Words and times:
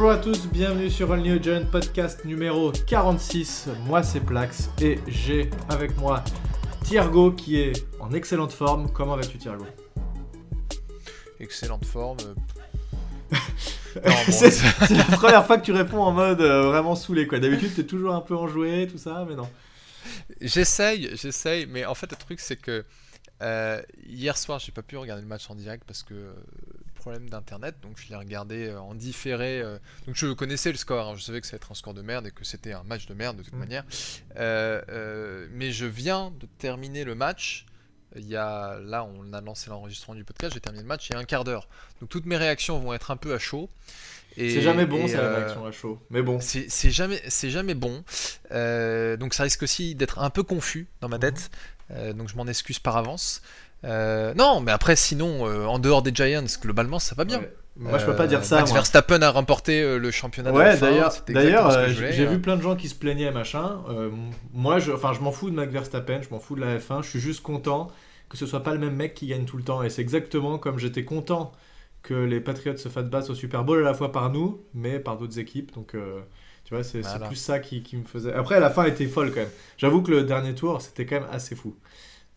Bonjour 0.00 0.12
à 0.12 0.18
tous, 0.18 0.46
bienvenue 0.46 0.90
sur 0.90 1.10
Only 1.10 1.32
a 1.32 1.42
Giant 1.42 1.66
podcast 1.66 2.24
numéro 2.24 2.70
46. 2.70 3.68
Moi 3.84 4.04
c'est 4.04 4.20
Plax 4.20 4.70
et 4.80 5.00
j'ai 5.08 5.50
avec 5.68 5.98
moi 5.98 6.22
Thiergo 6.84 7.32
qui 7.32 7.56
est 7.56 7.84
en 7.98 8.12
excellente 8.12 8.52
forme. 8.52 8.92
Comment 8.92 9.16
vas-tu 9.16 9.38
Thiergo? 9.38 9.66
Excellente 11.40 11.84
forme. 11.84 12.18
c'est 14.28 14.90
la 14.92 15.02
première 15.16 15.44
fois 15.44 15.58
que 15.58 15.64
tu 15.64 15.72
réponds 15.72 15.98
en 16.00 16.12
mode 16.12 16.42
euh, 16.42 16.68
vraiment 16.68 16.94
saoulé 16.94 17.26
quoi. 17.26 17.40
D'habitude 17.40 17.74
t'es 17.74 17.82
toujours 17.82 18.14
un 18.14 18.20
peu 18.20 18.36
enjoué, 18.36 18.86
tout 18.86 18.98
ça, 18.98 19.26
mais 19.28 19.34
non. 19.34 19.50
J'essaye, 20.40 21.10
j'essaye, 21.16 21.66
mais 21.66 21.84
en 21.84 21.96
fait 21.96 22.08
le 22.08 22.16
truc 22.16 22.38
c'est 22.38 22.54
que 22.54 22.84
euh, 23.42 23.82
hier 24.06 24.38
soir 24.38 24.60
j'ai 24.60 24.70
pas 24.70 24.82
pu 24.82 24.96
regarder 24.96 25.22
le 25.22 25.28
match 25.28 25.50
en 25.50 25.56
direct 25.56 25.82
parce 25.84 26.04
que 26.04 26.14
euh, 26.14 26.32
problème 26.98 27.30
d'internet, 27.30 27.76
donc 27.82 27.98
je 27.98 28.08
l'ai 28.08 28.16
regardé 28.16 28.72
en 28.72 28.94
différé. 28.94 29.62
donc 30.06 30.14
je 30.16 30.32
connaissais 30.32 30.70
le 30.70 30.76
score, 30.76 31.08
hein. 31.08 31.14
je 31.16 31.22
savais 31.22 31.40
que 31.40 31.46
ça 31.46 31.52
allait 31.52 31.62
être 31.62 31.72
un 31.72 31.74
score 31.74 31.94
de 31.94 32.02
merde 32.02 32.26
et 32.26 32.30
que 32.30 32.44
c'était 32.44 32.72
un 32.72 32.82
match 32.82 33.06
de 33.06 33.14
merde 33.14 33.36
de 33.38 33.42
toute 33.42 33.54
mm. 33.54 33.58
manière. 33.58 33.84
mais 34.36 35.70
je 35.70 35.86
viens 35.86 36.32
de 36.38 36.46
terminer 36.58 37.04
le 37.04 37.14
match. 37.14 37.66
Il 38.16 38.26
y 38.26 38.36
a, 38.36 38.78
là, 38.80 39.04
on 39.04 39.32
a 39.34 39.40
lancé 39.42 39.68
l'enregistrement 39.68 40.14
du 40.14 40.24
podcast, 40.24 40.54
j'ai 40.54 40.60
terminé 40.60 40.82
le 40.82 40.88
match 40.88 41.08
il 41.08 41.12
y 41.12 41.16
a 41.16 41.18
un 41.18 41.24
quart 41.24 41.44
d'heure. 41.44 41.68
Donc 42.00 42.08
toutes 42.08 42.24
mes 42.26 42.36
réactions 42.36 42.78
vont 42.78 42.94
être 42.94 43.10
un 43.10 43.16
peu 43.16 43.34
à 43.34 43.38
chaud. 43.38 43.68
C'est 44.36 44.62
jamais 44.62 44.86
bon, 44.86 45.06
c'est 45.08 45.16
la 45.16 45.36
réaction 45.36 45.66
à 45.66 45.72
chaud. 45.72 45.98
Mais 46.10 46.22
bon. 46.22 46.38
C'est 46.40 46.90
jamais, 46.90 47.20
jamais 47.28 47.74
bon. 47.74 48.04
Euh, 48.50 49.16
donc 49.16 49.34
ça 49.34 49.42
risque 49.42 49.62
aussi 49.62 49.94
d'être 49.94 50.18
un 50.20 50.30
peu 50.30 50.42
confus 50.42 50.86
dans 51.00 51.08
ma 51.08 51.16
mhm. 51.16 51.22
tête. 51.22 51.50
Euh, 51.90 52.12
donc 52.12 52.28
je 52.28 52.36
m'en 52.36 52.46
excuse 52.46 52.78
par 52.78 52.96
avance. 52.96 53.42
Euh, 53.84 54.34
non, 54.34 54.60
mais 54.60 54.72
après, 54.72 54.96
sinon, 54.96 55.44
en 55.44 55.78
dehors 55.78 56.02
des 56.02 56.12
Giants, 56.14 56.44
globalement, 56.60 56.98
ça 56.98 57.14
va 57.14 57.24
bien. 57.24 57.40
Moi, 57.76 57.98
je 57.98 58.06
peux 58.06 58.16
pas 58.16 58.26
dire 58.26 58.44
ça. 58.44 58.56
Max 58.56 58.72
Verstappen 58.72 59.22
a 59.22 59.30
remporté 59.30 59.98
le 59.98 60.10
championnat. 60.10 60.52
Ouais, 60.52 60.76
d'ailleurs, 60.78 61.14
d'ailleurs, 61.28 61.88
j'ai 61.88 62.26
vu 62.26 62.40
plein 62.40 62.56
de 62.56 62.62
gens 62.62 62.76
qui 62.76 62.88
se 62.88 62.94
plaignaient, 62.94 63.30
machin. 63.30 63.78
moi, 64.52 64.78
je, 64.78 64.92
enfin, 64.92 65.12
je 65.12 65.20
m'en 65.20 65.32
fous 65.32 65.50
de 65.50 65.54
Max 65.54 65.72
Verstappen, 65.72 66.20
je 66.22 66.30
m'en 66.30 66.40
fous 66.40 66.56
de 66.56 66.60
la 66.60 66.78
F1. 66.78 67.02
Je 67.02 67.08
suis 67.08 67.20
juste 67.20 67.42
content 67.42 67.88
que 68.28 68.36
ce 68.36 68.46
soit 68.46 68.62
pas 68.62 68.72
le 68.72 68.78
même 68.78 68.94
mec 68.94 69.14
qui 69.14 69.26
gagne 69.26 69.44
tout 69.44 69.56
le 69.56 69.62
temps. 69.62 69.82
Et 69.82 69.90
c'est 69.90 70.02
exactement 70.02 70.58
comme 70.58 70.78
j'étais 70.78 71.04
content 71.04 71.52
que 72.02 72.14
les 72.14 72.40
Patriots 72.40 72.76
se 72.76 72.88
fassent 72.88 73.04
battre 73.04 73.30
au 73.30 73.34
Super 73.34 73.64
Bowl 73.64 73.78
à 73.80 73.82
la 73.82 73.94
fois 73.94 74.12
par 74.12 74.30
nous, 74.30 74.62
mais 74.74 75.00
par 75.00 75.16
d'autres 75.16 75.38
équipes. 75.38 75.74
Donc, 75.74 75.94
euh, 75.94 76.20
tu 76.64 76.74
vois, 76.74 76.84
c'est 76.84 77.02
plus 77.26 77.36
ça 77.36 77.58
qui, 77.58 77.82
qui, 77.82 77.96
me 77.96 78.04
faisait. 78.04 78.32
Après, 78.32 78.60
la 78.60 78.70
fin 78.70 78.84
était 78.84 79.06
folle 79.06 79.30
quand 79.30 79.40
même. 79.40 79.50
J'avoue 79.76 80.02
que 80.02 80.10
le 80.10 80.22
dernier 80.24 80.54
tour, 80.54 80.80
c'était 80.80 81.06
quand 81.06 81.20
même 81.20 81.28
assez 81.30 81.54
fou. 81.54 81.76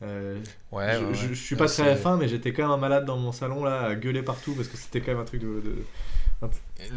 Euh, 0.04 0.40
ouais, 0.72 1.00
je, 1.14 1.28
je, 1.28 1.34
suis 1.34 1.56
pas 1.56 1.68
très 1.68 1.96
fin, 1.96 2.18
mais 2.18 2.28
j'étais 2.28 2.54
quand 2.54 2.64
même 2.64 2.72
un 2.72 2.78
malade 2.78 3.06
dans 3.06 3.18
mon 3.18 3.32
salon 3.32 3.64
là, 3.64 3.82
à 3.82 3.96
gueuler 3.96 4.24
partout 4.24 4.54
parce 4.54 4.68
que 4.68 4.78
c'était 4.78 5.00
quand 5.00 5.12
même 5.12 5.22
un 5.22 5.26
truc 5.26 5.42
de, 5.42 5.62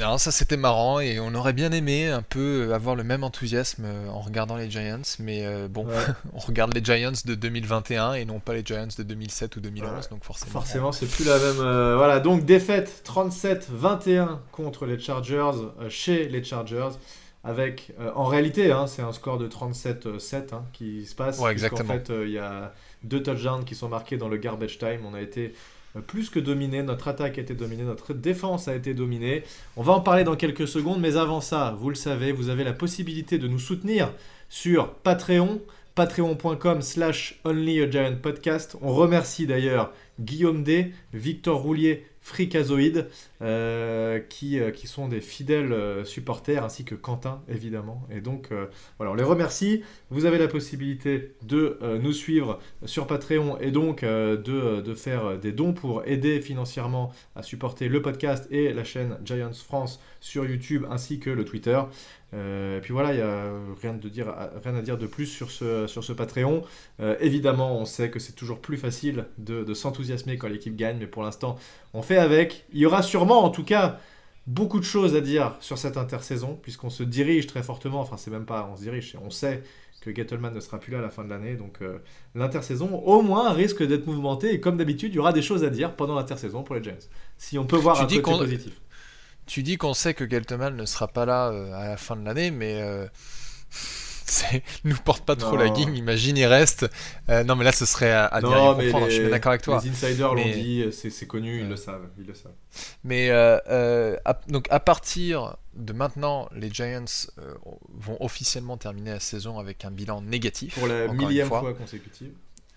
non, 0.00 0.16
ça 0.16 0.30
c'était 0.30 0.56
marrant 0.56 1.00
et 1.00 1.20
on 1.20 1.34
aurait 1.34 1.52
bien 1.52 1.70
aimé 1.70 2.08
un 2.08 2.22
peu 2.22 2.72
avoir 2.72 2.96
le 2.96 3.04
même 3.04 3.22
enthousiasme 3.22 3.84
euh, 3.84 4.08
en 4.08 4.20
regardant 4.20 4.56
les 4.56 4.70
Giants, 4.70 5.02
mais 5.18 5.44
euh, 5.44 5.68
bon, 5.68 5.86
on 6.32 6.38
regarde 6.38 6.74
les 6.74 6.82
Giants 6.82 7.12
de 7.24 7.34
2021 7.34 8.14
et 8.14 8.24
non 8.24 8.40
pas 8.40 8.54
les 8.54 8.64
Giants 8.64 8.88
de 8.96 9.02
2007 9.02 9.56
ou 9.56 9.60
2011, 9.60 10.08
donc 10.08 10.24
forcément. 10.24 10.52
Forcément, 10.52 10.92
c'est 10.92 11.06
plus 11.06 11.26
la 11.26 11.38
même. 11.38 11.60
Euh, 11.60 11.96
voilà, 11.96 12.20
donc 12.20 12.46
défaite 12.46 13.02
37-21 13.06 14.38
contre 14.50 14.86
les 14.86 14.98
Chargers 14.98 15.52
chez 15.90 16.28
les 16.28 16.42
Chargers. 16.42 16.90
Avec, 17.44 17.92
en 18.14 18.24
réalité, 18.24 18.72
hein, 18.72 18.86
c'est 18.86 19.02
un 19.02 19.12
score 19.12 19.36
de 19.36 19.46
37-7 19.46 20.54
hein, 20.54 20.64
qui 20.72 21.04
se 21.04 21.14
passe. 21.14 21.38
Ouais, 21.38 21.52
exactement. 21.52 21.90
En 21.90 21.92
fait, 21.92 22.10
il 22.10 22.30
y 22.30 22.38
a 22.38 22.72
deux 23.02 23.22
touchdowns 23.22 23.64
qui 23.64 23.74
sont 23.74 23.88
marqués 23.88 24.16
dans 24.16 24.28
le 24.28 24.38
garbage 24.38 24.78
time. 24.78 25.00
On 25.04 25.14
a 25.14 25.20
été 25.20 25.52
plus 26.00 26.30
que 26.30 26.40
dominé. 26.40 26.82
Notre 26.82 27.08
attaque 27.08 27.38
a 27.38 27.42
été 27.42 27.54
dominée, 27.54 27.84
notre 27.84 28.14
défense 28.14 28.68
a 28.68 28.74
été 28.74 28.94
dominée. 28.94 29.44
On 29.76 29.82
va 29.82 29.92
en 29.92 30.00
parler 30.00 30.24
dans 30.24 30.36
quelques 30.36 30.66
secondes, 30.66 31.00
mais 31.00 31.16
avant 31.16 31.40
ça, 31.40 31.76
vous 31.78 31.88
le 31.88 31.94
savez, 31.94 32.32
vous 32.32 32.48
avez 32.48 32.64
la 32.64 32.72
possibilité 32.72 33.38
de 33.38 33.48
nous 33.48 33.58
soutenir 33.58 34.12
sur 34.48 34.94
Patreon, 34.94 35.60
patreon.com 35.94 36.82
slash 36.82 37.40
podcast. 38.22 38.76
On 38.82 38.92
remercie 38.92 39.46
d'ailleurs 39.46 39.92
Guillaume 40.20 40.62
D, 40.62 40.92
Victor 41.12 41.60
Roulier, 41.60 42.06
Fricazoïde, 42.24 43.10
euh, 43.42 44.18
qui, 44.18 44.58
euh, 44.58 44.70
qui 44.70 44.86
sont 44.86 45.08
des 45.08 45.20
fidèles 45.20 45.74
euh, 45.74 46.04
supporters, 46.06 46.64
ainsi 46.64 46.82
que 46.86 46.94
Quentin, 46.94 47.42
évidemment. 47.48 48.02
Et 48.10 48.22
donc, 48.22 48.48
voilà, 48.96 49.12
on 49.12 49.14
les 49.14 49.22
remercie. 49.22 49.82
Vous 50.08 50.24
avez 50.24 50.38
la 50.38 50.48
possibilité 50.48 51.34
de 51.42 51.78
nous 52.00 52.12
suivre 52.12 52.58
sur 52.86 53.06
Patreon 53.06 53.58
et 53.60 53.70
donc 53.70 54.02
de, 54.04 54.94
faire 54.94 55.38
des 55.38 55.52
dons 55.52 55.74
pour 55.74 56.06
aider 56.06 56.40
financièrement 56.40 57.12
à 57.36 57.42
supporter 57.42 57.88
le 57.88 58.00
podcast 58.00 58.46
et 58.50 58.72
la 58.72 58.84
chaîne 58.84 59.18
Giants 59.24 59.52
France 59.52 60.00
sur 60.20 60.46
YouTube, 60.46 60.86
ainsi 60.90 61.18
que 61.18 61.30
le 61.30 61.44
Twitter. 61.44 61.80
Et 62.34 62.80
puis 62.82 62.92
voilà, 62.92 63.12
il 63.12 63.16
n'y 63.16 63.22
a 63.22 63.52
rien, 63.80 63.94
de 63.94 64.08
dire, 64.08 64.34
rien 64.64 64.74
à 64.74 64.82
dire 64.82 64.98
de 64.98 65.06
plus 65.06 65.26
sur 65.26 65.50
ce, 65.50 65.86
sur 65.86 66.02
ce 66.02 66.12
Patreon. 66.12 66.62
évidemment, 67.20 67.78
on 67.78 67.84
sait 67.84 68.10
que 68.10 68.18
c'est 68.18 68.32
toujours 68.32 68.60
plus 68.60 68.76
facile 68.76 69.26
de, 69.38 69.62
de 69.62 69.74
s'enthousiasmer 69.74 70.36
quand 70.36 70.48
l'équipe 70.48 70.74
gagne, 70.74 70.96
mais 70.98 71.06
pour 71.06 71.22
l'instant, 71.22 71.56
on 71.92 72.02
fait 72.02 72.18
avec. 72.18 72.64
Il 72.72 72.80
y 72.80 72.86
aura 72.86 73.02
sûrement, 73.02 73.44
en 73.44 73.50
tout 73.50 73.64
cas, 73.64 74.00
beaucoup 74.46 74.78
de 74.78 74.84
choses 74.84 75.14
à 75.14 75.20
dire 75.20 75.56
sur 75.60 75.78
cette 75.78 75.96
intersaison, 75.96 76.58
puisqu'on 76.60 76.90
se 76.90 77.02
dirige 77.02 77.46
très 77.46 77.62
fortement, 77.62 78.00
enfin 78.00 78.16
c'est 78.16 78.30
même 78.30 78.44
pas 78.44 78.68
on 78.70 78.76
se 78.76 78.82
dirige, 78.82 79.16
on 79.24 79.30
sait 79.30 79.62
que 80.00 80.14
Gettleman 80.14 80.52
ne 80.52 80.60
sera 80.60 80.78
plus 80.78 80.92
là 80.92 80.98
à 80.98 81.02
la 81.02 81.08
fin 81.08 81.24
de 81.24 81.30
l'année, 81.30 81.54
donc 81.54 81.78
euh, 81.80 81.98
l'intersaison 82.34 82.94
au 82.94 83.22
moins 83.22 83.52
risque 83.52 83.82
d'être 83.82 84.06
mouvementée, 84.06 84.52
et 84.52 84.60
comme 84.60 84.76
d'habitude, 84.76 85.12
il 85.12 85.16
y 85.16 85.18
aura 85.18 85.32
des 85.32 85.40
choses 85.40 85.64
à 85.64 85.70
dire 85.70 85.96
pendant 85.96 86.14
l'intersaison 86.14 86.62
pour 86.62 86.74
les 86.74 86.82
Giants. 86.82 86.92
Si 87.38 87.58
on 87.58 87.64
peut 87.64 87.76
voir 87.76 87.98
un 88.00 88.06
côté 88.06 88.20
positif. 88.20 88.80
Tu 89.46 89.62
dis 89.62 89.76
qu'on 89.76 89.94
sait 89.94 90.14
que 90.14 90.28
Gettleman 90.28 90.76
ne 90.76 90.86
sera 90.86 91.08
pas 91.08 91.26
là 91.26 91.48
euh, 91.48 91.72
à 91.74 91.88
la 91.88 91.96
fin 91.96 92.16
de 92.16 92.24
l'année, 92.24 92.50
mais... 92.50 92.80
Euh, 92.80 93.06
nous 94.84 94.96
porte 94.96 95.24
pas 95.24 95.36
trop 95.36 95.56
la 95.56 95.68
guigne, 95.68 95.96
imagine 95.96 96.36
il 96.36 96.46
reste. 96.46 96.90
Euh, 97.28 97.44
non 97.44 97.56
mais 97.56 97.64
là 97.64 97.72
ce 97.72 97.86
serait 97.86 98.10
à, 98.10 98.26
à 98.26 98.40
dire 98.40 98.76
mais 98.76 98.90
je 98.90 99.10
suis 99.10 99.30
d'accord 99.30 99.50
avec 99.50 99.62
toi. 99.62 99.80
Les 99.82 99.90
insiders 99.90 100.34
l'ont 100.34 100.42
dit, 100.42 100.84
c'est 100.92 101.26
connu, 101.26 101.60
ils 101.60 101.68
le 101.68 101.76
savent, 101.76 102.08
ils 102.18 102.26
le 102.26 102.34
savent. 102.34 102.52
Mais 103.02 103.28
euh, 103.30 104.16
à, 104.24 104.40
donc 104.48 104.66
à 104.70 104.80
partir 104.80 105.56
de 105.74 105.92
maintenant, 105.92 106.48
les 106.54 106.70
Giants 106.70 107.04
vont 107.92 108.16
officiellement 108.20 108.76
terminer 108.76 109.12
la 109.12 109.20
saison 109.20 109.58
avec 109.58 109.84
un 109.84 109.90
bilan 109.90 110.22
négatif. 110.22 110.78
Pour 110.78 110.86
la 110.86 111.08
millième 111.08 111.48
fois. 111.48 111.60
fois 111.60 111.74
consécutive. 111.74 112.32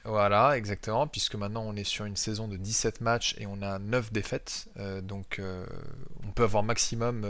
Voilà, 0.07 0.57
exactement, 0.57 1.05
puisque 1.05 1.35
maintenant 1.35 1.63
on 1.65 1.75
est 1.75 1.83
sur 1.83 2.05
une 2.05 2.15
saison 2.15 2.47
de 2.47 2.55
17 2.57 3.01
matchs 3.01 3.35
et 3.39 3.45
on 3.45 3.61
a 3.61 3.77
9 3.77 4.11
défaites. 4.13 4.67
donc 5.03 5.41
on 6.25 6.31
peut 6.31 6.43
avoir 6.43 6.63
maximum 6.63 7.25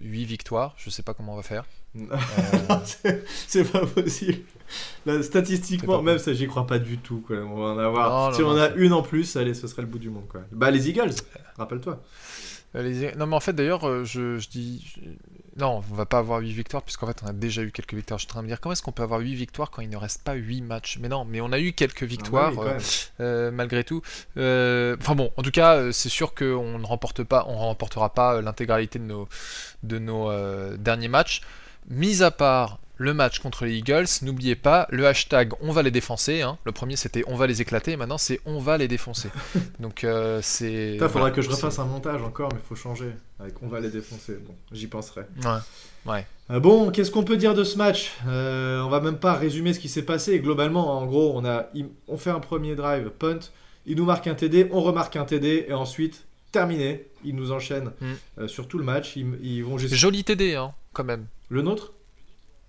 8 0.00 0.24
victoires. 0.24 0.74
Je 0.76 0.90
sais 0.90 1.02
pas 1.02 1.14
comment 1.14 1.32
on 1.34 1.36
va 1.36 1.42
faire. 1.42 1.64
Euh, 1.96 3.16
c'est 3.46 3.70
pas 3.70 3.86
possible. 3.86 4.38
statistiquement, 5.22 6.02
même 6.02 6.18
ça, 6.18 6.32
j'y 6.32 6.46
crois 6.46 6.66
pas 6.66 6.78
du 6.78 6.98
tout. 6.98 7.22
Quoi. 7.26 7.36
On 7.38 7.56
va 7.56 7.66
en 7.66 7.78
avoir. 7.78 8.34
si 8.34 8.42
on 8.42 8.48
en 8.48 8.56
a 8.56 8.70
une 8.70 8.92
en 8.92 9.02
plus, 9.02 9.36
allez, 9.36 9.54
ce 9.54 9.66
serait 9.66 9.82
le 9.82 9.88
bout 9.88 9.98
du 9.98 10.10
monde. 10.10 10.28
Quoi. 10.28 10.42
Bah, 10.52 10.70
les 10.70 10.88
Eagles, 10.88 11.14
rappelle-toi. 11.56 12.02
Euh, 12.74 13.12
non, 13.16 13.26
mais 13.26 13.36
en 13.36 13.40
fait, 13.40 13.52
d'ailleurs, 13.52 13.86
euh, 13.86 14.04
je, 14.04 14.38
je, 14.38 14.48
dis. 14.48 14.94
Non, 15.58 15.82
on 15.90 15.94
va 15.94 16.06
pas 16.06 16.18
avoir 16.18 16.40
8 16.40 16.50
victoires, 16.52 16.82
puisqu'en 16.82 17.06
fait, 17.06 17.20
on 17.22 17.26
a 17.26 17.32
déjà 17.32 17.62
eu 17.62 17.70
quelques 17.70 17.92
victoires. 17.92 18.18
Je 18.18 18.24
suis 18.24 18.30
en 18.30 18.34
train 18.34 18.40
de 18.40 18.44
me 18.44 18.48
dire, 18.48 18.60
comment 18.60 18.72
est-ce 18.72 18.82
qu'on 18.82 18.92
peut 18.92 19.02
avoir 19.02 19.20
8 19.20 19.34
victoires 19.34 19.70
quand 19.70 19.82
il 19.82 19.90
ne 19.90 19.96
reste 19.98 20.22
pas 20.22 20.32
8 20.32 20.62
matchs? 20.62 20.98
Mais 20.98 21.08
non, 21.08 21.26
mais 21.26 21.42
on 21.42 21.52
a 21.52 21.58
eu 21.58 21.72
quelques 21.72 22.04
victoires, 22.04 22.52
malgré 23.18 23.84
tout. 23.84 24.00
Enfin 24.36 25.14
bon, 25.14 25.30
en 25.36 25.42
tout 25.42 25.50
cas, 25.50 25.92
c'est 25.92 26.08
sûr 26.08 26.34
qu'on 26.34 26.78
ne 26.78 26.86
remporte 26.86 27.22
pas, 27.22 27.44
on 27.48 27.56
remportera 27.56 28.14
pas 28.14 28.40
l'intégralité 28.40 28.98
de 28.98 29.04
nos, 29.04 29.28
de 29.82 29.98
nos 29.98 30.76
derniers 30.76 31.08
matchs. 31.08 31.42
Mis 31.88 32.22
à 32.22 32.30
part 32.30 32.78
le 33.02 33.14
match 33.14 33.40
contre 33.40 33.64
les 33.64 33.76
Eagles, 33.76 34.06
n'oubliez 34.22 34.56
pas 34.56 34.86
le 34.90 35.06
hashtag 35.06 35.52
on 35.60 35.72
va 35.72 35.82
les 35.82 35.90
défoncer. 35.90 36.42
Hein. 36.42 36.58
Le 36.64 36.72
premier 36.72 36.96
c'était 36.96 37.24
on 37.26 37.36
va 37.36 37.46
les 37.46 37.60
éclater, 37.60 37.96
maintenant 37.96 38.18
c'est 38.18 38.40
on 38.46 38.58
va 38.58 38.78
les 38.78 38.88
défoncer. 38.88 39.28
Donc 39.80 40.04
euh, 40.04 40.40
c'est. 40.42 40.94
Il 40.94 41.08
faudra 41.08 41.30
que 41.30 41.42
je 41.42 41.50
refasse 41.50 41.78
un 41.78 41.84
montage 41.84 42.22
encore, 42.22 42.50
mais 42.52 42.60
il 42.62 42.66
faut 42.66 42.76
changer. 42.76 43.12
Avec 43.40 43.60
on 43.60 43.68
va 43.68 43.80
les 43.80 43.90
défoncer. 43.90 44.34
Bon, 44.46 44.54
j'y 44.70 44.86
penserai. 44.86 45.22
Ouais. 45.44 46.12
ouais. 46.12 46.26
Euh, 46.50 46.60
bon, 46.60 46.90
qu'est-ce 46.90 47.10
qu'on 47.10 47.24
peut 47.24 47.36
dire 47.36 47.54
de 47.54 47.64
ce 47.64 47.76
match? 47.76 48.12
Euh, 48.28 48.80
On 48.82 48.88
va 48.88 49.00
même 49.00 49.18
pas 49.18 49.34
résumer 49.34 49.72
ce 49.72 49.80
qui 49.80 49.88
s'est 49.88 50.04
passé. 50.04 50.38
Globalement, 50.38 50.98
en 50.98 51.06
gros, 51.06 51.32
on, 51.34 51.44
a, 51.44 51.66
on 52.08 52.16
fait 52.16 52.30
un 52.30 52.40
premier 52.40 52.76
drive, 52.76 53.10
punt, 53.10 53.40
il 53.86 53.96
nous 53.96 54.04
marque 54.04 54.26
un 54.26 54.34
TD, 54.34 54.68
on 54.70 54.80
remarque 54.80 55.16
un 55.16 55.24
TD, 55.24 55.66
et 55.68 55.72
ensuite, 55.72 56.24
terminé, 56.52 57.06
il 57.24 57.34
nous 57.34 57.52
enchaîne 57.52 57.90
mm. 58.00 58.12
euh, 58.38 58.48
sur 58.48 58.68
tout 58.68 58.78
le 58.78 58.84
match. 58.84 59.16
Ils, 59.16 59.26
ils 59.42 59.64
vont 59.64 59.78
Joli 59.78 60.24
TD, 60.24 60.54
hein, 60.54 60.72
quand 60.92 61.04
même. 61.04 61.26
Le 61.48 61.62
nôtre? 61.62 61.92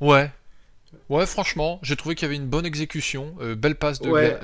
Ouais. 0.03 0.29
Ouais, 1.09 1.25
franchement, 1.25 1.79
j'ai 1.83 1.95
trouvé 1.95 2.15
qu'il 2.15 2.25
y 2.25 2.29
avait 2.29 2.35
une 2.35 2.47
bonne 2.47 2.65
exécution, 2.65 3.33
euh, 3.41 3.55
belle 3.55 3.75
passe 3.75 3.99
de 3.99 4.09
ouais, 4.09 4.39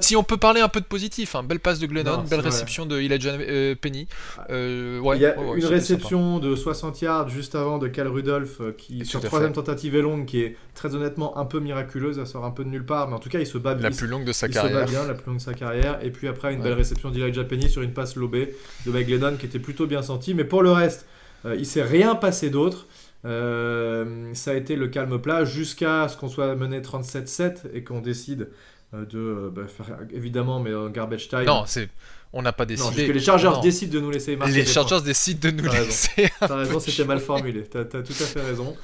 si, 0.00 0.16
on 0.16 0.22
peut 0.22 0.36
parler 0.36 0.60
un 0.60 0.68
peu 0.68 0.80
de 0.80 0.86
positif, 0.86 1.34
hein, 1.34 1.42
belle 1.42 1.60
passe 1.60 1.78
de 1.78 1.86
Glennon, 1.86 2.24
belle 2.28 2.40
réception 2.40 2.86
de 2.86 3.00
Elijah 3.00 3.32
euh, 3.32 3.74
Penny. 3.74 4.08
Euh, 4.50 5.00
ouais, 5.00 5.18
il 5.18 5.22
y 5.22 5.26
a 5.26 5.36
une 5.36 5.64
réception 5.64 6.38
de 6.38 6.56
60 6.56 7.02
yards 7.02 7.28
juste 7.28 7.54
avant 7.54 7.78
de 7.78 7.88
Cal 7.88 8.08
Rudolph 8.08 8.60
qui 8.78 9.04
sur 9.04 9.20
troisième 9.20 9.52
tentative 9.52 9.94
et 9.94 10.02
longue 10.02 10.24
qui 10.24 10.40
est 10.42 10.56
très 10.74 10.94
honnêtement 10.94 11.36
un 11.36 11.44
peu 11.44 11.60
miraculeuse, 11.60 12.18
elle 12.18 12.26
sort 12.26 12.44
un 12.44 12.50
peu 12.50 12.64
de 12.64 12.70
nulle 12.70 12.86
part, 12.86 13.08
mais 13.08 13.14
en 13.14 13.20
tout 13.20 13.28
cas 13.28 13.40
il 13.40 13.46
se 13.46 13.58
bat 13.58 13.74
bien. 13.74 13.90
La 13.90 13.94
plus 13.94 14.06
longue 14.06 14.24
de 14.24 14.32
sa 14.32 14.48
carrière. 14.48 14.88
Se 14.88 14.92
bat 14.92 15.00
bien, 15.00 15.06
la 15.06 15.14
plus 15.14 15.26
longue 15.26 15.38
de 15.38 15.42
sa 15.42 15.54
carrière. 15.54 15.98
Et 16.02 16.10
puis 16.10 16.28
après 16.28 16.54
une 16.54 16.62
belle 16.62 16.74
réception 16.74 17.10
d'Elijah 17.10 17.44
Penny 17.44 17.68
sur 17.68 17.82
une 17.82 17.92
passe 17.92 18.16
lobée 18.16 18.56
de 18.86 18.90
Mike 18.90 19.08
Glennon 19.08 19.36
qui 19.36 19.46
était 19.46 19.58
plutôt 19.58 19.86
bien 19.86 20.02
sentie, 20.02 20.34
mais 20.34 20.44
pour 20.44 20.62
le 20.62 20.72
reste 20.72 21.06
il 21.44 21.66
s'est 21.66 21.82
rien 21.82 22.14
passé 22.14 22.50
d'autre. 22.50 22.86
Ça 23.24 24.50
a 24.50 24.54
été 24.54 24.76
le 24.76 24.88
calme 24.88 25.20
plat 25.20 25.44
jusqu'à 25.44 26.08
ce 26.08 26.16
qu'on 26.16 26.28
soit 26.28 26.54
mené 26.56 26.80
37-7 26.80 27.72
et 27.72 27.84
qu'on 27.84 28.00
décide 28.00 28.50
de 28.92 29.50
bah, 29.54 29.66
faire 29.68 29.98
évidemment 30.12 30.60
mais 30.60 30.72
garbage 30.92 31.28
time. 31.28 31.44
Non, 31.44 31.64
c'est 31.66 31.88
on 32.34 32.42
n'a 32.42 32.52
pas 32.52 32.64
décidé. 32.64 33.06
que 33.06 33.12
les 33.12 33.20
Chargers 33.20 33.52
décident 33.62 33.92
de 33.92 34.00
nous 34.00 34.10
laisser 34.10 34.36
marquer. 34.36 34.54
Les 34.54 34.64
Chargers 34.64 35.02
décident 35.04 35.40
de 35.40 35.50
nous 35.50 35.70
laisser. 35.70 36.30
T'as 36.40 36.56
raison, 36.56 36.80
c'était 36.80 37.04
mal 37.04 37.20
formulé. 37.20 37.64
T'as 37.64 37.80
as 37.80 37.84
tout 37.84 38.12
à 38.12 38.24
fait 38.24 38.40
raison. 38.40 38.74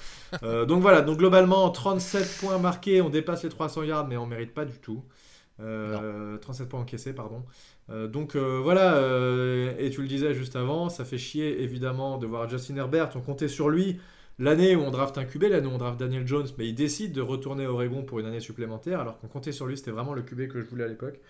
Euh, 0.42 0.66
donc 0.66 0.82
voilà, 0.82 1.00
donc 1.00 1.18
globalement 1.18 1.70
37 1.70 2.38
points 2.40 2.58
marqués, 2.58 3.00
on 3.00 3.08
dépasse 3.08 3.44
les 3.44 3.48
300 3.48 3.84
yards, 3.84 4.06
mais 4.06 4.16
on 4.18 4.26
mérite 4.26 4.52
pas 4.52 4.66
du 4.66 4.78
tout. 4.78 5.02
37 5.58 5.66
euh, 5.66 6.38
points 6.68 6.80
encaissés, 6.80 7.14
pardon. 7.14 7.42
Euh, 7.90 8.06
donc 8.06 8.36
voilà, 8.36 9.00
et 9.78 9.90
tu 9.90 10.02
le 10.02 10.08
disais 10.08 10.34
juste 10.34 10.56
avant, 10.56 10.90
ça 10.90 11.04
fait 11.04 11.18
chier 11.18 11.62
évidemment 11.62 12.18
de 12.18 12.26
voir 12.26 12.48
Justin 12.48 12.76
Herbert. 12.76 13.10
On 13.14 13.20
comptait 13.20 13.48
sur 13.48 13.70
lui 13.70 13.98
l'année 14.38 14.76
où 14.76 14.80
on 14.80 14.90
draft 14.90 15.18
un 15.18 15.24
QB, 15.24 15.44
l'année 15.44 15.66
où 15.66 15.70
on 15.70 15.78
draft 15.78 15.98
Daniel 15.98 16.26
Jones, 16.26 16.46
mais 16.58 16.68
il 16.68 16.74
décide 16.74 17.12
de 17.12 17.20
retourner 17.20 17.64
à 17.64 17.72
Oregon 17.72 18.02
pour 18.02 18.18
une 18.20 18.26
année 18.26 18.40
supplémentaire, 18.40 19.00
alors 19.00 19.18
qu'on 19.18 19.28
comptait 19.28 19.52
sur 19.52 19.66
lui, 19.66 19.76
c'était 19.76 19.90
vraiment 19.90 20.14
le 20.14 20.22
QB 20.22 20.48
que 20.48 20.60
je 20.60 20.66
voulais 20.66 20.84
à 20.84 20.88
l'époque. 20.88 21.20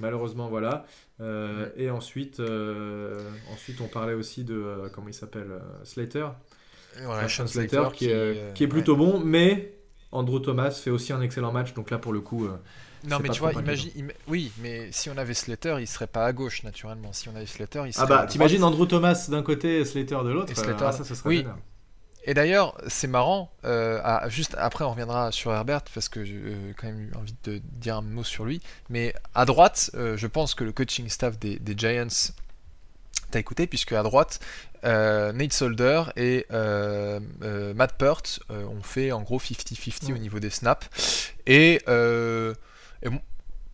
Malheureusement, 0.00 0.48
voilà. 0.48 0.86
et 1.76 1.88
ensuite, 1.88 2.42
ensuite, 3.52 3.80
on 3.80 3.86
parlait 3.86 4.14
aussi 4.14 4.42
de, 4.42 4.90
comment 4.92 5.08
il 5.08 5.14
s'appelle, 5.14 5.60
Slater. 5.84 6.26
Voilà, 7.04 7.28
Slater, 7.28 7.92
qui, 7.92 8.06
est, 8.06 8.54
qui 8.54 8.64
est 8.64 8.68
plutôt 8.68 8.96
bon, 8.96 9.20
mais 9.20 9.74
Andrew 10.14 10.40
Thomas 10.40 10.70
fait 10.70 10.90
aussi 10.90 11.12
un 11.12 11.20
excellent 11.20 11.52
match, 11.52 11.74
donc 11.74 11.90
là 11.90 11.98
pour 11.98 12.12
le 12.12 12.20
coup. 12.20 12.46
Euh, 12.46 12.56
non, 13.08 13.18
mais 13.20 13.28
tu 13.28 13.40
vois, 13.40 13.52
imagine, 13.52 14.12
oui, 14.28 14.50
mais 14.62 14.90
si 14.92 15.10
on 15.10 15.18
avait 15.18 15.34
Slater, 15.34 15.76
il 15.80 15.86
serait 15.86 16.06
pas 16.06 16.24
à 16.24 16.32
gauche 16.32 16.62
naturellement. 16.62 17.12
Si 17.12 17.28
on 17.28 17.36
avait 17.36 17.46
Slater, 17.46 17.82
il 17.84 17.88
ah 17.88 17.92
serait. 17.92 18.04
Ah 18.04 18.06
bah, 18.06 18.26
t'imagines 18.26 18.62
Andrew 18.62 18.86
Thomas 18.86 19.26
d'un 19.28 19.42
côté 19.42 19.80
et 19.80 19.84
Slater 19.84 20.18
de 20.24 20.30
l'autre. 20.30 20.52
Euh, 20.56 20.74
ah, 20.80 20.92
ça, 20.92 21.04
serait 21.04 21.28
oui. 21.28 21.46
Et 22.24 22.34
d'ailleurs, 22.34 22.76
c'est 22.88 23.06
marrant. 23.06 23.52
Euh, 23.64 24.00
juste 24.28 24.56
après, 24.58 24.84
on 24.84 24.90
reviendra 24.90 25.30
sur 25.30 25.52
Herbert 25.52 25.82
parce 25.92 26.08
que 26.08 26.24
j'ai 26.24 26.40
quand 26.78 26.86
même 26.86 27.00
eu 27.00 27.12
envie 27.16 27.34
de 27.44 27.60
dire 27.64 27.96
un 27.96 28.02
mot 28.02 28.24
sur 28.24 28.44
lui. 28.44 28.60
Mais 28.88 29.14
à 29.34 29.44
droite, 29.44 29.90
je 29.94 30.26
pense 30.26 30.54
que 30.54 30.64
le 30.64 30.72
coaching 30.72 31.08
staff 31.08 31.38
des, 31.38 31.58
des 31.58 31.74
Giants 31.76 32.32
t'as 33.34 33.40
écouté, 33.40 33.66
puisque 33.66 33.92
à 33.92 34.02
droite, 34.02 34.38
euh, 34.84 35.32
Nate 35.32 35.52
Solder 35.52 36.04
et 36.16 36.46
euh, 36.52 37.18
euh, 37.42 37.74
Matt 37.74 37.94
Peart 37.98 38.40
ont 38.48 38.82
fait 38.82 39.12
en 39.12 39.22
gros 39.22 39.38
50-50 39.38 40.12
au 40.12 40.18
niveau 40.18 40.38
des 40.38 40.50
snaps. 40.50 41.32
Et, 41.46 41.80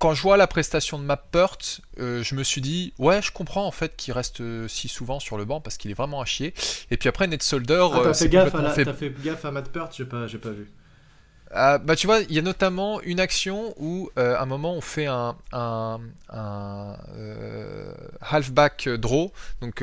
quand 0.01 0.15
je 0.15 0.23
vois 0.23 0.37
la 0.37 0.49
prestation 0.49 0.99
de 0.99 1.05
Matt 1.05 1.27
Peart, 1.31 1.81
je 1.99 2.35
me 2.35 2.43
suis 2.43 2.61
dit, 2.61 2.93
ouais, 2.99 3.23
je 3.23 3.31
comprends 3.31 3.67
en 3.67 3.71
fait 3.71 3.95
qu'il 3.97 4.13
reste 4.13 4.43
si 4.67 4.89
souvent 4.89 5.21
sur 5.21 5.39
le 5.39 5.45
banc 5.45 5.61
parce 5.61 5.77
qu'il 5.77 5.91
est 5.93 5.95
vraiment 5.95 6.21
à 6.21 6.25
chier. 6.25 6.53
Et 6.91 6.97
puis 6.97 7.09
après, 7.09 7.29
Nate 7.29 7.43
Solder. 7.43 7.87
Ah, 7.93 8.01
t'as 8.03 8.15
fait, 8.15 8.29
gaffe 8.29 8.55
à 8.55 8.71
fait 8.71 9.15
gaffe 9.23 9.45
à 9.45 9.53
Matt 9.53 9.69
Peart 9.69 9.95
J'ai 9.97 10.05
pas, 10.05 10.27
pas 10.27 10.51
vu. 10.51 10.73
Euh, 11.57 11.79
bah, 11.79 11.97
tu 11.97 12.07
vois, 12.07 12.21
il 12.21 12.33
y 12.33 12.39
a 12.39 12.43
notamment 12.43 13.01
une 13.01 13.19
action 13.19 13.75
où, 13.77 14.11
euh, 14.19 14.37
à 14.37 14.43
un 14.43 14.47
moment, 14.47 14.75
on 14.75 14.81
fait 14.81 15.07
un, 15.07 15.37
un, 15.53 16.01
euh, 17.17 17.93
halfback 18.21 18.89
draw, 18.89 19.33
donc 19.61 19.83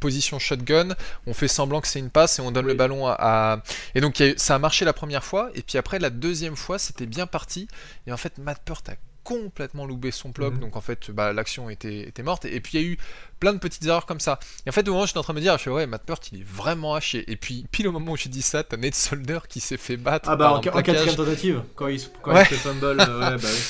position 0.00 0.38
shotgun. 0.38 0.94
On 1.26 1.34
fait 1.34 1.48
semblant 1.48 1.80
que 1.80 1.88
c'est 1.88 1.98
une 1.98 2.10
passe 2.10 2.38
et 2.38 2.42
on 2.42 2.50
donne 2.50 2.66
le 2.66 2.74
ballon 2.74 3.06
à. 3.06 3.62
Et 3.94 4.00
donc, 4.00 4.22
ça 4.36 4.54
a 4.54 4.58
marché 4.58 4.84
la 4.84 4.92
première 4.92 5.24
fois, 5.24 5.50
et 5.54 5.62
puis 5.62 5.76
après, 5.76 5.98
la 5.98 6.10
deuxième 6.10 6.56
fois, 6.56 6.78
c'était 6.78 7.06
bien 7.06 7.26
parti. 7.26 7.68
Et 8.06 8.12
en 8.12 8.16
fait, 8.16 8.38
Matt 8.38 8.62
Peart 8.64 8.88
a 8.88 8.94
complètement 9.24 9.86
loupé 9.86 10.10
son 10.10 10.30
bloc, 10.30 10.54
mhm. 10.54 10.60
donc 10.60 10.76
en 10.76 10.80
fait 10.80 11.10
bah, 11.10 11.32
l'action 11.32 11.70
était, 11.70 12.08
était, 12.08 12.22
morte. 12.22 12.44
Et, 12.44 12.60
puis 12.60 12.78
il 12.78 12.80
y 12.82 12.84
a 12.84 12.88
eu 12.88 12.98
plein 13.40 13.52
de 13.52 13.58
petites 13.58 13.84
erreurs 13.84 14.06
comme 14.06 14.20
ça. 14.20 14.38
Et 14.66 14.70
en 14.70 14.72
fait, 14.72 14.86
au 14.88 14.92
moment 14.92 15.04
où 15.04 15.06
j'étais 15.06 15.18
en 15.18 15.22
train 15.22 15.32
de 15.32 15.38
me 15.38 15.42
dire, 15.42 15.56
je 15.58 15.64
fais 15.64 15.70
ouais, 15.70 15.86
Matt 15.86 16.02
Peart 16.02 16.30
il 16.32 16.40
est 16.40 16.44
vraiment 16.44 16.94
haché. 16.94 17.30
Et 17.30 17.36
puis 17.36 17.66
pile 17.70 17.88
au 17.88 17.92
moment 17.92 18.12
où 18.12 18.16
j'ai 18.16 18.28
dit 18.28 18.42
ça, 18.42 18.62
t'as 18.62 18.76
Nate 18.76 18.94
Solder 18.94 19.40
qui 19.48 19.60
s'est 19.60 19.76
fait 19.76 19.96
battre. 19.96 20.28
Ah 20.28 20.36
bah 20.36 20.52
en, 20.52 20.60
quatrième 20.60 21.14
tentative, 21.14 21.62
quand 21.74 21.88
il, 21.88 22.00
quand 22.22 22.38
il 22.38 22.44
fait 22.44 22.56
fumble, 22.56 22.84
euh, 23.00 23.30
ouais, 23.30 23.36
bah 23.36 23.48
oui. 23.50 23.60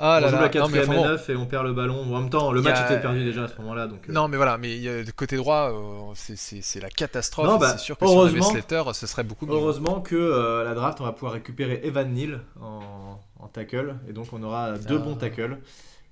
Ah 0.00 0.20
là 0.20 0.28
on 0.28 0.30
joue 0.30 0.36
la 0.36 0.48
quatrième 0.48 0.92
et 0.92 0.96
9 0.96 1.30
et 1.30 1.34
on 1.36 1.46
perd 1.46 1.66
le 1.66 1.72
ballon. 1.72 2.00
En 2.02 2.20
même 2.20 2.30
temps, 2.30 2.52
le 2.52 2.62
match 2.62 2.80
était 2.84 3.00
perdu 3.00 3.24
déjà 3.24 3.44
à 3.44 3.48
ce 3.48 3.56
moment-là. 3.58 3.88
Donc, 3.88 4.08
euh. 4.08 4.12
Non, 4.12 4.28
mais 4.28 4.36
voilà, 4.36 4.56
mais 4.56 4.78
de 4.78 5.10
côté 5.10 5.36
droit, 5.36 5.72
euh, 5.72 6.12
c'est 6.14 6.80
la 6.80 6.88
catastrophe. 6.88 7.58
Bah, 7.58 7.72
c'est 7.72 7.84
sûr 7.84 7.98
que 7.98 8.06
si 8.06 8.12
on 8.12 8.22
avait 8.22 8.40
Slater, 8.40 8.82
ce 8.94 9.06
serait 9.08 9.24
beaucoup 9.24 9.46
mieux. 9.46 9.54
Heureusement 9.54 10.00
que 10.00 10.62
la 10.64 10.74
draft, 10.74 11.00
on 11.00 11.04
va 11.04 11.12
pouvoir 11.12 11.32
récupérer 11.32 11.80
Evan 11.82 12.12
Neal 12.12 12.40
en, 12.60 13.20
en 13.38 13.48
tackle. 13.48 13.96
Et 14.08 14.12
donc 14.12 14.26
on 14.32 14.42
aura 14.42 14.78
deux 14.78 14.98
bons 14.98 15.14
tackles. 15.14 15.58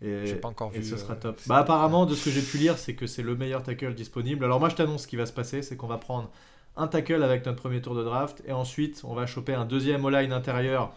Et, 0.02 0.34
pas 0.34 0.49
encore 0.49 0.73
et 0.75 0.82
ce 0.82 0.96
sera 0.96 1.14
euh, 1.14 1.20
top. 1.20 1.40
Bah 1.46 1.56
apparemment, 1.56 2.05
de 2.05 2.14
ce 2.14 2.26
que 2.26 2.31
j'ai 2.31 2.43
pu 2.43 2.58
lire, 2.58 2.76
c'est 2.76 2.94
que 2.94 3.06
c'est 3.06 3.23
le 3.23 3.34
meilleur 3.34 3.62
tackle 3.62 3.94
disponible. 3.94 4.44
Alors 4.44 4.61
moi 4.61 4.69
je 4.69 4.75
t'annonce 4.75 5.02
ce 5.02 5.06
qui 5.06 5.17
va 5.17 5.25
se 5.25 5.32
passer, 5.32 5.62
c'est 5.62 5.76
qu'on 5.76 5.87
va 5.87 5.96
prendre 5.96 6.31
un 6.76 6.87
tackle 6.87 7.23
avec 7.23 7.46
notre 7.46 7.58
premier 7.58 7.81
tour 7.81 7.94
de 7.94 8.05
draft, 8.05 8.43
et 8.46 8.52
ensuite 8.52 9.00
on 9.05 9.14
va 9.14 9.25
choper 9.25 9.55
un 9.55 9.64
deuxième 9.64 10.05
all-line 10.05 10.32
intérieur 10.32 10.93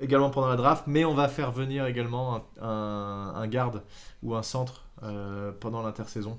également 0.00 0.30
pendant 0.30 0.48
la 0.48 0.56
draft, 0.56 0.84
mais 0.86 1.04
on 1.04 1.14
va 1.14 1.26
faire 1.26 1.50
venir 1.50 1.86
également 1.86 2.44
un, 2.60 3.32
un, 3.34 3.46
garde 3.48 3.82
ou 4.22 4.36
un 4.36 4.42
centre 4.42 4.84
euh, 5.02 5.50
pendant 5.58 5.82
l'intersaison. 5.82 6.38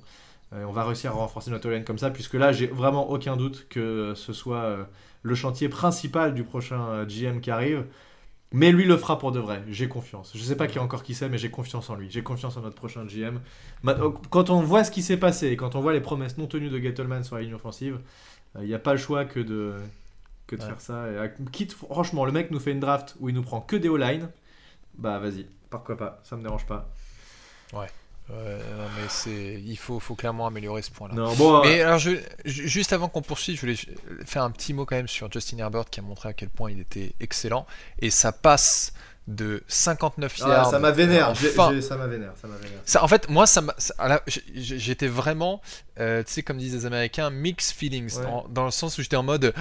on 0.53 0.71
va 0.71 0.85
réussir 0.85 1.11
à 1.11 1.15
renforcer 1.15 1.51
notre 1.51 1.67
all-line 1.67 1.83
comme 1.83 1.97
ça, 1.97 2.11
puisque 2.11 2.35
là 2.35 2.53
j'ai 2.53 2.67
vraiment 2.67 3.09
aucun 3.09 3.35
doute 3.35 3.67
que 3.69 4.13
ce 4.15 4.31
soit 4.31 4.63
euh, 4.63 4.83
le 5.23 5.35
chantier 5.35 5.67
principal 5.67 6.33
du 6.33 6.45
prochain 6.45 7.03
GM 7.03 7.41
qui 7.41 7.51
arrive. 7.51 7.85
Mais 8.51 8.71
lui 8.71 8.85
le 8.85 8.95
fera 8.95 9.17
pour 9.17 9.31
de 9.31 9.39
vrai, 9.39 9.63
j'ai 9.67 9.87
confiance. 9.89 10.31
Je 10.35 10.41
sais 10.41 10.55
pas 10.55 10.67
qui 10.67 10.79
encore 10.79 11.03
qui 11.03 11.13
sait, 11.13 11.27
mais 11.29 11.37
j'ai 11.37 11.49
confiance 11.49 11.89
en 11.89 11.95
lui. 11.95 12.09
J'ai 12.09 12.23
confiance 12.23 12.55
en 12.57 12.61
notre 12.61 12.75
prochain 12.75 13.05
GM. 13.05 13.39
Euh, 13.87 14.11
quand 14.29 14.49
on 14.49 14.61
voit 14.61 14.83
ce 14.83 14.91
qui 14.91 15.01
s'est 15.01 15.17
passé 15.17 15.47
et 15.47 15.57
quand 15.57 15.75
on 15.75 15.81
voit 15.81 15.93
les 15.93 16.01
promesses 16.01 16.37
non 16.37 16.47
tenues 16.47 16.69
de 16.69 16.79
Gettleman 16.79 17.23
sur 17.23 17.35
la 17.35 17.41
ligne 17.41 17.55
offensive, 17.55 17.99
euh, 18.55 18.59
il 18.61 18.67
n'y 18.67 18.73
a 18.73 18.79
pas 18.79 18.93
le 18.93 18.99
choix 18.99 19.25
que 19.25 19.39
de, 19.39 19.73
que 20.47 20.55
de 20.55 20.61
faire 20.61 20.79
ça. 20.79 21.07
Et, 21.07 21.17
euh, 21.17 21.27
quitte, 21.51 21.73
franchement, 21.73 22.23
le 22.23 22.31
mec 22.31 22.51
nous 22.51 22.59
fait 22.59 22.71
une 22.71 22.79
draft 22.79 23.15
où 23.19 23.29
il 23.29 23.35
nous 23.35 23.43
prend 23.43 23.61
que 23.61 23.75
des 23.75 23.89
O-line, 23.89 24.29
bah 24.97 25.19
vas-y, 25.19 25.47
pourquoi 25.69 25.97
pas, 25.97 26.21
ça 26.23 26.37
me 26.37 26.43
dérange 26.43 26.65
pas. 26.65 26.89
Ouais. 27.73 27.87
Ouais, 28.29 28.57
non, 28.77 28.85
mais 28.95 29.07
c'est, 29.07 29.61
il 29.63 29.77
faut, 29.77 29.99
faut 29.99 30.15
clairement 30.15 30.47
améliorer 30.47 30.81
ce 30.81 30.89
point-là. 30.89 31.13
Non, 31.13 31.33
bon, 31.35 31.61
mais 31.63 31.81
alors, 31.81 31.99
je, 31.99 32.15
juste 32.43 32.91
avant 32.91 33.07
qu'on 33.07 33.21
poursuive, 33.21 33.55
je 33.55 33.61
voulais 33.61 33.77
faire 34.25 34.41
un 34.41 34.49
petit 34.49 34.73
mot 34.73 34.85
quand 34.85 34.95
même 34.95 35.07
sur 35.07 35.31
Justin 35.31 35.59
Herbert 35.59 35.85
qui 35.91 35.99
a 35.99 36.03
montré 36.03 36.29
à 36.29 36.33
quel 36.33 36.49
point 36.49 36.71
il 36.71 36.79
était 36.79 37.13
excellent. 37.19 37.67
Et 37.99 38.09
ça 38.09 38.31
passe 38.31 38.93
de 39.27 39.63
59 39.67 40.37
ah, 40.41 40.47
yards. 40.47 40.69
ça 40.69 40.79
m'a 40.79 40.91
vénère, 40.91 41.35
ça 41.35 41.97
m'a 41.97 42.07
vénère, 42.07 42.33
ça 42.35 42.47
m'a 42.47 42.57
vénère. 42.57 42.79
Ça, 42.85 43.03
en 43.03 43.07
fait, 43.07 43.27
moi, 43.29 43.47
ça 43.47 43.63
j'étais 44.55 45.07
vraiment, 45.07 45.61
euh, 45.99 46.23
tu 46.23 46.33
sais, 46.33 46.43
comme 46.43 46.57
disent 46.57 46.75
les 46.75 46.85
Américains, 46.85 47.29
mixed 47.31 47.75
feelings, 47.75 48.19
dans, 48.49 48.65
le 48.65 48.71
sens 48.71 48.97
où 48.97 49.01
j'étais 49.01 49.15
en 49.15 49.23
mode, 49.23 49.53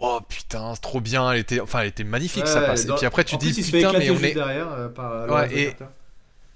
oh 0.00 0.20
putain, 0.28 0.74
trop 0.80 1.00
bien, 1.00 1.30
elle 1.30 1.38
était, 1.38 1.60
enfin, 1.60 1.80
elle 1.80 1.88
était 1.88 2.04
magnifique, 2.04 2.48
ça 2.48 2.62
passe. 2.62 2.84
Et 2.84 2.92
puis 2.94 3.06
après, 3.06 3.24
tu 3.24 3.36
dis, 3.36 3.52
putain, 3.52 3.92
mais 3.92 4.10
on 4.10 4.18
est 4.18 4.34
derrière 4.34 4.72
euh, 4.72 4.88
par 4.88 5.28
ouais, 5.28 5.56
et, 5.56 5.76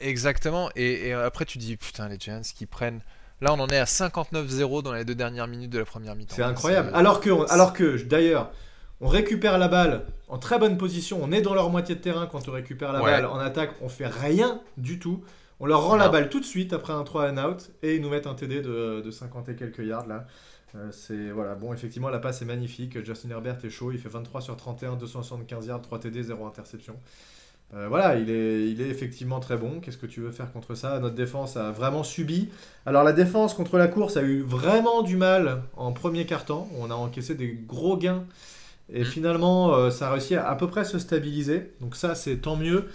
Exactement. 0.01 0.71
Et, 0.77 1.13
après, 1.13 1.45
tu 1.45 1.59
dis, 1.59 1.77
putain, 1.77 2.09
les 2.09 2.19
Giants 2.19 2.43
qui 2.43 2.67
prennent. 2.67 3.01
Là, 3.41 3.53
on 3.53 3.61
en 3.61 3.69
est 3.69 3.79
à 3.79 3.85
59-0 3.85 4.83
dans 4.83 4.93
les 4.93 5.05
deux 5.05 5.15
dernières 5.15 5.47
minutes 5.47 5.71
de 5.71 5.79
la 5.79 5.85
première 5.85 6.15
mi-temps. 6.17 6.37
C'est 6.37 6.43
incroyable. 6.43 6.91
Alors 6.95 7.21
que, 7.21 7.51
alors 7.51 7.75
que 7.75 8.03
d'ailleurs, 8.03 8.51
on 9.01 9.09
récupère 9.09 9.59
la 9.59 9.69
balle 9.69 10.07
en 10.29 10.39
très 10.39 10.59
bonne 10.59 10.79
position. 10.79 11.19
On 11.23 11.33
est 11.33 11.43
dans 11.43 11.55
leur 11.55 11.69
moitié 11.71 11.95
de 11.95 12.01
terrain 12.01 12.27
quand 12.27 12.49
on 12.49 12.53
récupère 12.53 12.93
la 12.93 13.01
balle. 13.01 13.27
En 13.27 13.39
attaque, 13.39 13.73
on 13.83 13.89
fait 13.89 14.07
rien 14.07 14.61
du 14.79 14.99
tout. 14.99 15.23
On 15.59 15.67
leur 15.67 15.85
rend 15.87 15.97
la 15.97 16.09
balle 16.09 16.29
tout 16.29 16.41
de 16.41 16.45
suite 16.45 16.73
après 16.73 16.93
un 16.93 17.03
3 17.03 17.31
and 17.31 17.39
out 17.39 17.71
et 17.83 17.97
ils 17.97 18.03
nous 18.03 18.11
mettent 18.11 18.27
un 18.27 18.35
TD 18.35 18.61
de, 18.61 19.01
de 19.01 19.11
50 19.11 19.49
et 19.49 19.57
quelques 19.57 19.79
yards 19.79 20.07
là. 20.07 20.27
Euh, 20.75 20.91
c'est 20.91 21.31
voilà, 21.31 21.55
bon 21.55 21.73
effectivement 21.73 22.11
la 22.11 22.19
passe 22.19 22.43
est 22.43 22.45
magnifique. 22.45 23.03
Justin 23.05 23.31
Herbert 23.31 23.57
est 23.65 23.71
chaud, 23.71 23.91
il 23.91 23.99
fait 23.99 24.11
23 24.11 24.43
sur 24.43 24.57
31, 24.57 24.97
275 24.97 25.67
yards, 25.67 25.81
3 25.81 26.01
TD, 26.01 26.23
0 26.23 26.47
interception. 26.47 26.97
Euh, 27.75 27.89
voilà, 27.89 28.17
il 28.17 28.31
est, 28.31 28.71
il 28.71 28.81
est 28.81 28.89
effectivement 28.89 29.41
très 29.41 29.57
bon. 29.57 29.81
Qu'est-ce 29.81 29.99
que 29.99 30.07
tu 30.07 30.21
veux 30.21 30.31
faire 30.31 30.53
contre 30.53 30.75
ça? 30.75 30.99
Notre 31.01 31.17
défense 31.17 31.57
a 31.57 31.73
vraiment 31.73 32.05
subi. 32.05 32.49
Alors 32.87 33.03
la 33.03 33.13
défense 33.13 33.55
contre 33.55 33.77
la 33.77 33.89
course 33.89 34.17
a 34.17 34.23
eu 34.23 34.41
vraiment 34.41 35.03
du 35.03 35.17
mal 35.17 35.63
en 35.77 35.93
premier 35.93 36.27
quart-temps. 36.27 36.69
On 36.79 36.91
a 36.91 36.95
encaissé 36.95 37.35
des 37.35 37.59
gros 37.67 37.97
gains. 37.97 38.25
Et 38.93 39.03
mm. 39.03 39.05
finalement, 39.05 39.75
euh, 39.75 39.91
ça 39.91 40.09
a 40.09 40.13
réussi 40.13 40.37
à 40.37 40.49
à 40.49 40.55
peu 40.55 40.69
près 40.69 40.85
se 40.85 40.99
stabiliser. 40.99 41.73
Donc 41.81 41.97
ça, 41.97 42.15
c'est 42.15 42.37
tant 42.37 42.57
mieux. 42.57 42.87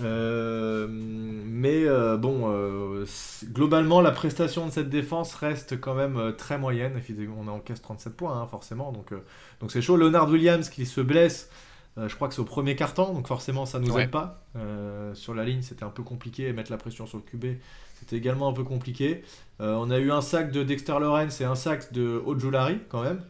Euh, 0.00 0.86
mais 0.88 1.84
bon, 2.16 3.04
globalement, 3.52 4.00
la 4.00 4.12
prestation 4.12 4.66
de 4.66 4.70
cette 4.70 4.88
défense 4.88 5.34
reste 5.34 5.80
quand 5.80 5.94
même 5.94 6.32
très 6.38 6.58
moyenne. 6.58 7.00
On 7.38 7.48
encaisse 7.48 7.82
37 7.82 8.14
points, 8.14 8.40
hein, 8.40 8.46
forcément. 8.46 8.92
Donc 8.92 9.12
donc 9.60 9.72
c'est 9.72 9.82
chaud. 9.82 9.96
Leonard 9.96 10.30
Williams 10.30 10.68
qui 10.68 10.86
se 10.86 11.00
blesse. 11.00 11.50
Euh, 11.98 12.08
je 12.08 12.14
crois 12.14 12.28
que 12.28 12.34
c'est 12.34 12.40
au 12.40 12.46
premier 12.46 12.74
carton, 12.74 13.12
donc 13.12 13.26
forcément 13.26 13.66
ça 13.66 13.78
nous 13.78 13.98
aide 13.98 14.10
pas. 14.10 14.44
Euh, 14.56 15.14
sur 15.14 15.34
la 15.34 15.44
ligne, 15.44 15.62
c'était 15.62 15.84
un 15.84 15.90
peu 15.90 16.02
compliqué. 16.02 16.52
Mettre 16.52 16.70
la 16.70 16.78
pression 16.78 17.06
sur 17.06 17.18
le 17.18 17.22
QB, 17.22 17.58
c'était 17.98 18.16
également 18.16 18.48
un 18.48 18.52
peu 18.52 18.64
compliqué. 18.64 19.22
Euh, 19.60 19.74
on 19.74 19.90
a 19.90 19.98
eu 19.98 20.10
un 20.10 20.22
sac 20.22 20.52
de 20.52 20.62
Dexter 20.62 20.98
Lawrence 20.98 21.40
et 21.40 21.44
un 21.44 21.54
sac 21.54 21.92
de 21.92 22.22
Ojulari 22.24 22.78
quand 22.88 23.02
même. 23.02 23.20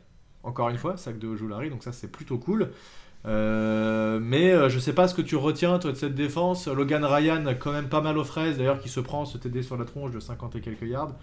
Encore 0.45 0.69
une 0.69 0.79
fois, 0.79 0.97
sac 0.97 1.19
de 1.19 1.27
Ojulari, 1.27 1.71
donc 1.71 1.83
ça 1.83 1.93
c'est 1.93 2.11
plutôt 2.11 2.39
cool. 2.39 2.71
mais 3.25 4.71
je 4.71 4.79
sais 4.79 4.93
pas 4.93 5.09
ce 5.09 5.15
que 5.15 5.23
tu 5.23 5.37
retiens 5.37 5.79
toi 5.79 5.93
de 5.93 5.97
cette 5.97 6.15
défense. 6.15 6.69
Logan 6.69 7.05
Ryan 7.05 7.45
quand 7.59 7.73
même 7.73 7.89
pas 7.89 8.01
mal 8.01 8.17
aux 8.17 8.25
fraises, 8.25 8.59
d'ailleurs 8.59 8.81
qui 8.81 8.89
se 8.89 9.01
prend 9.01 9.25
ce 9.25 9.39
TD 9.39 9.63
sur 9.63 9.77
la 9.77 9.85
tronche 9.85 10.13
de 10.13 10.21
50 10.21 10.57
et 10.57 10.61
quelques 10.61 10.83
yards. 10.83 11.15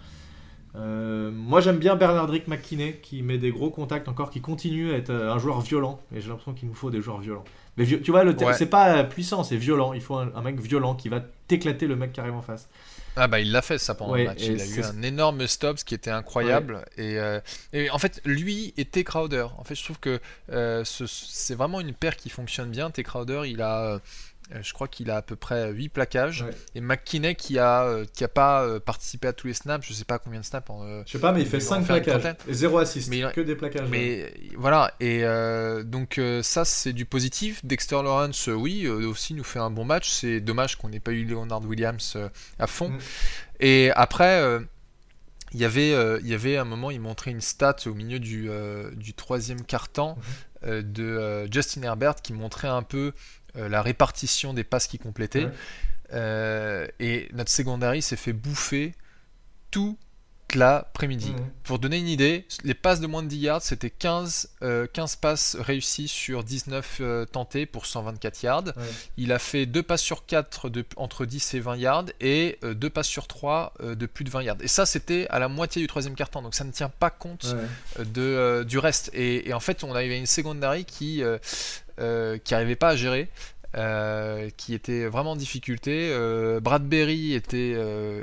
Moi 0.74 1.60
j'aime 1.60 1.78
bien 1.78 1.96
Bernardrick 1.96 2.48
McKinney 2.48 2.96
qui 3.02 3.22
met 3.22 3.38
des 3.38 3.50
gros 3.50 3.70
contacts 3.70 4.08
encore, 4.08 4.30
qui 4.30 4.40
continue 4.40 4.92
à 4.92 4.96
être 4.96 5.12
un 5.12 5.38
joueur 5.38 5.60
violent. 5.60 6.00
Et 6.14 6.20
j'ai 6.20 6.28
l'impression 6.28 6.54
qu'il 6.54 6.68
nous 6.68 6.74
faut 6.74 6.90
des 6.90 7.00
joueurs 7.00 7.20
violents. 7.20 7.44
Mais 7.76 7.86
tu 7.86 8.10
vois, 8.10 8.24
le 8.24 8.34
c'est 8.56 8.66
pas 8.66 9.04
puissant, 9.04 9.42
c'est 9.44 9.56
violent. 9.56 9.92
Il 9.92 10.00
faut 10.00 10.16
un, 10.16 10.42
mec 10.42 10.60
violent 10.60 10.94
qui 10.94 11.08
va 11.08 11.20
t'éclater 11.48 11.86
le 11.86 11.96
mec 11.96 12.12
qui 12.12 12.20
arrive 12.20 12.34
en 12.34 12.42
face. 12.42 12.68
Ah 13.16 13.26
bah 13.26 13.40
il 13.40 13.50
l'a 13.50 13.62
fait 13.62 13.78
ça 13.78 13.94
pendant 13.94 14.14
le 14.14 14.24
match. 14.24 14.38
Il 14.42 14.60
a 14.60 14.66
eu 14.66 14.82
un 14.82 15.02
énorme 15.02 15.46
stop, 15.46 15.78
ce 15.78 15.84
qui 15.84 15.94
était 15.94 16.10
incroyable. 16.10 16.84
Euh, 16.98 17.40
et, 17.72 17.90
en 17.90 17.98
fait, 17.98 18.20
lui 18.24 18.72
et 18.76 18.84
T. 18.84 19.02
Crowder. 19.02 19.46
En 19.58 19.64
fait, 19.64 19.74
je 19.74 19.82
trouve 19.82 19.98
que 19.98 20.20
euh, 20.52 20.84
c'est 20.84 21.54
vraiment 21.54 21.80
une 21.80 21.92
paire 21.92 22.16
qui 22.16 22.30
fonctionne 22.30 22.70
bien. 22.70 22.90
T. 22.90 23.02
Crowder, 23.02 23.42
il 23.46 23.62
a 23.62 23.80
euh, 23.80 23.98
je 24.62 24.72
crois 24.72 24.88
qu'il 24.88 25.10
a 25.10 25.16
à 25.16 25.22
peu 25.22 25.36
près 25.36 25.70
8 25.72 25.88
plaquages. 25.90 26.44
Et 26.74 26.80
McKinney 26.80 27.34
qui 27.34 27.58
a, 27.58 27.84
euh, 27.84 28.04
qui 28.12 28.24
a 28.24 28.28
pas 28.28 28.62
euh, 28.62 28.80
participé 28.80 29.28
à 29.28 29.32
tous 29.32 29.46
les 29.46 29.54
snaps, 29.54 29.86
je 29.86 29.92
sais 29.92 30.04
pas 30.04 30.18
combien 30.18 30.40
de 30.40 30.44
snaps. 30.44 30.68
En, 30.70 31.04
je 31.04 31.12
sais 31.12 31.18
pas, 31.18 31.32
mais 31.32 31.42
il 31.42 31.46
fait 31.46 31.60
5 31.60 31.84
plaquages. 31.84 32.36
Et 32.48 32.54
0 32.54 32.78
assist. 32.78 33.08
Mais, 33.08 33.22
que 33.32 33.40
des 33.40 33.54
plaquages. 33.54 33.88
Mais 33.88 34.32
voilà, 34.56 34.92
et 35.00 35.22
donc 35.84 36.20
ça 36.42 36.64
c'est 36.64 36.92
du 36.92 37.04
positif. 37.04 37.64
Dexter 37.64 38.02
Lawrence, 38.02 38.48
oui, 38.48 38.88
aussi 38.88 39.34
nous 39.34 39.44
fait 39.44 39.58
un 39.58 39.70
bon 39.70 39.84
match. 39.84 40.10
C'est 40.10 40.40
dommage 40.40 40.76
qu'on 40.76 40.88
n'ait 40.88 41.00
pas 41.00 41.12
eu 41.12 41.24
Leonard 41.24 41.64
Williams 41.64 42.16
à 42.58 42.66
fond. 42.66 42.90
Mm. 42.90 42.98
Et 43.60 43.90
après. 43.94 44.60
Il 45.52 45.58
y, 45.58 45.64
avait, 45.64 45.90
il 46.20 46.28
y 46.28 46.34
avait 46.34 46.58
un 46.58 46.64
moment, 46.64 46.92
il 46.92 47.00
montrait 47.00 47.32
une 47.32 47.40
stat 47.40 47.74
au 47.86 47.92
milieu 47.92 48.20
du, 48.20 48.48
du 48.92 49.14
troisième 49.14 49.64
quart-temps 49.64 50.16
mm-hmm. 50.62 50.82
de 50.92 51.48
Justin 51.50 51.82
Herbert 51.82 52.14
qui 52.22 52.32
montrait 52.32 52.68
un 52.68 52.84
peu 52.84 53.06
euh, 53.08 53.12
la 53.54 53.82
répartition 53.82 54.54
des 54.54 54.64
passes 54.64 54.86
qui 54.86 54.98
complétaient. 54.98 55.48
Euh, 56.12 56.86
et 56.98 57.28
notre 57.32 57.50
secondary 57.50 58.02
s'est 58.02 58.16
fait 58.16 58.32
bouffer 58.32 58.94
tout 59.70 59.96
l'après-midi. 60.54 61.32
Pour 61.64 61.78
donner 61.78 61.98
une 61.98 62.08
idée, 62.08 62.46
les 62.64 62.74
passes 62.74 63.00
de 63.00 63.06
moins 63.06 63.22
de 63.22 63.28
10 63.28 63.36
yards, 63.38 63.62
c'était 63.62 63.90
15, 63.90 64.50
15 64.60 64.60
euh, 64.62 64.86
passes 65.20 65.56
réussies 65.58 66.08
sur 66.08 66.44
19 66.44 67.02
tentées 67.32 67.66
pour 67.66 67.86
124 67.86 68.42
yards. 68.42 68.64
Il 69.16 69.32
a 69.32 69.38
fait 69.38 69.66
2 69.66 69.82
passes 69.82 70.02
sur 70.02 70.26
4 70.26 70.68
de, 70.68 70.84
entre 70.96 71.26
10 71.26 71.54
et 71.54 71.60
20 71.60 71.76
yards 71.76 72.04
et 72.20 72.58
2 72.62 72.90
passes 72.90 73.08
sur 73.08 73.26
3 73.26 73.74
de 73.82 74.06
plus 74.06 74.24
de 74.24 74.30
20 74.30 74.42
yards. 74.42 74.56
Et 74.60 74.68
ça, 74.68 74.86
c'était 74.86 75.26
à 75.30 75.38
la 75.38 75.48
moitié 75.48 75.80
du 75.80 75.88
troisième 75.88 76.14
quart-temps. 76.14 76.42
Donc 76.42 76.54
ça 76.54 76.64
ne 76.64 76.72
tient 76.72 76.90
pas 76.90 77.10
compte 77.10 77.54
de, 77.98 78.64
du 78.64 78.78
reste. 78.78 79.10
Et, 79.14 79.52
en 79.52 79.60
fait, 79.60 79.84
on 79.84 79.94
avait 79.94 80.18
une 80.18 80.26
secondary 80.26 80.84
qui 80.84 81.22
euh, 82.00 82.38
qui 82.38 82.54
n'arrivait 82.54 82.76
pas 82.76 82.90
à 82.90 82.96
gérer. 82.96 83.28
Euh, 83.76 84.50
qui 84.56 84.74
était 84.74 85.06
vraiment 85.06 85.32
en 85.32 85.36
difficulté. 85.36 86.10
Euh, 86.10 86.58
Bradbury 86.58 87.34
était, 87.34 87.76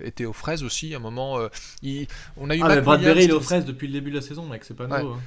était 0.04 0.26
aux 0.26 0.34
fraises 0.34 0.64
aussi. 0.64 0.94
À 0.94 0.98
un 0.98 1.00
moment, 1.00 1.40
on 2.38 2.50
a 2.50 2.56
eu. 2.56 2.62
Ah, 2.64 2.82
Bradbury 2.82 3.24
il 3.26 3.30
est 3.30 3.34
aux 3.34 3.40
fraises 3.40 3.66
depuis 3.66 3.88
le 3.88 3.94
début 3.94 4.12
de 4.12 4.16
la 4.16 4.22
saison, 4.22 4.46
mec. 4.46 4.64
C'est 4.64 4.76
pas 4.76 4.88
nouveau. 4.88 5.14
Hein 5.14 5.22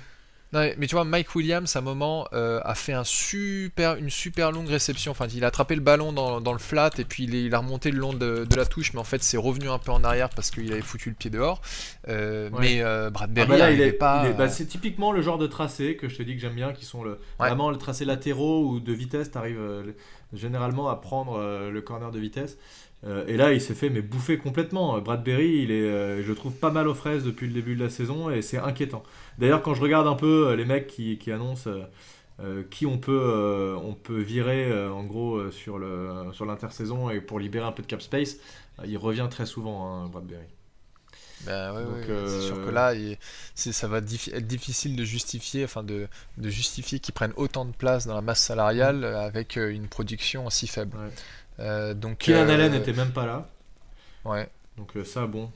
mais 0.52 0.86
tu 0.86 0.94
vois, 0.94 1.04
Mike 1.04 1.34
Williams, 1.34 1.76
à 1.76 1.78
un 1.78 1.82
moment, 1.82 2.26
euh, 2.32 2.60
a 2.64 2.74
fait 2.74 2.92
un 2.92 3.04
super, 3.04 3.94
une 3.96 4.10
super 4.10 4.50
longue 4.50 4.68
réception. 4.68 5.12
Enfin, 5.12 5.26
il 5.32 5.44
a 5.44 5.48
attrapé 5.48 5.76
le 5.76 5.80
ballon 5.80 6.12
dans, 6.12 6.40
dans 6.40 6.52
le 6.52 6.58
flat 6.58 6.90
et 6.98 7.04
puis 7.04 7.24
il, 7.24 7.54
a 7.54 7.58
remonté 7.58 7.90
le 7.90 7.98
long 7.98 8.12
de, 8.12 8.44
de, 8.44 8.56
la 8.56 8.64
touche, 8.64 8.92
mais 8.92 8.98
en 8.98 9.04
fait, 9.04 9.22
c'est 9.22 9.36
revenu 9.36 9.68
un 9.68 9.78
peu 9.78 9.92
en 9.92 10.02
arrière 10.02 10.28
parce 10.30 10.50
qu'il 10.50 10.72
avait 10.72 10.82
foutu 10.82 11.10
le 11.10 11.14
pied 11.14 11.30
dehors. 11.30 11.60
Euh, 12.08 12.50
mais 12.58 12.82
euh, 12.82 13.10
Bradbury, 13.10 13.46
ah 13.52 13.58
bah 13.58 13.70
il 13.70 13.80
est 13.80 13.92
pas. 13.92 14.30
Bah, 14.32 14.48
c'est 14.48 14.66
typiquement 14.66 15.12
le 15.12 15.22
genre 15.22 15.38
de 15.38 15.46
tracé 15.46 15.96
que 15.96 16.08
je 16.08 16.16
te 16.16 16.22
dis 16.22 16.34
que 16.34 16.40
j'aime 16.40 16.54
bien, 16.54 16.72
qui 16.72 16.84
sont 16.84 17.04
le, 17.04 17.20
vraiment 17.38 17.70
le 17.70 17.78
tracé 17.78 18.04
latéraux 18.04 18.66
ou 18.66 18.80
de 18.80 18.92
vitesse. 18.92 19.30
Tu 19.30 19.38
arrives 19.38 19.60
généralement 20.32 20.88
à 20.88 20.96
prendre 20.96 21.68
le 21.70 21.80
corner 21.80 22.10
de 22.10 22.18
vitesse. 22.18 22.58
Et 23.26 23.36
là, 23.38 23.54
il 23.54 23.60
s'est 23.62 23.74
fait 23.74 23.88
mais 23.88 24.02
bouffer 24.02 24.36
complètement. 24.36 24.98
Bradbury, 25.00 25.62
il 25.62 25.70
est, 25.70 26.22
je 26.22 26.32
trouve, 26.32 26.52
pas 26.52 26.70
mal 26.70 26.86
aux 26.86 26.94
fraises 26.94 27.24
depuis 27.24 27.46
le 27.46 27.54
début 27.54 27.74
de 27.74 27.82
la 27.82 27.90
saison 27.90 28.30
et 28.30 28.42
c'est 28.42 28.58
inquiétant. 28.58 29.02
D'ailleurs, 29.40 29.62
quand 29.62 29.74
je 29.74 29.80
regarde 29.80 30.06
un 30.06 30.14
peu 30.14 30.48
euh, 30.48 30.56
les 30.56 30.66
mecs 30.66 30.86
qui, 30.86 31.18
annoncent 31.32 31.68
euh, 31.68 31.84
euh, 32.40 32.62
qui 32.70 32.84
on 32.84 32.98
peut, 32.98 33.74
on 33.82 33.94
peut 33.94 34.20
virer 34.20 34.70
en 34.88 35.02
gros 35.02 35.50
sur, 35.50 35.78
le, 35.78 36.30
sur 36.32 36.44
l'intersaison 36.44 37.10
et 37.10 37.20
pour 37.20 37.40
libérer 37.40 37.66
un 37.66 37.72
peu 37.72 37.82
de 37.82 37.86
cap 37.86 38.02
space, 38.02 38.36
il 38.84 38.98
revient 38.98 39.28
très 39.30 39.46
souvent, 39.46 39.86
hein, 39.86 40.08
Bradbury. 40.08 40.44
Ben 41.46 41.74
c'est 42.06 42.40
sûr 42.42 42.56
que 42.66 42.68
là, 42.68 42.92
ça 43.54 43.88
va 43.88 43.98
être 43.98 44.46
difficile 44.46 44.94
de 44.94 45.04
justifier, 45.04 45.64
enfin 45.64 45.82
de, 45.82 46.06
justifier 46.38 46.98
qu'ils 46.98 47.14
prennent 47.14 47.32
autant 47.36 47.64
de 47.64 47.72
place 47.72 48.06
dans 48.06 48.14
la 48.14 48.20
masse 48.20 48.40
salariale 48.40 48.98
mm. 48.98 49.04
avec 49.04 49.56
une 49.56 49.88
production 49.88 50.46
aussi 50.46 50.66
faible. 50.66 50.98
Donc, 51.94 52.18
Kylian 52.18 52.48
Allen 52.48 52.72
n'était 52.72 52.92
même 52.92 53.10
pas 53.10 53.26
là. 53.26 53.48
Ouais. 54.24 54.48
Donc 54.76 54.92
ça, 55.04 55.26
bon, 55.26 55.50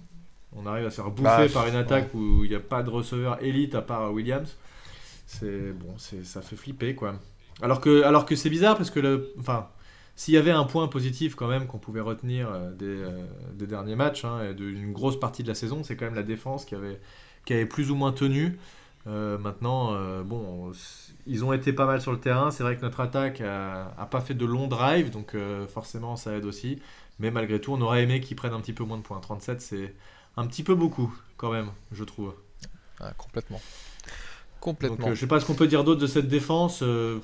on 0.56 0.66
arrive 0.66 0.86
à 0.86 0.90
se 0.90 0.96
faire 0.96 1.10
bouffer 1.10 1.22
bah, 1.22 1.48
par 1.52 1.66
une 1.66 1.76
attaque 1.76 2.12
où 2.14 2.44
il 2.44 2.50
n'y 2.50 2.56
a 2.56 2.60
pas 2.60 2.82
de 2.82 2.90
receveur 2.90 3.42
élite 3.42 3.74
à 3.74 3.82
part 3.82 4.12
Williams. 4.12 4.56
C'est 5.26 5.72
bon, 5.72 5.94
c'est 5.96 6.24
ça 6.24 6.42
fait 6.42 6.56
flipper 6.56 6.94
quoi. 6.94 7.14
Alors 7.62 7.80
que 7.80 8.02
alors 8.02 8.26
que 8.26 8.36
c'est 8.36 8.50
bizarre 8.50 8.76
parce 8.76 8.90
que 8.90 9.00
le 9.00 9.32
enfin 9.38 9.68
s'il 10.16 10.34
y 10.34 10.36
avait 10.36 10.52
un 10.52 10.64
point 10.64 10.86
positif 10.86 11.34
quand 11.34 11.48
même 11.48 11.66
qu'on 11.66 11.78
pouvait 11.78 12.00
retenir 12.00 12.48
euh, 12.48 12.70
euh, 12.82 13.26
des, 13.52 13.66
derniers 13.66 13.96
matchs 13.96 14.24
hein, 14.24 14.50
et 14.50 14.54
d'une 14.54 14.92
grosse 14.92 15.18
partie 15.18 15.42
de 15.42 15.48
la 15.48 15.54
saison, 15.54 15.82
c'est 15.82 15.96
quand 15.96 16.04
même 16.04 16.14
la 16.14 16.22
défense 16.22 16.64
qui 16.64 16.74
avait 16.74 17.00
qui 17.44 17.52
avait 17.52 17.66
plus 17.66 17.90
ou 17.90 17.96
moins 17.96 18.12
tenu. 18.12 18.58
Euh, 19.06 19.36
maintenant, 19.38 19.92
bon, 20.22 20.72
ils 21.26 21.44
ont 21.44 21.52
été 21.52 21.72
pas 21.72 21.86
mal 21.86 22.00
sur 22.00 22.12
le 22.12 22.18
terrain. 22.18 22.50
C'est 22.50 22.62
vrai 22.62 22.76
que 22.76 22.82
notre 22.82 23.00
attaque 23.00 23.40
a, 23.40 23.94
a, 23.98 24.06
pas 24.06 24.20
fait 24.20 24.34
de 24.34 24.44
long 24.44 24.66
drive, 24.66 25.10
donc 25.10 25.36
forcément 25.68 26.16
ça 26.16 26.36
aide 26.36 26.44
aussi. 26.44 26.80
Mais 27.18 27.30
malgré 27.30 27.60
tout, 27.60 27.72
on 27.72 27.80
aurait 27.80 28.02
aimé 28.02 28.20
qu'ils 28.20 28.36
prennent 28.36 28.52
un 28.52 28.60
petit 28.60 28.72
peu 28.72 28.84
moins 28.84 28.98
de 28.98 29.02
points. 29.02 29.20
37, 29.20 29.60
c'est 29.60 29.94
un 30.36 30.46
petit 30.46 30.62
peu 30.62 30.74
beaucoup, 30.74 31.14
quand 31.36 31.52
même, 31.52 31.70
je 31.92 32.04
trouve. 32.04 32.34
complètement. 33.16 33.60
Complètement. 34.60 35.08
Euh, 35.08 35.14
je 35.14 35.20
sais 35.20 35.26
pas 35.26 35.40
ce 35.40 35.44
qu'on 35.44 35.54
peut 35.54 35.66
dire 35.66 35.84
d'autre 35.84 36.00
de 36.00 36.06
cette 36.06 36.28
défense. 36.28 36.82
Euh... 36.82 37.20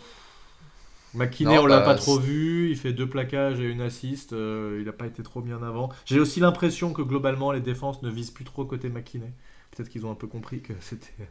McKinney, 1.15 1.59
on 1.59 1.67
l'a 1.67 1.79
bah, 1.79 1.87
pas 1.87 1.95
trop 1.97 2.19
vu. 2.19 2.71
Il 2.71 2.77
fait 2.77 2.93
deux 2.93 3.09
plaquages 3.09 3.59
et 3.59 3.65
une 3.65 3.81
assist. 3.81 4.33
Euh, 4.33 4.77
il 4.79 4.85
n'a 4.85 4.93
pas 4.93 5.07
été 5.07 5.23
trop 5.23 5.41
bien 5.41 5.61
avant. 5.63 5.89
J'ai 6.05 6.21
aussi 6.21 6.39
l'impression 6.39 6.93
que 6.93 7.03
globalement, 7.03 7.51
les 7.51 7.61
défenses 7.61 8.03
ne 8.03 8.11
visent 8.11 8.31
plus 8.31 8.45
trop 8.45 8.65
côté 8.65 8.91
McKinney. 8.91 9.33
Peut-être 9.71 9.89
qu'ils 9.89 10.07
ont 10.07 10.13
un 10.13 10.17
peu 10.17 10.27
compris 10.27 10.61
que 10.61 10.75
c'était 10.81 11.29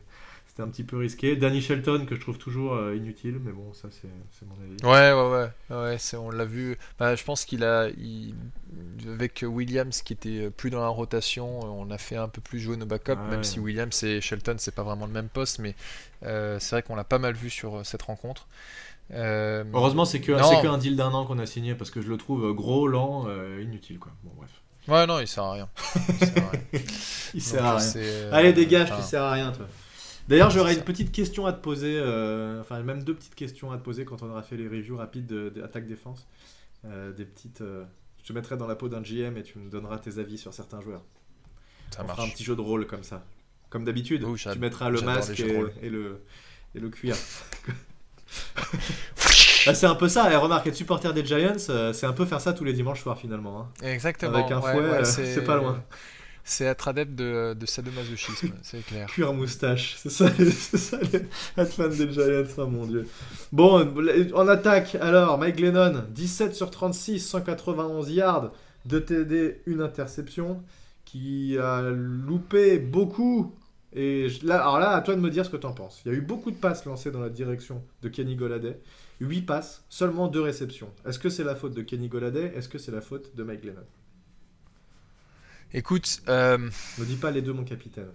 un 0.62 0.68
petit 0.68 0.84
peu 0.84 0.98
risqué. 0.98 1.36
Danny 1.36 1.62
Shelton, 1.62 2.06
que 2.08 2.16
je 2.16 2.22
trouve 2.22 2.38
toujours 2.38 2.74
euh, 2.74 2.96
inutile, 2.96 3.40
mais 3.44 3.52
bon, 3.52 3.74
ça 3.74 3.90
c'est 3.92 4.46
mon 4.46 4.56
avis. 4.64 4.76
Ouais, 4.84 5.14
ouais, 5.14 5.50
ouais, 5.76 5.96
ouais 5.96 6.18
on 6.18 6.30
l'a 6.30 6.46
vu. 6.46 6.78
Bah, 6.98 7.16
je 7.16 7.24
pense 7.24 7.46
qu'il 7.46 7.64
a. 7.64 7.88
Avec 9.08 9.44
Williams 9.48 10.02
qui 10.02 10.14
était 10.14 10.50
plus 10.50 10.70
dans 10.70 10.82
la 10.82 10.88
rotation, 10.88 11.60
on 11.62 11.90
a 11.90 11.98
fait 11.98 12.18
un 12.18 12.28
peu 12.28 12.42
plus 12.42 12.60
jouer 12.60 12.78
nos 12.78 12.86
backups, 12.86 13.18
même 13.30 13.44
si 13.44 13.60
Williams 13.60 14.04
et 14.04 14.22
Shelton, 14.22 14.56
c'est 14.58 14.76
pas 14.76 14.84
vraiment 14.84 15.06
le 15.06 15.12
même 15.12 15.30
poste, 15.30 15.60
mais 15.60 15.76
euh, 16.24 16.58
c'est 16.60 16.76
vrai 16.76 16.84
qu'on 16.84 16.96
l'a 16.96 17.04
pas 17.04 17.20
mal 17.20 17.34
vu 17.34 17.50
sur 17.50 17.78
euh, 17.78 17.84
cette 17.84 18.04
rencontre. 18.04 18.48
Heureusement, 19.12 20.06
c'est 20.06 20.22
que, 20.22 20.38
c'est 20.38 20.68
un 20.68 20.78
deal 20.78 20.96
d'un 20.96 21.12
an 21.14 21.26
qu'on 21.26 21.40
a 21.40 21.46
signé 21.46 21.76
parce 21.76 21.90
que 21.90 22.02
je 22.02 22.10
le 22.10 22.18
trouve 22.18 22.54
gros, 22.54 22.88
lent, 22.88 23.28
inutile, 23.60 24.00
quoi. 24.00 24.12
Bon, 24.24 24.32
bref. 24.38 24.52
Ouais, 24.88 25.06
non, 25.06 25.20
il 25.20 25.28
sert 25.28 25.44
à 25.44 25.54
rien. 25.54 25.70
Il 27.34 27.42
sert 27.42 27.64
à 27.64 27.78
rien. 27.78 27.92
Allez, 28.32 28.54
dégage, 28.54 28.92
tu 28.96 29.04
sers 29.04 29.22
à 29.22 29.32
rien, 29.32 29.52
toi. 29.52 29.68
D'ailleurs, 30.30 30.52
j'aurais 30.52 30.76
une 30.76 30.84
petite 30.84 31.12
question 31.12 31.48
à 31.48 31.54
te 31.54 31.60
poser, 31.60 31.98
euh, 32.00 32.62
enfin 32.62 32.82
même 32.84 33.04
deux 33.04 33.16
petites 33.16 33.34
questions 33.34 33.72
à 33.72 33.78
te 33.78 33.84
poser 33.84 34.06
quand 34.06 34.22
on 34.22 34.30
aura 34.30 34.44
fait 34.44 34.58
les 34.58 34.68
reviews 34.68 34.96
rapides 34.96 35.34
d'attaque-défense. 35.56 36.28
Euh, 36.86 37.12
des 37.12 37.26
petites, 37.26 37.62
euh, 37.62 37.84
je 38.22 38.28
te 38.28 38.34
mettrai 38.34 38.56
dans 38.56 38.68
la 38.68 38.76
peau 38.76 38.90
d'un 38.90 39.02
GM 39.02 39.38
et 39.38 39.44
tu 39.44 39.58
me 39.58 39.70
donneras 39.70 39.98
tes 39.98 40.20
avis 40.20 40.38
sur 40.38 40.54
certains 40.54 40.82
joueurs. 40.82 41.04
Ça 41.90 42.04
on 42.04 42.06
marche. 42.06 42.18
Fera 42.18 42.28
un 42.28 42.32
petit 42.32 42.44
jeu 42.44 42.56
de 42.56 42.62
rôle 42.62 42.86
comme 42.86 43.04
ça. 43.04 43.26
Comme 43.72 43.84
d'habitude, 43.84 44.24
tu 44.38 44.60
mettras 44.60 44.90
le 44.90 45.02
masque 45.02 45.40
et, 45.40 45.90
le, 45.90 46.24
et 46.76 46.80
le 46.80 46.90
cuir. 46.90 47.16
Bah, 49.66 49.74
c'est 49.74 49.88
un 49.88 49.96
peu 49.96 50.08
ça, 50.08 50.32
et 50.32 50.36
remarque, 50.38 50.68
être 50.68 50.76
supporter 50.76 51.14
des 51.14 51.26
Giants, 51.26 51.58
c'est 51.58 52.06
un 52.06 52.14
peu 52.14 52.26
faire 52.26 52.40
ça 52.40 52.54
tous 52.54 52.64
les 52.64 52.72
dimanches 52.72 53.02
soirs 53.02 53.20
finalement. 53.20 53.62
Hein. 53.62 53.86
Exactement. 53.86 54.38
Avec 54.38 54.52
un 54.52 54.62
fouet, 54.62 55.04
c'est 55.04 55.44
pas 55.44 55.58
loin. 55.58 55.84
C'est 56.44 56.66
être 56.66 56.88
adepte 56.88 57.14
de, 57.16 57.54
de 57.54 57.66
sadomasochisme, 57.66 58.54
c'est 58.62 58.86
clair. 58.86 59.08
Cuir 59.08 59.34
moustache, 59.34 59.96
c'est 59.98 60.10
ça, 60.10 60.30
c'est 60.38 60.78
ça 60.78 61.88
des 61.88 62.12
Giants, 62.12 62.44
oh 62.58 62.68
mon 62.68 62.86
dieu. 62.86 63.08
Bon, 63.52 63.88
en 64.34 64.48
attaque, 64.48 64.96
alors, 64.96 65.38
Mike 65.38 65.60
Lennon, 65.60 66.06
17 66.10 66.56
sur 66.56 66.72
36, 66.72 67.20
191 67.20 68.10
yards, 68.12 68.52
2 68.86 69.06
TD, 69.06 69.62
une 69.66 69.82
interception, 69.82 70.64
qui 71.06 71.58
a 71.58 71.82
loupé 71.90 72.78
beaucoup. 72.78 73.56
Et 73.94 74.28
là, 74.44 74.62
alors 74.62 74.80
là, 74.80 74.92
à 74.92 75.02
toi 75.02 75.16
de 75.16 75.20
me 75.20 75.32
dire 75.32 75.44
ce 75.44 75.50
que 75.50 75.58
tu 75.58 75.66
en 75.66 75.74
penses. 75.74 76.02
Il 76.06 76.12
y 76.12 76.16
a 76.16 76.18
eu 76.18 76.22
beaucoup 76.22 76.52
de 76.52 76.56
passes 76.56 76.86
lancées 76.86 77.10
dans 77.10 77.20
la 77.20 77.30
direction 77.30 77.84
de 78.04 78.10
Kenny 78.10 78.36
Goladay. 78.36 78.80
8 79.20 79.42
passes, 79.42 79.84
seulement 79.90 80.28
2 80.28 80.40
réceptions. 80.40 80.90
Est-ce 81.08 81.18
que 81.18 81.30
c'est 81.30 81.44
la 81.44 81.56
faute 81.56 81.74
de 81.74 81.82
Kenny 81.82 82.08
Goladay 82.08 82.54
Est-ce 82.56 82.70
que 82.70 82.78
c'est 82.78 82.92
la 82.92 83.02
faute 83.02 83.36
de 83.36 83.44
Mike 83.44 83.64
Lennon? 83.64 83.86
Écoute. 85.74 86.22
Euh... 86.28 86.58
Me 86.98 87.06
dis 87.06 87.16
pas 87.16 87.32
les 87.32 87.42
deux, 87.42 87.54
mon 87.54 87.64
capitaine. 87.64 88.10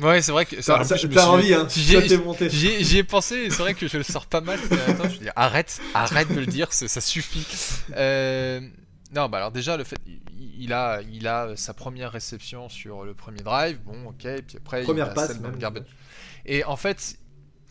Ouais, 0.00 0.22
c'est 0.22 0.32
vrai 0.32 0.46
que. 0.46 0.60
Ça, 0.62 0.82
T'as 1.12 1.26
envie, 1.26 1.52
hein 1.52 1.66
J'y 1.68 2.98
ai, 2.98 3.04
pensé, 3.04 3.50
c'est 3.50 3.58
vrai 3.58 3.74
que 3.74 3.86
je 3.86 3.98
le 3.98 4.02
sors 4.02 4.26
pas 4.26 4.40
mal. 4.40 4.58
Attends, 4.88 5.08
je 5.08 5.18
dis, 5.18 5.28
arrête, 5.36 5.80
arrête 5.94 6.32
de 6.32 6.40
le 6.40 6.46
dire, 6.46 6.72
ça, 6.72 7.00
suffit. 7.00 7.46
Euh, 7.96 8.60
Non, 9.14 9.28
bah 9.28 9.38
alors 9.38 9.50
déjà, 9.50 9.76
le 9.76 9.84
fait, 9.84 9.98
il 10.58 10.72
a, 10.72 11.00
il 11.02 11.26
a 11.26 11.56
sa 11.56 11.74
première 11.74 12.12
réception 12.12 12.68
sur 12.68 13.04
le 13.04 13.14
premier 13.14 13.40
drive, 13.42 13.78
bon, 13.84 14.08
ok, 14.08 14.24
et 14.24 14.42
puis 14.42 14.56
après, 14.56 14.82
première 14.82 15.08
il 15.08 15.10
a 15.10 15.14
passe 15.14 15.40
même. 15.40 15.58
Et 16.46 16.64
en 16.64 16.76
fait, 16.76 17.18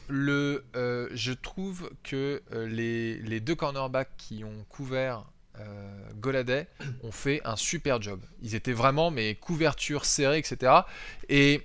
le, 0.08 0.66
euh, 0.76 1.08
je 1.14 1.32
trouve 1.34 1.92
que 2.04 2.42
euh, 2.52 2.68
les, 2.68 3.20
les, 3.20 3.40
deux 3.40 3.56
cornerbacks 3.56 4.16
qui 4.18 4.44
ont 4.44 4.66
couvert 4.68 5.20
euh, 5.20 5.39
Goladay 6.20 6.68
ont 7.04 7.12
fait 7.12 7.42
un 7.46 7.56
super 7.56 8.02
job. 8.02 8.20
Ils 8.42 8.56
étaient 8.56 8.74
vraiment, 8.74 9.12
mais 9.12 9.36
couverture 9.36 10.06
serrée, 10.06 10.38
etc. 10.38 10.72
Et 11.30 11.62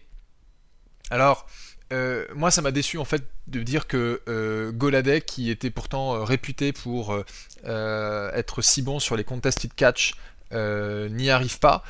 alors, 1.10 1.46
euh, 1.92 2.24
moi, 2.34 2.50
ça 2.50 2.62
m'a 2.62 2.70
déçu 2.70 2.98
en 2.98 3.04
fait 3.04 3.24
de 3.46 3.62
dire 3.62 3.86
que 3.86 4.22
euh, 4.28 4.72
Goladay, 4.72 5.20
qui 5.20 5.50
était 5.50 5.70
pourtant 5.70 6.14
euh, 6.14 6.24
réputé 6.24 6.72
pour 6.72 7.16
être 7.64 8.62
si 8.62 8.82
bon 8.82 8.98
sur 8.98 9.16
les 9.16 9.24
contested 9.24 9.72
catch, 9.74 10.14
n'y 10.52 11.30
arrive 11.30 11.58
pas. 11.58 11.84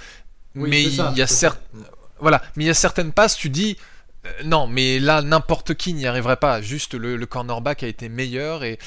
mais 0.55 0.83
il 0.83 1.17
y 1.17 1.23
a 1.23 1.27
certes, 1.27 1.63
voilà, 2.21 2.43
mais 2.57 2.65
il 2.65 2.67
y 2.67 2.71
a 2.71 2.75
certaines 2.75 3.13
passes, 3.13 3.37
tu 3.37 3.51
dis. 3.51 3.77
Non, 4.45 4.67
mais 4.67 4.99
là, 4.99 5.23
n'importe 5.23 5.75
qui 5.75 5.93
n'y 5.93 6.07
arriverait 6.07 6.37
pas. 6.37 6.61
Juste 6.63 6.95
le, 6.95 7.25
cornerback 7.27 7.83
a 7.83 7.87
été 7.87 8.09
meilleur. 8.09 8.65
Et 8.65 8.79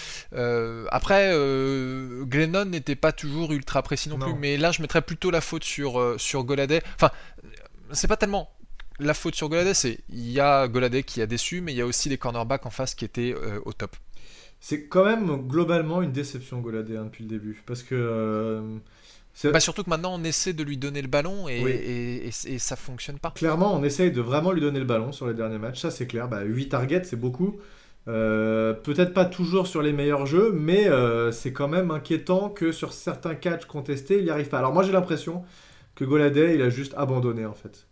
après, 0.92 1.32
Glennon 2.24 2.66
n'était 2.66 2.96
pas 2.96 3.12
toujours 3.12 3.52
ultra 3.52 3.82
précis 3.84 4.10
non, 4.10 4.18
plus. 4.18 4.34
Mais 4.34 4.58
là, 4.58 4.72
je 4.72 4.82
mettrais 4.82 5.02
plutôt 5.02 5.32
la 5.32 5.42
faute 5.42 5.64
sur, 5.64 6.16
sur 6.18 6.44
Goladay. 6.44 6.82
Enfin, 6.96 7.12
c'est 7.92 8.08
pas 8.08 8.18
tellement 8.18 8.50
la 9.00 9.14
faute 9.14 9.36
sur 9.36 9.50
Goladay, 9.50 9.74
c'est 9.74 10.00
il 10.10 10.32
y 10.32 10.40
a 10.40 10.68
Goladay 10.68 11.04
qui 11.04 11.22
a 11.22 11.26
déçu, 11.26 11.62
mais 11.62 11.74
il 11.74 11.78
y 11.78 11.82
a 11.82 11.86
aussi 11.86 12.10
les 12.10 12.18
cornerbacks 12.18 12.66
en 12.66 12.70
face 12.70 12.96
qui 12.96 13.06
étaient 13.06 13.34
euh, 13.36 13.60
au 13.66 13.74
top. 13.74 13.96
C'est 14.60 14.88
quand 14.88 15.06
même 15.06 15.48
globalement 15.48 16.02
une 16.02 16.12
déception 16.12 16.60
Goladay 16.62 16.98
hein, 16.98 17.06
depuis 17.06 17.24
le 17.24 17.30
début, 17.30 17.62
parce 17.66 17.84
que. 17.84 18.80
Euh, 19.46 19.52
bah 19.52 19.60
surtout 19.60 19.84
que 19.84 19.90
maintenant 19.90 20.16
on 20.16 20.24
essaie 20.24 20.54
de 20.54 20.64
lui 20.64 20.78
donner 20.78 21.02
le 21.02 21.08
ballon 21.08 21.48
et, 21.48 21.60
et, 21.60 22.28
et, 22.28 22.60
ça 22.60 22.76
fonctionne 22.76 23.20
pas. 23.20 23.32
Clairement, 23.32 23.76
on 23.76 23.84
essaye 23.84 24.12
de 24.12 24.22
vraiment 24.22 24.52
lui 24.52 24.62
donner 24.62 24.80
le 24.80 24.86
ballon 24.86 25.12
sur 25.12 25.28
les 25.28 25.34
derniers 25.34 25.60
matchs, 25.60 25.82
ça 25.82 25.92
c'est 25.92 26.08
clair. 26.08 26.28
Bah, 26.28 26.42
8 26.44 26.70
targets, 26.70 27.04
c'est 27.04 27.20
beaucoup. 27.20 27.58
Euh, 28.08 28.74
peut-être 28.74 29.14
pas 29.14 29.26
toujours 29.26 29.68
sur 29.68 29.82
les 29.82 29.94
meilleurs 29.94 30.26
jeux, 30.26 30.52
mais 30.54 30.90
c'est 31.32 31.54
quand 31.54 31.68
même 31.68 31.92
inquiétant 31.92 32.50
que 32.50 32.72
sur 32.72 32.94
certains 32.94 33.36
catchs 33.36 33.66
contestés, 33.66 34.18
il 34.18 34.24
n'y 34.24 34.30
arrive 34.30 34.50
pas. 34.50 34.60
Alors 34.60 34.74
moi 34.74 34.84
j'ai 34.84 34.92
l'impression 34.92 35.44
que 35.98 36.06
Goladay, 36.06 36.56
il 36.56 36.62
a 36.62 36.70
juste 36.70 36.94
abandonné 36.96 37.46
en 37.46 37.54
fait. 37.54 37.88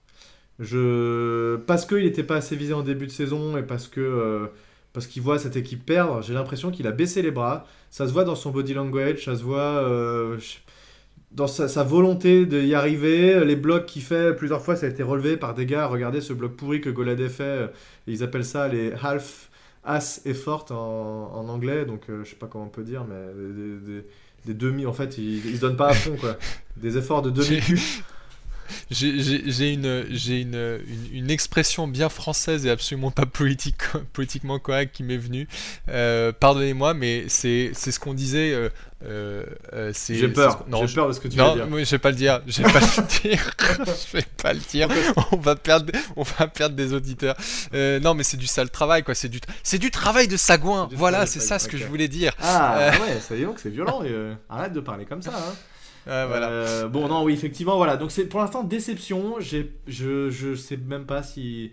Je... 0.60 1.58
Parce 1.68 1.86
qu'il 1.86 2.04
n'était 2.04 2.24
pas 2.24 2.38
assez 2.38 2.56
visé 2.56 2.74
en 2.74 2.82
début 2.82 3.08
de 3.08 3.12
saison 3.12 3.58
et 3.58 3.64
parce 3.64 3.88
que 3.88 4.00
euh, 4.00 4.48
parce 4.94 5.08
qu'il 5.08 5.22
voit 5.22 5.38
cette 5.40 5.58
équipe 5.58 5.86
perdre, 5.86 6.22
j'ai 6.22 6.34
l'impression 6.34 6.72
qu'il 6.72 6.88
a 6.88 6.92
baissé 6.92 7.22
les 7.22 7.32
bras. 7.32 7.66
Ça 7.90 8.08
se 8.08 8.14
voit 8.14 8.24
dans 8.24 8.36
son 8.36 8.52
body 8.52 8.74
language, 8.74 9.26
ça 9.26 9.36
se 9.36 9.44
voit 9.44 9.60
euh, 9.60 10.38
dans 11.36 11.48
sa, 11.48 11.84
volonté 11.84 12.46
d'y 12.46 12.74
arriver. 12.74 13.44
Les 13.46 13.56
blocs 13.56 13.86
qu'il 13.86 14.02
fait, 14.02 14.34
plusieurs 14.36 14.62
fois, 14.62 14.76
ça 14.76 14.86
a 14.86 14.90
été 14.90 15.04
relevé 15.04 15.38
par 15.38 15.54
des 15.54 15.66
gars. 15.66 15.86
Regardez 15.88 16.22
ce 16.22 16.34
bloc 16.34 16.56
pourri 16.56 16.82
que 16.82 16.90
Goladay 16.90 17.30
fait. 17.30 17.72
Ils 18.08 18.24
appellent 18.24 18.46
ça 18.46 18.68
les 18.68 18.94
half 19.04 19.50
ass 19.84 20.22
effort 20.26 20.66
en, 20.72 21.32
en 21.36 21.50
anglais. 21.50 21.86
Donc, 21.86 22.04
euh, 22.10 22.24
je 22.24 22.32
sais 22.32 22.36
pas 22.38 22.48
comment 22.48 22.66
on 22.66 22.70
peut 22.70 22.84
dire, 22.84 23.06
mais 23.08 24.04
des, 24.46 24.54
demi. 24.54 24.86
En 24.86 24.94
fait, 24.94 25.18
ils, 25.18 25.46
ils 25.46 25.58
se 25.58 25.62
donnent 25.62 25.78
pas 25.78 25.90
à 25.90 25.94
fond, 25.94 26.16
quoi. 26.20 26.38
Des 26.78 26.98
efforts 26.98 27.22
de 27.22 27.32
demi 27.32 27.60
j'ai 28.92 29.74
une, 29.74 30.06
une, 30.10 30.80
une, 31.12 31.32
expression 31.32 31.88
bien 31.88 32.10
française 32.10 32.66
et 32.66 32.70
absolument 32.70 33.12
pas 33.12 33.26
politique, 33.26 33.82
politiquement 34.14 34.60
correcte 34.60 34.96
qui 34.96 35.04
m'est 35.04 35.18
venue. 35.18 35.48
Euh, 35.90 36.32
pardonnez-moi, 36.32 36.94
mais 36.94 37.26
c'est 37.28 37.74
ce 37.74 38.00
qu'on 38.00 38.14
disait. 38.14 38.54
Euh, 38.54 38.70
euh, 39.74 39.94
j'ai 39.94 40.28
peur. 40.30 40.66
J'ai 40.88 40.96
peur 40.96 41.08
de 41.08 41.14
ce 41.14 41.20
que 41.20 41.28
tu 41.28 41.38
non, 41.38 41.56
dire. 41.56 41.68
Non, 41.68 41.78
je 41.78 41.92
vais 41.92 42.00
pas 42.00 42.10
le 42.10 42.16
dire. 42.16 42.42
Je 42.48 42.64
vais 42.64 42.72
pas 42.72 42.80
le 42.80 43.22
dire. 43.22 43.52
je 43.86 44.18
vais 44.18 44.26
pas 44.42 44.54
le 44.54 44.60
dire. 44.60 44.90
On 45.32 45.38
va 45.38 45.56
perdre, 45.56 45.92
on 46.16 46.24
va 46.24 46.48
perdre 46.48 46.76
des 46.76 46.94
auditeurs. 46.94 47.36
non, 47.74 48.14
mais 48.14 48.24
c'est 48.24 48.38
du 48.38 48.48
sale 48.48 48.70
travail, 48.70 49.04
quoi. 49.04 49.16
C'est 49.16 49.30
du, 49.30 49.40
c'est 49.64 49.80
du 49.80 49.92
travail 49.92 50.28
de 50.28 50.38
sagouin. 50.38 50.90
Voilà, 50.94 51.26
c'est 51.26 51.40
ça 51.40 51.60
ce 51.60 51.68
que 51.68 51.78
je 51.78 51.86
voulais 51.86 52.08
dire. 52.08 52.34
Ah 52.42 52.92
ouais, 52.92 53.20
ça 53.20 53.36
y 53.36 53.44
est, 53.44 53.48
c'est 53.58 53.70
violent. 53.70 54.02
arrête 54.50 54.74
de 54.74 54.80
parler 54.80 55.06
comme 55.06 55.22
ça. 55.22 55.32
Hein. 55.36 55.54
Voilà. 56.06 56.50
Euh, 56.50 56.88
bon, 56.88 57.08
non, 57.08 57.24
oui, 57.24 57.34
effectivement, 57.34 57.78
voilà. 57.78 57.98
Donc, 57.98 58.12
c'est 58.12 58.26
pour 58.26 58.40
l'instant 58.40 58.64
déception. 58.64 59.40
Je, 59.40 59.66
je 59.88 60.56
sais 60.56 60.78
même 60.78 61.06
pas 61.06 61.24
si 61.24 61.72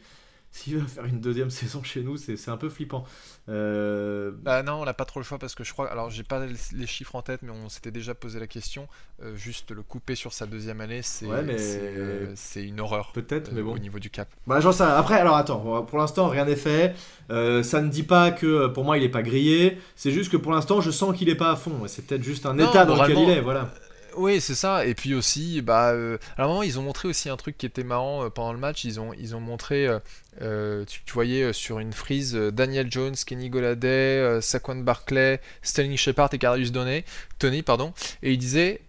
s'il 0.53 0.77
va 0.77 0.87
faire 0.87 1.07
une 1.07 1.21
deuxième 1.21 1.51
saison 1.51 1.83
chez 1.83 2.03
nous, 2.03 2.16
c'est 2.16 2.49
un 2.49 2.57
peu 2.57 2.68
flippant. 2.68 3.05
Euh... 3.49 4.31
Bah 4.42 4.62
non, 4.62 4.75
on 4.75 4.85
n'a 4.85 4.95
pas 4.95 5.07
trop 5.07 5.18
le 5.18 5.25
choix 5.25 5.38
parce 5.38 5.55
que 5.55 5.64
je 5.64 5.73
crois. 5.73 5.90
Alors, 5.90 6.11
j'ai 6.11 6.23
pas 6.23 6.45
les 6.47 6.87
chiffres 6.87 7.16
en 7.16 7.23
tête, 7.23 7.40
mais 7.42 7.51
on 7.51 7.68
s'était 7.68 7.90
déjà 7.90 8.14
posé 8.14 8.38
la 8.38 8.47
question. 8.47 8.87
Euh, 9.23 9.35
juste 9.35 9.73
le 9.73 9.83
couper 9.83 10.14
sur 10.14 10.33
sa 10.33 10.47
deuxième 10.47 10.81
année, 10.81 11.01
c'est 11.03 11.27
euh, 11.29 12.33
c'est 12.37 12.62
une 12.62 12.81
horreur. 12.81 13.12
Peut-être, 13.12 13.51
mais 13.53 13.62
bon. 13.62 13.73
Au 13.75 13.79
niveau 13.79 13.99
du 13.99 14.11
cap. 14.11 14.29
Bah, 14.47 14.61
j'en 14.61 14.73
sais 14.73 14.85
Après, 14.85 15.18
alors 15.18 15.37
attends, 15.37 15.83
pour 15.83 15.99
l'instant, 15.99 16.29
rien 16.29 16.45
n'est 16.45 16.55
fait. 16.55 16.95
ça 17.29 17.81
ne 17.81 17.88
dit 17.88 18.05
pas 18.05 18.31
que 18.31 18.66
pour 18.68 18.85
moi, 18.85 18.99
il 18.99 19.03
est 19.05 19.09
pas 19.09 19.23
grillé. 19.23 19.79
C'est 19.97 20.12
juste 20.12 20.31
que 20.31 20.37
pour 20.37 20.53
l'instant, 20.53 20.81
je 20.81 20.90
sens 20.90 21.16
qu'il 21.16 21.31
est 21.31 21.35
pas 21.35 21.51
à 21.51 21.57
fond. 21.57 21.81
C'est 21.87 22.07
peut-être 22.07 22.23
juste 22.23 22.45
un 22.47 22.59
état 22.59 22.85
dans 22.85 23.03
lequel 23.03 23.18
il 23.18 23.31
est, 23.31 23.40
voilà. 23.40 23.71
Oui, 24.16 24.40
c'est 24.40 24.55
ça. 24.55 24.87
Et 24.87 24.94
puis 24.94 25.14
aussi, 25.14 25.62
bah, 25.62 25.90
euh, 25.90 26.18
à 26.37 26.44
un 26.44 26.46
moment, 26.46 26.62
ils 26.62 26.79
ont 26.79 26.83
montré 26.83 27.09
aussi 27.09 27.29
un 27.29 27.37
truc 27.37 27.57
qui 27.57 27.66
était 27.66 27.85
marrant 27.85 28.25
euh, 28.25 28.31
pendant 28.31 28.53
le 28.53 28.59
match. 28.59 28.85
Ils 28.85 29.01
ont, 29.01 29.40
montré, 29.40 29.88
euh, 30.40 30.85
tu, 30.87 31.12
voyais 31.12 31.53
sur 31.53 31.79
une 31.79 31.92
frise 31.92 32.35
Daniel 32.35 32.90
Jones, 32.90 33.14
Kenny 33.27 33.51
Goladay, 33.51 34.40
Saquon 34.40 34.77
Barclay, 34.77 35.40
Sterling 35.62 35.96
Shepard 35.96 36.31
et 36.33 36.38
Carius 36.38 36.72
Tony, 37.38 37.62
pardon. 37.62 37.92
Et 38.22 38.33
ils 38.33 38.38
disaient 38.38 38.81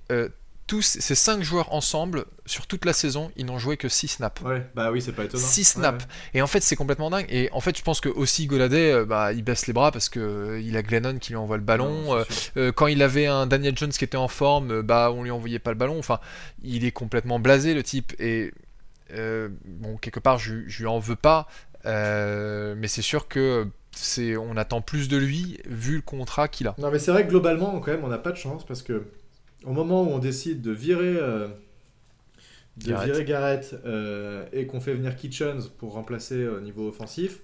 tous 0.67 0.81
ces 0.81 1.15
5 1.15 1.43
joueurs 1.43 1.73
ensemble, 1.73 2.25
sur 2.45 2.67
toute 2.67 2.85
la 2.85 2.93
saison, 2.93 3.31
ils 3.35 3.45
n'ont 3.45 3.57
joué 3.57 3.75
que 3.77 3.89
6 3.89 4.07
snaps. 4.07 4.41
Ouais, 4.41 4.65
bah 4.75 4.91
oui, 4.91 5.01
c'est 5.01 5.11
pas 5.11 5.25
étonnant. 5.25 5.43
6 5.43 5.63
snaps. 5.65 6.05
Et 6.33 6.41
en 6.41 6.47
fait, 6.47 6.61
c'est 6.61 6.75
complètement 6.75 7.09
dingue. 7.09 7.25
Et 7.29 7.49
en 7.51 7.59
fait, 7.59 7.77
je 7.77 7.83
pense 7.83 7.99
que 7.99 8.09
aussi 8.09 8.47
Goladay, 8.47 8.91
euh, 8.91 9.05
bah, 9.05 9.33
il 9.33 9.43
baisse 9.43 9.67
les 9.67 9.73
bras 9.73 9.91
parce 9.91 10.09
que 10.09 10.19
euh, 10.19 10.61
il 10.61 10.77
a 10.77 10.81
Glennon 10.81 11.17
qui 11.19 11.31
lui 11.31 11.37
envoie 11.37 11.57
le 11.57 11.63
ballon. 11.63 12.23
Euh, 12.57 12.71
quand 12.71 12.87
il 12.87 13.01
avait 13.03 13.27
un 13.27 13.45
Daniel 13.45 13.77
Jones 13.77 13.91
qui 13.91 14.03
était 14.03 14.17
en 14.17 14.27
forme, 14.27 14.81
bah, 14.81 15.11
on 15.13 15.23
lui 15.23 15.31
envoyait 15.31 15.59
pas 15.59 15.71
le 15.71 15.77
ballon. 15.77 15.99
Enfin, 15.99 16.19
il 16.63 16.85
est 16.85 16.91
complètement 16.91 17.39
blasé, 17.39 17.73
le 17.73 17.83
type. 17.83 18.13
Et 18.19 18.53
bon, 19.09 19.97
quelque 19.97 20.19
part, 20.19 20.39
je, 20.39 20.67
je 20.67 20.79
lui 20.79 20.87
en 20.87 20.99
veux 20.99 21.17
pas. 21.17 21.47
mais 21.83 22.87
c'est 22.87 23.01
sûr 23.01 23.27
que 23.27 23.67
c'est, 23.91 24.37
on 24.37 24.57
attend 24.57 24.81
plus 24.81 25.07
de 25.07 25.17
lui 25.17 25.59
vu 25.65 25.97
le 25.97 26.01
contrat 26.01 26.47
qu'il 26.47 26.67
a. 26.67 26.75
Non, 26.77 26.89
mais 26.89 26.99
c'est 26.99 27.11
vrai 27.11 27.25
que 27.25 27.29
globalement, 27.29 27.79
quand 27.79 27.91
même, 27.91 28.03
on 28.03 28.07
n'a 28.07 28.17
pas 28.17 28.31
de 28.31 28.37
chance 28.37 28.65
parce 28.65 28.81
que 28.81 29.05
au 29.65 29.71
moment 29.71 30.03
où 30.03 30.07
on 30.07 30.19
décide 30.19 30.61
de 30.61 30.71
virer, 30.71 31.15
euh, 31.17 31.47
de 32.77 32.89
Garrett, 32.89 33.11
virer 33.11 33.25
Garrett 33.25 33.75
euh, 33.85 34.45
et 34.51 34.65
qu'on 34.65 34.79
fait 34.79 34.93
venir 34.93 35.15
Kitchens 35.15 35.69
pour 35.77 35.93
remplacer 35.93 36.47
au 36.47 36.59
niveau 36.59 36.89
offensif, 36.89 37.39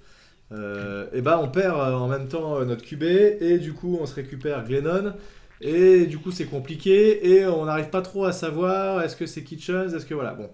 euh, 0.52 1.08
et 1.14 1.22
ben 1.22 1.38
on 1.38 1.48
perd 1.48 1.80
en 1.80 2.08
même 2.08 2.28
temps 2.28 2.64
notre 2.66 2.84
QB 2.84 3.04
et 3.04 3.60
du 3.60 3.74
coup 3.74 3.98
on 4.02 4.06
se 4.06 4.16
récupère 4.16 4.64
Glennon. 4.66 5.14
Et 5.62 6.06
du 6.06 6.20
coup, 6.20 6.32
c'est 6.32 6.46
compliqué 6.46 7.32
et 7.32 7.46
on 7.46 7.66
n'arrive 7.66 7.90
pas 7.90 8.02
trop 8.02 8.24
à 8.24 8.32
savoir 8.32 9.02
est-ce 9.02 9.18
que 9.18 9.26
c'est 9.26 9.44
Kitchens, 9.44 9.94
est-ce 9.94 10.06
que 10.06 10.14
voilà. 10.14 10.34
Bon. 10.34 10.50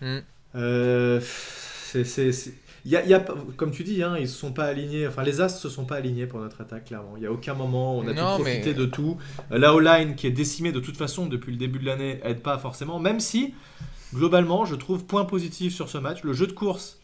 Mm. 0.00 1.20
c'est 1.22 2.34
y 2.84 2.96
a, 2.96 3.04
y 3.04 3.14
a, 3.14 3.24
comme 3.56 3.70
tu 3.70 3.84
dis, 3.84 4.02
hein, 4.02 4.16
ils 4.18 4.28
se 4.28 4.36
sont 4.36 4.52
pas 4.52 4.64
alignés. 4.64 5.06
Enfin, 5.06 5.22
les 5.22 5.40
As 5.40 5.48
se 5.48 5.68
sont 5.68 5.84
pas 5.84 5.96
alignés 5.96 6.26
pour 6.26 6.40
notre 6.40 6.60
attaque, 6.60 6.86
clairement. 6.86 7.14
Il 7.16 7.22
y 7.22 7.26
a 7.26 7.32
aucun 7.32 7.54
moment 7.54 7.96
où 7.96 8.02
on 8.02 8.08
a 8.08 8.12
pu 8.12 8.42
profiter 8.42 8.74
de 8.74 8.86
tout. 8.86 9.18
La 9.50 9.74
O-line, 9.74 10.14
qui 10.14 10.26
est 10.26 10.32
décimée 10.32 10.72
de 10.72 10.80
toute 10.80 10.96
façon 10.96 11.26
depuis 11.26 11.52
le 11.52 11.58
début 11.58 11.78
de 11.78 11.86
l'année, 11.86 12.20
aide 12.24 12.40
pas 12.40 12.58
forcément. 12.58 12.98
Même 12.98 13.20
si, 13.20 13.54
globalement, 14.14 14.64
je 14.64 14.74
trouve 14.74 15.04
point 15.04 15.24
positif 15.24 15.74
sur 15.74 15.88
ce 15.88 15.98
match. 15.98 16.22
Le 16.22 16.32
jeu 16.32 16.46
de 16.46 16.52
course 16.52 16.98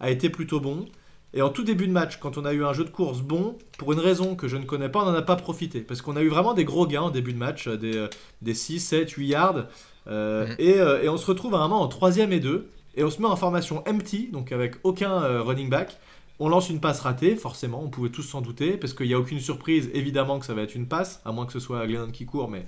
a 0.00 0.10
été 0.10 0.30
plutôt 0.30 0.60
bon. 0.60 0.86
Et 1.32 1.42
en 1.42 1.50
tout 1.50 1.62
début 1.62 1.86
de 1.86 1.92
match, 1.92 2.18
quand 2.18 2.38
on 2.38 2.44
a 2.44 2.52
eu 2.52 2.64
un 2.64 2.72
jeu 2.72 2.84
de 2.84 2.90
course 2.90 3.20
bon, 3.20 3.56
pour 3.78 3.92
une 3.92 4.00
raison 4.00 4.34
que 4.34 4.48
je 4.48 4.56
ne 4.56 4.64
connais 4.64 4.88
pas, 4.88 5.02
on 5.02 5.06
n'en 5.06 5.14
a 5.14 5.22
pas 5.22 5.36
profité. 5.36 5.80
Parce 5.80 6.02
qu'on 6.02 6.16
a 6.16 6.22
eu 6.22 6.28
vraiment 6.28 6.54
des 6.54 6.64
gros 6.64 6.86
gains 6.86 7.02
en 7.02 7.10
début 7.10 7.32
de 7.32 7.38
match, 7.38 7.68
des, 7.68 8.08
des 8.42 8.54
6, 8.54 8.80
7, 8.80 9.10
8 9.10 9.26
yards. 9.28 9.66
Euh, 10.08 10.46
mhm. 10.46 10.54
et, 10.58 10.80
euh, 10.80 11.02
et, 11.02 11.08
on 11.08 11.16
se 11.16 11.26
retrouve 11.26 11.52
vraiment 11.52 11.82
en 11.82 11.86
troisième 11.86 12.32
et 12.32 12.40
2 12.40 12.68
et 12.94 13.04
on 13.04 13.10
se 13.10 13.20
met 13.20 13.28
en 13.28 13.36
formation 13.36 13.82
empty, 13.88 14.28
donc 14.32 14.52
avec 14.52 14.76
aucun 14.82 15.22
euh, 15.22 15.42
running 15.42 15.68
back. 15.68 15.98
On 16.38 16.48
lance 16.48 16.70
une 16.70 16.80
passe 16.80 17.00
ratée, 17.00 17.36
forcément, 17.36 17.82
on 17.82 17.88
pouvait 17.88 18.08
tous 18.08 18.22
s'en 18.22 18.40
douter, 18.40 18.76
parce 18.76 18.94
qu'il 18.94 19.06
n'y 19.06 19.14
a 19.14 19.18
aucune 19.18 19.40
surprise, 19.40 19.90
évidemment, 19.92 20.38
que 20.38 20.46
ça 20.46 20.54
va 20.54 20.62
être 20.62 20.74
une 20.74 20.86
passe, 20.86 21.20
à 21.24 21.32
moins 21.32 21.46
que 21.46 21.52
ce 21.52 21.60
soit 21.60 21.86
Glennon 21.86 22.10
qui 22.10 22.24
court, 22.24 22.48
mais 22.48 22.64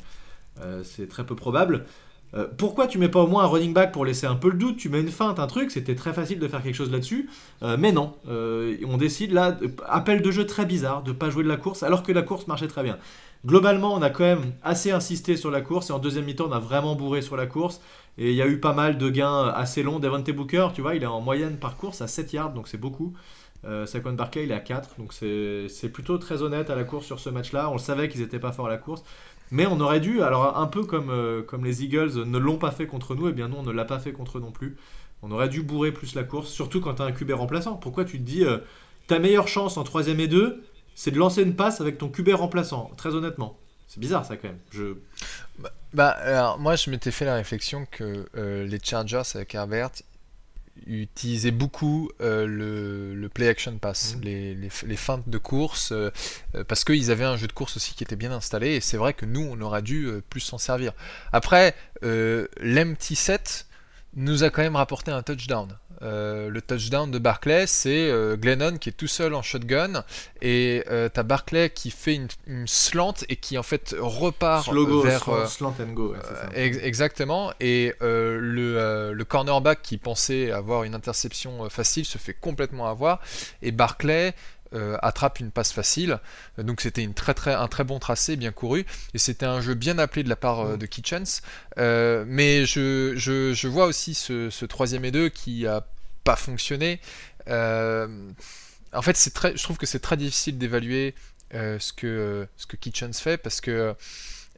euh, 0.61 0.83
c'est 0.85 1.09
très 1.09 1.25
peu 1.25 1.35
probable. 1.35 1.87
Euh, 2.35 2.47
pourquoi 2.57 2.87
tu 2.87 2.99
mets 2.99 3.09
pas 3.09 3.21
au 3.21 3.27
moins 3.27 3.45
un 3.45 3.47
running 3.47 3.73
back 3.73 3.93
pour 3.93 4.05
laisser 4.05 4.27
un 4.27 4.37
peu 4.37 4.51
le 4.51 4.59
doute? 4.59 4.77
Tu 4.77 4.89
mets 4.89 5.01
une 5.01 5.11
feinte, 5.11 5.39
un 5.39 5.47
truc, 5.47 5.71
c'était 5.71 5.95
très 5.95 6.13
facile 6.13 6.39
de 6.39 6.49
faire 6.49 6.63
quelque 6.63 6.75
chose 6.75 6.91
là-dessus. 6.91 7.29
mais 7.79 7.93
non, 7.93 8.15
on 8.27 8.97
décide 8.99 9.33
là, 9.33 9.59
appel 9.87 10.23
de 10.23 10.31
jeu 10.31 10.47
très 10.47 10.67
bizarre, 10.67 11.03
de 11.03 11.13
pas 11.13 11.31
jouer 11.31 11.43
de 11.43 11.49
la 11.49 11.57
course, 11.57 11.83
alors 11.83 12.03
que 12.03 12.13
la 12.13 12.23
course 12.23 12.47
marchait 12.47 12.69
très 12.69 12.83
bien. 12.83 12.99
Globalement, 13.45 13.95
on 13.95 14.03
a 14.03 14.11
quand 14.11 14.25
même 14.25 14.53
assez 14.63 14.93
insisté 14.93 15.37
sur 15.37 15.51
la 15.51 15.61
course, 15.61 15.91
et 15.91 15.93
en 15.93 15.99
deuxième 15.99 16.25
mi-temps, 16.25 16.47
on 16.49 16.53
a 16.53 16.61
vraiment 16.61 16.95
bourré 16.95 17.23
sur 17.23 17.37
la 17.37 17.47
course. 17.47 17.81
Et 18.19 18.31
il 18.31 18.37
y 18.37 18.43
a 18.43 18.47
eu 18.47 18.61
pas 18.61 18.73
mal 18.73 18.99
de 18.99 19.11
gains 19.11 19.49
assez 19.49 19.83
longs. 19.83 19.99
Devante 19.99 20.31
Booker, 20.31 20.69
tu 20.75 20.83
vois, 20.83 20.95
il 20.95 21.03
est 21.03 21.07
en 21.07 21.21
moyenne 21.21 21.57
par 21.59 21.77
course 21.77 22.03
à 22.03 22.07
7 22.07 22.33
yards, 22.33 22.53
donc 22.53 22.69
c'est 22.69 22.79
beaucoup. 22.79 23.15
Euh, 23.65 23.87
Saquon 23.87 24.13
Barkley, 24.13 24.45
il 24.45 24.51
est 24.51 24.55
à 24.55 24.61
4. 24.61 24.97
Donc 24.99 25.13
c'est 25.13 25.89
plutôt 25.93 26.19
très 26.19 26.43
honnête 26.43 26.71
à 26.71 26.77
la 26.77 26.85
course 26.85 27.07
sur 27.07 27.21
ce 27.21 27.31
match-là. 27.31 27.71
On 27.71 27.75
le 27.75 27.79
savait 27.79 28.09
qu'ils 28.09 28.21
n'étaient 28.21 28.39
pas 28.39 28.53
forts 28.53 28.67
à 28.67 28.71
la 28.71 28.79
course. 28.79 29.03
Mais 29.51 29.67
on 29.67 29.81
aurait 29.81 30.01
dû, 30.01 30.23
alors 30.23 30.57
un 30.57 30.67
peu 30.67 30.85
comme, 30.85 31.11
euh, 31.11 31.43
les 31.63 31.85
Eagles 31.85 32.25
ne 32.25 32.39
l'ont 32.39 32.57
pas 32.57 32.71
fait 32.71 32.87
contre 32.87 33.15
nous, 33.15 33.27
et 33.27 33.31
eh 33.31 33.33
bien 33.33 33.49
nous 33.49 33.57
on 33.59 33.63
ne 33.63 33.73
l'a 33.73 33.85
pas 33.85 33.99
fait 33.99 34.13
contre 34.13 34.39
eux 34.39 34.41
non 34.41 34.51
plus. 34.51 34.77
On 35.23 35.31
aurait 35.31 35.51
dû 35.51 35.63
bourrer 35.63 35.93
plus 35.93 36.15
la 36.15 36.25
course, 36.25 36.51
surtout 36.51 36.81
quand 36.81 36.95
tu 36.95 37.03
as 37.03 37.05
un 37.05 37.13
QB 37.13 37.33
remplaçant. 37.33 37.75
Pourquoi 37.75 38.05
tu 38.05 38.19
te 38.19 38.25
dis, 38.25 38.45
euh, 38.45 38.59
ta 39.09 39.19
meilleure 39.19 39.49
chance 39.49 39.77
en 39.77 39.85
3 39.85 40.09
et 40.09 40.27
2, 40.27 40.63
c'est 40.95 41.11
de 41.11 41.19
lancer 41.19 41.43
une 41.43 41.55
passe 41.55 41.81
avec 41.81 41.99
ton 41.99 42.09
QB 42.09 42.31
remplaçant, 42.31 42.91
très 42.97 43.15
honnêtement. 43.15 43.59
C'est 43.89 44.01
bizarre 44.01 44.25
ça 44.25 44.37
quand 44.37 44.49
même. 44.49 44.59
Je... 44.71 44.95
Bah, 45.59 45.73
bah 45.93 46.09
alors, 46.09 46.59
moi 46.59 46.77
je 46.77 46.91
m'étais 46.91 47.11
fait 47.11 47.25
la 47.25 47.35
réflexion 47.35 47.87
que 47.91 48.27
euh, 48.37 48.67
les 48.67 48.79
Chargers 48.83 49.23
avec 49.35 49.55
Herbert, 49.55 49.91
utilisaient 50.87 51.51
beaucoup 51.51 52.11
euh, 52.21 52.47
le, 53.15 53.29
play 53.29 53.49
action 53.49 53.79
pass, 53.79 54.17
mmh. 54.17 54.21
les, 54.23 54.55
les, 54.55 54.97
feintes 54.97 55.29
de 55.29 55.39
course, 55.39 55.93
euh, 55.93 56.11
euh, 56.55 56.65
parce 56.65 56.85
qu'ils 56.85 57.11
avaient 57.11 57.25
un 57.25 57.37
jeu 57.37 57.47
de 57.47 57.53
course 57.53 57.77
aussi 57.77 57.95
qui 57.95 58.03
était 58.03 58.17
bien 58.17 58.33
installé, 58.33 58.75
et 58.75 58.81
c'est 58.81 58.97
vrai 58.97 59.15
que 59.15 59.27
nous, 59.27 59.41
on 59.41 59.61
aurait 59.61 59.83
dû 59.83 60.09
plus 60.29 60.41
s'en 60.41 60.59
servir. 60.59 60.93
Après, 61.33 61.75
l'empty 62.03 63.15
set 63.15 63.67
nous 64.15 64.45
a 64.45 64.51
quand 64.51 64.63
même 64.63 64.77
rapporté 64.77 65.11
un 65.11 65.23
touchdown. 65.23 65.69
Euh, 66.03 66.49
le 66.49 66.61
touchdown 66.61 67.11
de 67.11 67.19
Barclay, 67.19 67.67
c'est 67.69 68.11
euh, 68.11 68.37
Glennon 68.37 68.77
qui 68.77 68.89
est 68.89 68.93
tout 68.93 69.07
seul 69.07 69.35
en 69.35 69.43
shotgun 69.43 70.03
et 70.41 70.83
euh, 70.91 71.09
t'as 71.09 71.23
Barclay 71.23 71.71
qui 71.71 71.93
fait 71.93 72.19
une, 72.47 72.67
slant 72.67 73.15
et 73.29 73.37
qui 73.37 73.57
en 73.57 73.63
fait 73.63 73.95
repart 73.97 74.69
vers 75.05 75.49
slant, 75.49 75.75
and 75.81 75.93
go. 75.93 76.15
exactement. 76.55 77.53
Et 77.61 77.95
le, 78.01 79.13
le, 79.13 79.25
cornerback 79.25 79.81
qui 79.83 79.97
pensait 79.97 80.51
avoir 80.51 80.83
une 80.83 80.95
interception 80.95 81.71
facile 81.71 82.05
se 82.05 82.19
fait 82.19 82.35
complètement 82.35 82.89
avoir 82.89 83.21
et 83.63 83.71
Barclay 83.71 84.35
attrape 85.01 85.41
une 85.41 85.51
passe 85.51 85.73
facile. 85.73 86.19
Donc 86.59 86.81
c'était 86.81 87.03
une 87.03 87.15
très, 87.15 87.35
très, 87.35 87.55
un 87.55 87.69
très 87.69 87.85
bon 87.85 87.99
tracé, 87.99 88.37
bien 88.37 88.53
couru. 88.53 88.87
Et 89.15 89.19
c'était 89.19 89.47
un 89.47 89.61
jeu 89.61 89.75
bien 89.75 89.99
appelé 89.99 90.23
de 90.23 90.29
la 90.29 90.37
part 90.37 90.65
mm. 90.65 90.77
de 90.79 90.87
Kitchens. 90.87 91.43
mais 91.77 92.65
je, 92.67 93.15
je, 93.17 93.53
je, 93.53 93.69
vois 93.69 93.87
aussi 93.87 94.15
ce, 94.15 94.51
ce 94.51 94.65
troisième 94.65 95.05
et 95.05 95.11
deux 95.11 95.29
qui 95.29 95.67
a 95.67 95.85
pas 96.25 96.37
fonctionné. 96.37 97.01
Euh, 97.49 98.31
en 98.93 99.03
fait, 99.03 99.17
c'est 99.17 99.33
très, 99.33 99.57
je 99.57 99.63
trouve 99.63 99.79
que 99.79 99.87
c'est 99.87 100.01
très 100.01 100.17
difficile 100.17 100.59
d'évaluer 100.59 101.15
euh, 101.55 101.79
ce, 101.79 101.93
que, 101.93 102.47
ce 102.57 102.67
que 102.67 102.77
Kitchens 102.77 103.15
fait 103.15 103.37
parce 103.37 103.61
que 103.61 103.95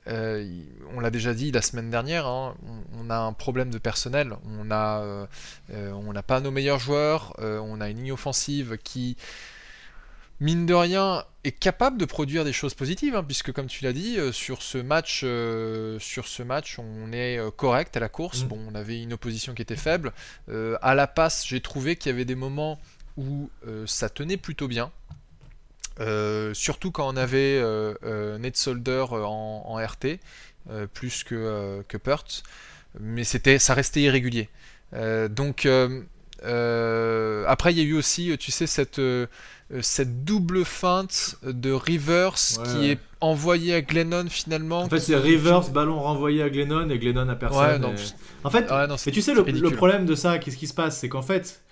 euh, 0.07 0.62
on 0.94 1.00
l'a 1.00 1.11
déjà 1.11 1.33
dit 1.33 1.50
la 1.50 1.62
semaine 1.62 1.90
dernière, 1.90 2.27
hein, 2.27 2.55
on, 2.98 3.09
a 3.09 3.16
un 3.16 3.33
problème 3.33 3.70
de 3.70 3.79
personnel. 3.79 4.37
On 4.59 4.70
a, 4.70 5.27
on 5.72 6.12
n'a 6.12 6.22
pas 6.22 6.40
nos 6.40 6.50
meilleurs 6.50 6.79
joueurs. 6.79 7.35
on 7.38 7.81
a 7.81 7.88
une 7.88 7.98
ligne 7.98 8.12
offensive 8.12 8.77
qui 8.83 9.16
mine 10.44 10.66
de 10.66 10.74
rien, 10.74 11.24
est 11.42 11.52
capable 11.52 11.96
de 11.96 12.04
produire 12.04 12.44
des 12.44 12.52
choses 12.52 12.74
positives, 12.74 13.16
hein, 13.16 13.24
puisque 13.24 13.50
comme 13.50 13.66
tu 13.66 13.83
l'as 13.83 13.94
dit, 13.94 14.18
euh, 14.18 14.30
sur 14.30 14.61
ce 14.61 14.76
match, 14.76 15.22
euh, 15.24 15.98
sur 15.98 16.28
ce 16.28 16.42
match, 16.42 16.78
on 16.78 17.12
est 17.12 17.38
euh, 17.38 17.50
correct 17.50 17.96
à 17.96 18.00
la 18.00 18.11
course. 18.11 18.44
Mm. 18.44 18.48
Bon, 18.48 18.59
on 18.70 18.74
avait 18.74 19.02
une 19.02 19.14
opposition 19.14 19.54
qui 19.54 19.62
était 19.62 19.76
faible. 19.76 20.12
à 20.83 20.94
la 20.94 21.07
passe, 21.07 21.46
j'ai 21.46 21.61
trouvé 21.61 21.96
qu'il 21.96 22.11
y 22.11 22.14
avait 22.14 22.26
des 22.26 22.35
moments 22.35 22.78
où 23.16 23.48
ça 23.87 24.09
tenait 24.09 24.37
plutôt 24.37 24.68
bien. 24.68 24.90
surtout 26.52 26.90
quand 26.90 27.09
on 27.09 27.16
avait 27.16 27.62
Ned 28.38 28.57
Solder 28.57 29.07
en, 29.11 29.76
RT, 29.76 30.18
plus 30.92 31.24
que, 31.24 31.83
que 31.88 31.96
Pert, 31.96 32.42
mais 33.00 33.24
c'était, 33.24 33.59
ça 33.59 33.74
restait 33.74 34.02
irrégulier. 34.02 34.48
donc 35.30 35.66
après, 36.44 37.72
il 37.72 37.78
y 37.78 37.80
a 37.80 37.85
eu 37.85 37.94
aussi, 37.94 38.37
tu 38.38 38.50
sais, 38.50 38.66
cette 38.66 39.00
euh, 39.72 39.78
cette 39.80 40.24
double 40.24 40.64
feinte 40.64 41.37
de 41.42 41.72
reverse 41.72 42.61
qui 42.64 42.90
est 42.90 42.98
envoyée 43.22 43.74
à 43.74 43.80
Glennon 43.80 44.26
finalement. 44.28 44.83
En 44.83 44.88
fait, 44.90 45.00
c'est 45.00 45.16
reverse, 45.16 45.70
ballon 45.70 45.98
renvoyé 45.98 46.42
à 46.42 46.50
Glennon 46.50 46.90
et 46.90 46.98
Glennon 46.98 47.30
à 47.30 47.35
personne. 47.35 47.85
En 48.44 48.50
fait, 48.50 48.70
mais 48.70 49.12
tu 49.12 49.22
sais, 49.22 49.33
le, 49.33 49.70
problème 49.70 50.04
de 50.04 50.14
ça, 50.14 50.38
qu'est-ce 50.38 50.59
qui 50.59 50.66
se 50.66 50.74
passe? 50.74 50.98
C'est 50.98 51.09
qu'en 51.09 51.22
fait, 51.22 51.62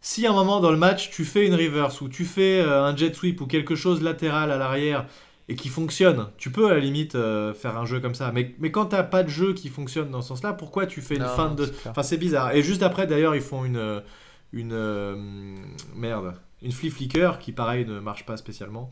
si 0.00 0.26
à 0.26 0.30
un 0.30 0.32
moment 0.32 0.60
dans 0.60 0.70
le 0.70 0.78
match, 0.78 1.10
tu 1.10 1.26
fais 1.26 1.46
une 1.46 1.54
reverse 1.54 2.00
ou 2.00 2.08
tu 2.08 2.24
fais 2.24 2.60
euh, 2.60 2.84
un 2.84 2.96
jet 2.96 3.14
sweep 3.14 3.42
ou 3.42 3.46
quelque 3.46 3.74
chose 3.74 4.02
latéral 4.02 4.50
à 4.50 4.56
l'arrière 4.56 5.04
et 5.52 5.56
qui 5.56 5.68
fonctionne, 5.68 6.28
tu 6.38 6.50
peux 6.50 6.70
à 6.70 6.74
la 6.74 6.80
limite 6.80 7.14
euh, 7.14 7.54
faire 7.54 7.76
un 7.76 7.84
jeu 7.84 8.00
comme 8.00 8.14
ça. 8.14 8.32
Mais, 8.32 8.54
mais 8.58 8.70
quand 8.70 8.86
t'as 8.86 9.02
pas 9.02 9.22
de 9.22 9.28
jeu 9.28 9.52
qui 9.52 9.68
fonctionne 9.68 10.10
dans 10.10 10.22
ce 10.22 10.28
sens-là, 10.28 10.52
pourquoi 10.52 10.86
tu 10.86 11.00
fais 11.00 11.16
une 11.16 11.26
feinte 11.26 11.56
de. 11.56 11.72
Enfin, 11.86 12.02
c'est 12.02 12.16
bizarre. 12.16 12.54
Et 12.54 12.62
juste 12.62 12.82
après, 12.82 13.06
d'ailleurs, 13.06 13.34
ils 13.34 13.42
font 13.42 13.64
une. 13.64 14.02
une 14.52 15.64
merde 15.94 16.34
une 16.62 16.72
flea 16.72 16.90
flicker 16.90 17.38
qui 17.38 17.52
pareil 17.52 17.84
ne 17.84 18.00
marche 18.00 18.24
pas 18.24 18.36
spécialement. 18.36 18.90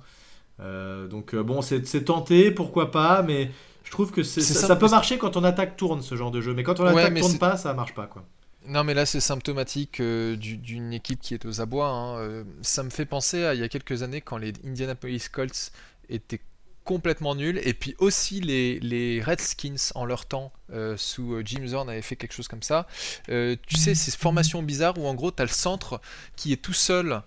Euh, 0.60 1.06
donc 1.06 1.34
euh, 1.34 1.42
bon, 1.42 1.62
c'est 1.62 2.04
tenté, 2.04 2.50
pourquoi 2.50 2.90
pas, 2.90 3.22
mais 3.22 3.50
je 3.84 3.90
trouve 3.90 4.10
que 4.10 4.22
ça, 4.22 4.76
peut 4.76 4.88
marcher 4.88 5.16
quand 5.16 5.36
on 5.36 5.44
attaque 5.44 5.76
tourne 5.76 6.02
ce 6.02 6.16
genre 6.16 6.30
de 6.30 6.40
jeu, 6.40 6.52
mais 6.52 6.62
quand 6.62 6.80
on 6.80 6.84
attaque 6.84 7.18
tourne 7.18 7.38
pas, 7.38 7.56
ça 7.56 7.72
marche 7.72 7.94
pas 7.94 8.06
quoi. 8.06 8.24
Non 8.66 8.84
mais 8.84 8.92
là 8.92 9.06
c'est 9.06 9.20
symptomatique 9.20 10.00
euh, 10.00 10.36
d'une 10.36 10.92
équipe 10.92 11.20
qui 11.20 11.32
est 11.32 11.46
aux 11.46 11.62
abois. 11.62 11.88
Hein. 11.88 12.44
ça 12.60 12.82
me 12.82 12.90
fait 12.90 13.06
penser 13.06 13.44
à 13.44 13.54
il 13.54 13.60
y 13.60 13.62
a 13.62 13.68
quelques 13.68 14.02
années 14.02 14.20
quand 14.20 14.36
les 14.36 14.52
Indianapolis 14.66 15.30
Colts 15.30 15.72
étaient 16.10 16.42
complètement 16.90 17.36
nuls 17.36 17.60
et 17.62 17.72
puis 17.72 17.94
aussi 17.98 18.40
les, 18.40 18.80
les 18.80 19.22
Redskins 19.22 19.92
en 19.94 20.04
leur 20.04 20.26
temps 20.26 20.52
sous 20.96 21.40
Jim 21.44 21.64
Zorn 21.66 21.88
avaient 21.88 22.02
fait 22.02 22.16
quelque 22.16 22.32
chose 22.34 22.48
comme 22.48 22.62
ça. 22.62 22.88
tu 23.28 23.76
sais 23.76 23.94
ces 23.94 24.10
formations 24.10 24.62
bizarres 24.62 24.98
où 24.98 25.06
en 25.06 25.14
gros 25.14 25.30
tu 25.30 25.40
as 25.40 25.44
le 25.44 25.50
centre 25.50 26.00
qui 26.34 26.52
est 26.52 26.56
tout 26.56 26.72
seul 26.72 27.22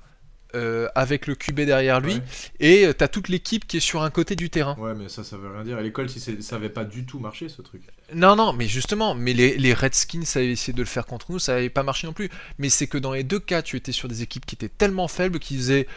euh, 0.56 0.88
avec 0.94 1.26
le 1.26 1.34
QB 1.34 1.62
derrière 1.62 2.00
lui, 2.00 2.22
et 2.60 2.86
euh, 2.86 2.94
t'as 2.94 3.08
toute 3.08 3.28
l'équipe 3.28 3.66
qui 3.66 3.78
est 3.78 3.80
sur 3.80 4.04
un 4.04 4.12
côté 4.12 4.36
du 4.36 4.52
terrain. 4.52 4.76
Ouais, 4.78 4.94
mais 4.94 5.10
ça, 5.10 5.24
ça 5.24 5.36
veut 5.36 5.50
rien 5.50 5.64
dire. 5.64 5.78
À 5.78 5.82
l'école, 5.82 6.12
si 6.12 6.20
ça 6.20 6.56
avait 6.58 6.70
pas 6.70 6.86
du 6.86 7.08
tout 7.08 7.18
marché, 7.18 7.50
ce 7.50 7.64
truc. 7.64 7.82
Non, 8.14 8.36
non, 8.36 8.54
mais 8.54 8.68
justement, 8.68 9.16
mais 9.16 9.34
les, 9.34 9.58
les 9.58 9.74
Redskins 9.74 10.22
avaient 10.36 10.52
essayé 10.52 10.72
de 10.72 10.84
le 10.84 10.88
faire 10.88 11.08
contre 11.08 11.32
nous, 11.32 11.40
ça 11.40 11.56
n'avait 11.56 11.72
pas 11.72 11.82
marché 11.82 12.06
non 12.06 12.14
plus. 12.14 12.30
Mais 12.60 12.70
c'est 12.70 12.86
que 12.86 13.00
dans 13.00 13.14
les 13.14 13.24
deux 13.24 13.40
cas, 13.40 13.64
tu 13.64 13.78
étais 13.78 13.92
sur 13.92 14.08
des 14.08 14.22
équipes 14.22 14.46
qui 14.46 14.54
étaient 14.54 14.70
tellement 14.70 15.08
faibles 15.08 15.40
qu'ils 15.40 15.58
faisaient 15.58 15.88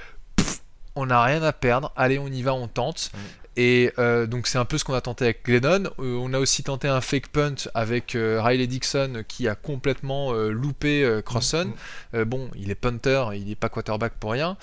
on 0.95 1.05
n'a 1.05 1.23
rien 1.23 1.43
à 1.43 1.53
perdre, 1.53 1.93
allez 1.95 2.19
on 2.19 2.29
y 2.29 2.41
va, 2.41 2.55
on 2.55 2.67
tente. 2.67 3.13
Et 3.57 3.93
euh, 3.99 4.27
donc 4.27 4.47
c'est 4.47 4.59
un 4.59 4.65
peu 4.67 4.77
ce 4.77 4.85
qu'on 4.85 4.95
a 4.95 5.01
tenté 5.01 5.25
avec 5.25 5.45
Glennon. 5.45 5.85
Euh, 5.99 6.17
on 6.17 6.33
a 6.35 6.39
aussi 6.39 6.63
tenté 6.63 6.89
un 6.89 7.01
fake 7.01 7.29
punt 7.29 7.55
avec 7.75 8.15
euh, 8.15 8.41
Riley 8.43 8.67
Dixon 8.67 9.25
qui 9.27 9.49
a 9.49 9.55
complètement 9.55 10.33
loupé 10.35 11.21
Crosson. 11.25 11.73
Mm, 12.13 12.19
mm. 12.21 12.25
bon, 12.25 12.51
il 12.55 12.71
est 12.71 12.75
punter, 12.75 13.25
il 13.35 13.47
n'est 13.47 13.55
pas 13.55 13.69
quarterback 13.69 14.15
pour 14.15 14.33
rien. 14.33 14.57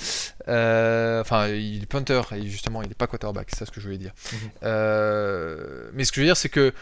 Enfin, 0.48 1.48
il 1.48 1.84
est 1.84 1.88
punter 1.88 2.22
et 2.36 2.48
justement 2.48 2.82
il 2.84 2.88
n'est 2.88 2.96
pas 2.96 3.08
quarterback, 3.08 3.48
c'est 3.50 3.60
ça 3.60 3.66
ce 3.66 3.72
que 3.72 3.82
je 3.82 3.86
voulais 3.88 3.98
dire. 3.98 4.14
Mm-hmm. 4.14 5.92
mais 5.94 6.06
ce 6.06 6.12
que 6.12 6.16
je 6.18 6.22
veux 6.22 6.28
dire 6.28 6.38
c'est 6.38 6.50
que 6.50 6.74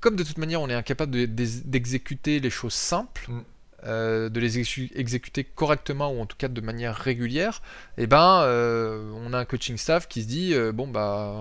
comme 0.00 0.16
de 0.16 0.22
toute 0.22 0.38
manière 0.38 0.60
on 0.62 0.68
est 0.68 0.74
incapable 0.74 1.26
d'exécuter 1.26 2.40
les 2.40 2.50
choses 2.50 2.74
simples, 2.74 3.26
mm. 3.28 3.42
Euh, 3.86 4.28
de 4.28 4.40
les 4.40 4.58
exécuter 4.58 5.42
correctement 5.42 6.12
ou 6.12 6.20
en 6.20 6.26
tout 6.26 6.36
cas 6.36 6.48
de 6.48 6.60
manière 6.60 6.94
régulière, 6.94 7.62
et 7.96 8.02
eh 8.02 8.06
ben 8.06 8.42
euh, 8.42 9.10
on 9.24 9.32
a 9.32 9.38
un 9.38 9.46
coaching 9.46 9.78
staff 9.78 10.06
qui 10.06 10.22
se 10.22 10.28
dit 10.28 10.52
euh, 10.52 10.70
bon 10.70 10.86
bah 10.86 11.32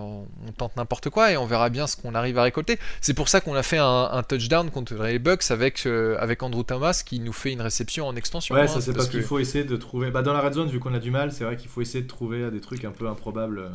on 0.47 0.52
tente 0.54 0.78
n'importe 0.78 1.10
quoi 1.10 1.34
et 1.34 1.38
on 1.38 1.45
verra 1.45 1.69
bien 1.69 1.86
ce 1.86 1.97
qu'on 1.97 2.15
arrive 2.15 2.38
à 2.38 2.43
récolter. 2.43 2.80
C'est 3.02 3.13
pour 3.13 3.28
ça 3.28 3.41
qu'on 3.41 3.56
a 3.56 3.63
fait 3.63 3.78
un, 3.78 4.23
touchdown 4.23 4.71
contre 4.71 4.93
les 5.04 5.19
Bucks 5.19 5.52
avec 5.52 5.86
avec 5.86 6.41
Andrew 6.41 6.63
Thomas 6.63 7.04
qui 7.06 7.19
nous 7.19 7.34
fait 7.34 7.52
une 7.52 7.62
réception 7.62 8.08
en 8.08 8.15
extension. 8.15 8.56
Ouais, 8.56 8.62
hein, 8.62 8.67
ça 8.67 8.80
c'est 8.80 8.93
parce, 8.93 9.10
qu'il 9.10 9.23
faut 9.23 9.39
essayer 9.39 9.65
de 9.65 9.75
trouver. 9.75 10.10
Bah, 10.10 10.21
dans 10.21 10.34
la 10.34 10.39
red 10.39 10.54
zone 10.54 10.69
vu 10.69 10.80
qu'on 10.80 10.93
a 10.93 10.99
du 10.99 11.12
mal, 11.12 11.34
c'est 11.34 11.43
vrai 11.43 11.58
qu'il 11.58 11.69
faut 11.69 11.82
essayer 11.82 12.04
de 12.04 12.08
trouver 12.08 12.49
des 12.52 12.62
trucs 12.62 12.86
un 12.86 12.91
peu 12.91 13.10
improbables 13.10 13.69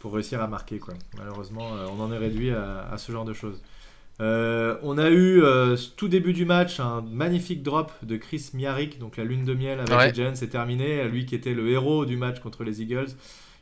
pour 0.00 0.14
réussir 0.14 0.40
à 0.40 0.46
marquer 0.46 0.78
quoi. 0.78 0.94
Malheureusement, 1.18 1.68
on 1.94 2.00
en 2.00 2.10
est 2.10 2.18
réduit 2.18 2.52
à 2.52 2.94
ce 2.96 3.12
genre 3.12 3.26
de 3.26 3.34
choses. 3.34 3.60
Euh, 4.20 4.76
on 4.82 4.98
a 4.98 5.10
eu 5.10 5.42
euh, 5.42 5.76
tout 5.96 6.08
début 6.08 6.32
du 6.32 6.44
match 6.44 6.80
un 6.80 7.02
magnifique 7.02 7.62
drop 7.62 7.92
de 8.02 8.16
Chris 8.16 8.50
Miarik, 8.54 8.98
donc 8.98 9.16
la 9.16 9.24
lune 9.24 9.44
de 9.44 9.54
miel 9.54 9.80
avec 9.80 10.16
les 10.16 10.22
Giants 10.22 10.34
c'est 10.34 10.48
terminé. 10.48 11.08
Lui 11.08 11.26
qui 11.26 11.34
était 11.34 11.54
le 11.54 11.68
héros 11.70 12.04
du 12.04 12.16
match 12.16 12.40
contre 12.40 12.62
les 12.62 12.82
Eagles, 12.82 13.08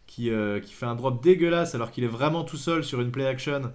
qui, 0.07 0.31
euh, 0.31 0.61
qui 0.61 0.73
fait 0.73 0.87
un 0.87 0.97
drop 0.97 1.23
dégueulasse 1.23 1.75
alors 1.75 1.91
qu'il 1.91 2.05
est 2.05 2.09
vraiment 2.09 2.45
tout 2.45 2.57
seul 2.57 2.85
sur 2.85 3.01
une 3.01 3.11
play 3.11 3.27
action 3.27 3.73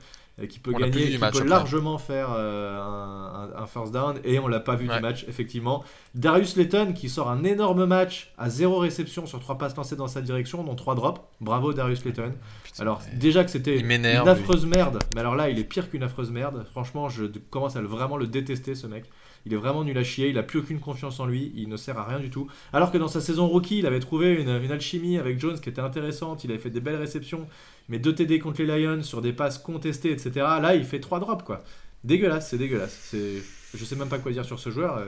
qui 0.49 0.59
peut 0.59 0.73
gagner, 0.73 1.11
qui 1.11 1.17
peut 1.17 1.45
largement 1.45 1.97
faire 1.97 2.29
un, 2.31 3.65
first 3.67 3.93
down 3.93 4.19
et 4.25 4.37
on 4.37 4.49
l'a 4.49 4.59
pas 4.59 4.75
vu 4.75 4.85
du 4.85 4.99
match 4.99 5.23
effectivement. 5.29 5.85
Darius 6.13 6.57
Layton 6.57 6.91
qui 6.93 7.07
sort 7.07 7.29
un 7.29 7.45
énorme 7.45 7.85
match 7.85 8.33
à 8.37 8.49
zéro 8.49 8.79
réception 8.79 9.25
sur 9.27 9.39
trois 9.39 9.57
passes 9.57 9.77
lancées 9.77 9.95
dans 9.95 10.09
sa 10.09 10.21
direction 10.21 10.61
dont 10.63 10.75
trois 10.75 10.93
drops. 10.93 11.21
Bravo 11.39 11.71
Darius 11.71 12.03
Layton 12.03 12.33
alors 12.79 13.01
déjà 13.13 13.43
que 13.43 13.51
c'était 13.51 13.79
une 13.79 14.05
affreuse 14.05 14.65
merde, 14.65 14.99
mais 15.13 15.21
alors 15.21 15.35
là 15.35 15.49
il 15.49 15.59
est 15.59 15.63
pire 15.63 15.89
qu'une 15.89 16.03
affreuse 16.03 16.31
merde. 16.31 16.65
Franchement, 16.71 17.09
je 17.09 17.25
commence 17.49 17.75
à 17.75 17.81
vraiment 17.81 18.17
le 18.17 18.27
détester 18.27 18.75
ce 18.75 18.87
mec. 18.87 19.05
Il 19.45 19.53
est 19.53 19.57
vraiment 19.57 19.83
nul 19.83 19.97
à 19.97 20.03
chier, 20.03 20.29
il 20.29 20.37
a 20.39 20.43
plus 20.43 20.59
aucune 20.59 20.79
confiance 20.79 21.19
en 21.19 21.27
lui, 21.27 21.53
il 21.55 21.69
ne 21.69 21.77
sert 21.77 21.97
à 21.99 22.05
rien 22.05 22.19
du 22.19 22.31
tout. 22.31 22.47
Alors 22.73 22.91
que 22.91 22.97
dans 22.97 23.07
sa 23.07 23.21
saison 23.21 23.47
rookie, 23.47 23.79
il 23.79 23.85
avait 23.85 23.99
trouvé 23.99 24.33
une, 24.33 24.49
alchimie 24.71 25.19
avec 25.19 25.39
Jones 25.39 25.59
qui 25.59 25.69
était 25.69 25.81
intéressante, 25.81 26.43
il 26.43 26.51
avait 26.51 26.59
fait 26.59 26.71
des 26.71 26.79
belles 26.79 26.95
réceptions, 26.95 27.47
mais 27.87 27.99
deux 27.99 28.15
TD 28.15 28.39
contre 28.39 28.63
les 28.63 28.79
Lions 28.79 29.03
sur 29.03 29.21
des 29.21 29.33
passes 29.33 29.59
contestées, 29.59 30.11
etc. 30.11 30.31
Là, 30.35 30.75
il 30.75 30.83
fait 30.83 30.99
trois 30.99 31.19
drops 31.19 31.43
quoi. 31.43 31.63
Dégueulasse, 32.03 32.49
c'est 32.49 32.57
dégueulasse. 32.57 32.97
C'est, 33.03 33.41
je 33.75 33.85
sais 33.85 33.95
même 33.95 34.09
pas 34.09 34.17
quoi 34.17 34.31
dire 34.31 34.45
sur 34.45 34.59
ce 34.59 34.69
joueur. 34.71 34.99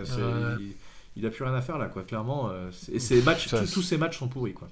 il 1.15 1.25
a 1.25 1.29
plus 1.31 1.43
rien 1.43 1.55
à 1.55 1.61
faire 1.61 1.79
là, 1.79 1.87
quoi. 1.87 2.03
Clairement, 2.03 2.51
et 2.91 2.99
ces 2.99 3.21
matchs, 3.23 3.49
tous 3.73 3.81
ces 3.81 3.97
matchs 3.97 4.19
sont 4.19 4.27
pourris, 4.27 4.53
quoi. 4.53 4.69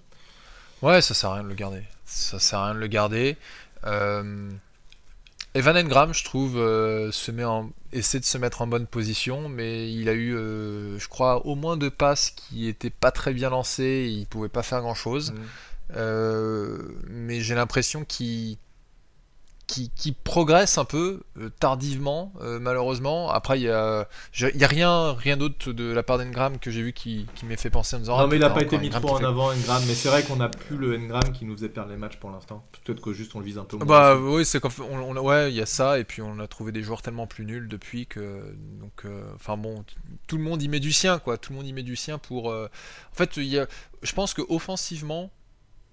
Ouais, 0.85 1.01
ça 1.01 1.15
sert 1.15 1.31
à 1.31 1.33
rien 1.33 1.43
de 1.43 1.49
le 1.49 1.55
garder. 1.55 1.81
Ça 2.05 2.37
sert 2.37 2.59
à 2.59 2.65
rien 2.65 2.75
de 2.75 2.79
le 2.79 2.85
garder. 2.85 3.37
Euh... 3.85 4.51
Evan 5.55 5.75
Engram, 5.75 6.13
je 6.13 6.23
trouve, 6.23 6.57
euh, 6.57 7.11
se 7.11 7.31
met 7.31 7.43
en... 7.43 7.71
essaie 7.91 8.19
de 8.19 8.25
se 8.25 8.37
mettre 8.37 8.61
en 8.61 8.67
bonne 8.67 8.85
position, 8.85 9.49
mais 9.49 9.91
il 9.91 10.09
a 10.09 10.13
eu, 10.13 10.35
euh, 10.35 10.99
je 10.99 11.07
crois, 11.07 11.47
au 11.47 11.55
moins 11.55 11.75
deux 11.75 11.89
passes 11.89 12.29
qui 12.29 12.67
étaient 12.67 12.91
pas 12.91 13.09
très 13.09 13.33
bien 13.33 13.49
lancées, 13.49 13.83
et 13.83 14.09
il 14.09 14.27
pouvait 14.27 14.47
pas 14.47 14.61
faire 14.61 14.81
grand 14.81 14.93
chose. 14.93 15.31
Mmh. 15.31 15.35
Euh, 15.95 16.77
mais 17.07 17.41
j'ai 17.41 17.55
l'impression 17.55 18.05
qu'il 18.05 18.57
qui, 19.67 20.11
progresse 20.23 20.77
un 20.77 20.85
peu 20.85 21.21
euh, 21.39 21.49
tardivement, 21.59 22.33
euh, 22.41 22.59
malheureusement. 22.59 23.29
Après, 23.29 23.59
il 23.59 23.63
y 23.63 23.69
a, 23.69 24.01
a 24.01 24.67
rien, 24.67 25.13
rien 25.13 25.37
d'autre 25.37 25.71
de 25.71 25.91
la 25.91 26.03
part 26.03 26.17
d'Engram 26.17 26.59
que 26.59 26.71
j'ai 26.71 26.81
vu 26.81 26.93
qui, 26.93 27.25
qui 27.35 27.45
m'ait 27.45 27.57
fait 27.57 27.69
penser 27.69 27.95
en 27.95 27.99
disant. 27.99 28.17
Non, 28.17 28.23
ah, 28.23 28.27
mais 28.27 28.35
il 28.37 28.39
n'a 28.39 28.49
pas 28.49 28.61
été 28.61 28.77
mis 28.77 28.89
trop 28.89 29.15
en 29.15 29.23
avant, 29.23 29.51
Engram. 29.51 29.83
Mais 29.87 29.93
c'est 29.93 30.09
vrai 30.09 30.23
qu'on 30.23 30.37
n'a 30.37 30.49
plus 30.49 30.77
le 30.77 30.97
Engram 30.97 31.31
qui 31.33 31.45
nous 31.45 31.55
faisait 31.55 31.69
perdre 31.69 31.89
les 31.89 31.97
matchs 31.97 32.17
pour 32.17 32.29
l'instant. 32.29 32.65
Peut-être 32.83 33.01
que 33.01 33.13
juste 33.13 33.35
on 33.35 33.39
le 33.39 33.45
vise 33.45 33.57
un 33.57 33.65
peu 33.65 33.77
moins. 33.77 33.85
Bah 33.85 34.15
oui, 34.17 34.45
c'est 34.45 34.61
on, 34.81 35.17
ouais, 35.17 35.51
il 35.51 35.55
y 35.55 35.61
a 35.61 35.65
ça. 35.65 35.99
Et 35.99 36.03
puis 36.03 36.21
on 36.21 36.39
a 36.39 36.47
trouvé 36.47 36.71
des 36.71 36.83
joueurs 36.83 37.01
tellement 37.01 37.27
plus 37.27 37.45
nuls 37.45 37.67
depuis 37.67 38.05
que. 38.05 38.55
Donc, 38.79 39.05
euh, 39.05 39.23
enfin 39.35 39.57
bon, 39.57 39.83
tout 40.27 40.37
le 40.37 40.43
monde 40.43 40.61
y 40.61 40.67
met 40.67 40.79
du 40.79 40.91
sien, 40.91 41.19
quoi. 41.19 41.37
Tout 41.37 41.53
le 41.53 41.57
monde 41.57 41.67
y 41.67 41.73
met 41.73 41.83
du 41.83 41.95
sien 41.95 42.17
pour. 42.17 42.47
En 42.47 42.67
fait, 43.13 43.37
y 43.37 43.57
a, 43.57 43.67
je 44.03 44.13
pense 44.13 44.33
que 44.33 44.41
offensivement 44.47 45.31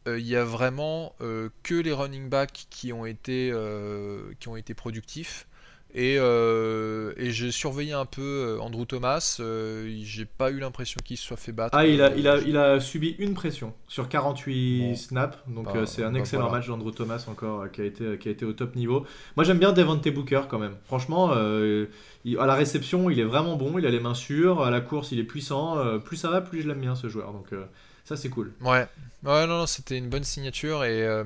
euh, 0.09 0.19
il 0.19 0.27
y 0.27 0.37
a 0.37 0.45
vraiment 0.45 1.15
euh, 1.21 1.49
que 1.63 1.75
les 1.75 1.93
running 1.93 2.29
backs 2.29 2.67
qui 2.71 2.93
ont 2.93 3.07
été, 3.07 3.51
euh, 3.53 4.33
qui 4.41 4.49
ont 4.49 4.57
été 4.57 4.75
productifs. 4.75 5.47
Et, 5.95 6.15
et 6.15 7.33
j'ai 7.33 7.51
surveillé 7.51 7.93
un 7.93 8.07
peu 8.07 8.57
Andrew 8.63 8.87
Thomas. 8.87 9.39
j'ai 9.39 10.25
pas 10.25 10.51
eu 10.51 10.59
l'impression 10.59 10.99
qu'il 11.05 11.19
se 11.19 11.27
soit 11.27 11.37
fait 11.37 11.53
battre. 11.53 11.77
Ah, 11.77 11.87
il 11.87 12.01
a, 12.01 12.17
il, 12.17 12.27
a, 12.27 12.39
il 12.39 12.57
a 12.57 12.81
subi 12.81 13.15
une 13.19 13.35
pression 13.35 13.75
sur 13.89 14.09
48 14.09 14.97
snaps. 14.97 15.37
Donc 15.49 15.67
bah, 15.67 15.85
c'est 15.85 16.03
un 16.03 16.13
bah, 16.13 16.21
excellent 16.21 16.51
match 16.51 16.67
d'Andrew 16.67 16.93
Thomas 16.93 17.23
encore 17.29 17.71
qui, 17.71 17.83
a 17.83 17.85
été, 17.85 18.17
qui 18.17 18.29
a 18.29 18.31
été 18.31 18.47
au 18.47 18.55
top 18.55 18.75
niveau. 18.75 19.05
Moi 19.37 19.45
j'aime 19.45 19.59
bien 19.59 19.75
Devante 19.75 20.09
Booker 20.09 20.45
quand 20.49 20.59
même. 20.59 20.77
Franchement, 20.87 21.31
à 21.33 22.47
la 22.47 22.55
réception 22.55 23.11
il 23.11 23.21
est 23.21 23.25
vraiment 23.25 23.57
bon. 23.57 23.79
Il 23.79 23.85
a 23.85 23.91
les 23.91 24.01
mains 24.01 24.15
sûres. 24.15 24.63
À 24.63 24.71
la 24.71 24.81
course 24.81 25.13
il 25.13 25.19
est 25.19 25.25
puissant. 25.25 25.77
plus 25.99 26.17
ça 26.17 26.31
va, 26.31 26.41
plus 26.41 26.63
je 26.63 26.69
l'aime 26.69 26.81
bien 26.81 26.95
ce 26.95 27.11
joueur. 27.11 27.35
Donc 27.35 27.53
ça 28.05 28.17
c'est 28.17 28.29
cool. 28.29 28.53
Ouais, 28.61 28.87
Ouais, 29.25 29.47
non, 29.47 29.59
non 29.59 29.67
c'était 29.67 29.97
une 29.97 30.09
bonne 30.09 30.25
signature 30.25 30.85
et, 30.85 31.03
euh, 31.03 31.25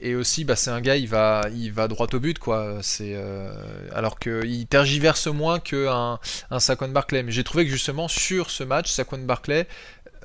et 0.00 0.14
aussi, 0.14 0.44
bah, 0.44 0.56
c'est 0.56 0.70
un 0.70 0.80
gars, 0.80 0.96
il 0.96 1.08
va, 1.08 1.42
il 1.54 1.72
va 1.72 1.88
droit 1.88 2.06
au 2.12 2.20
but, 2.20 2.38
quoi. 2.38 2.78
C'est 2.82 3.14
euh, 3.14 3.52
alors 3.92 4.18
qu'il 4.18 4.66
tergiverse 4.66 5.28
moins 5.28 5.58
qu'un 5.58 6.18
un 6.50 6.60
Saquon 6.60 6.88
Barclay. 6.88 7.22
Mais 7.22 7.32
j'ai 7.32 7.44
trouvé 7.44 7.64
que 7.64 7.70
justement 7.70 8.08
sur 8.08 8.50
ce 8.50 8.64
match, 8.64 8.90
Saquon 8.90 9.18
Barclay 9.18 9.66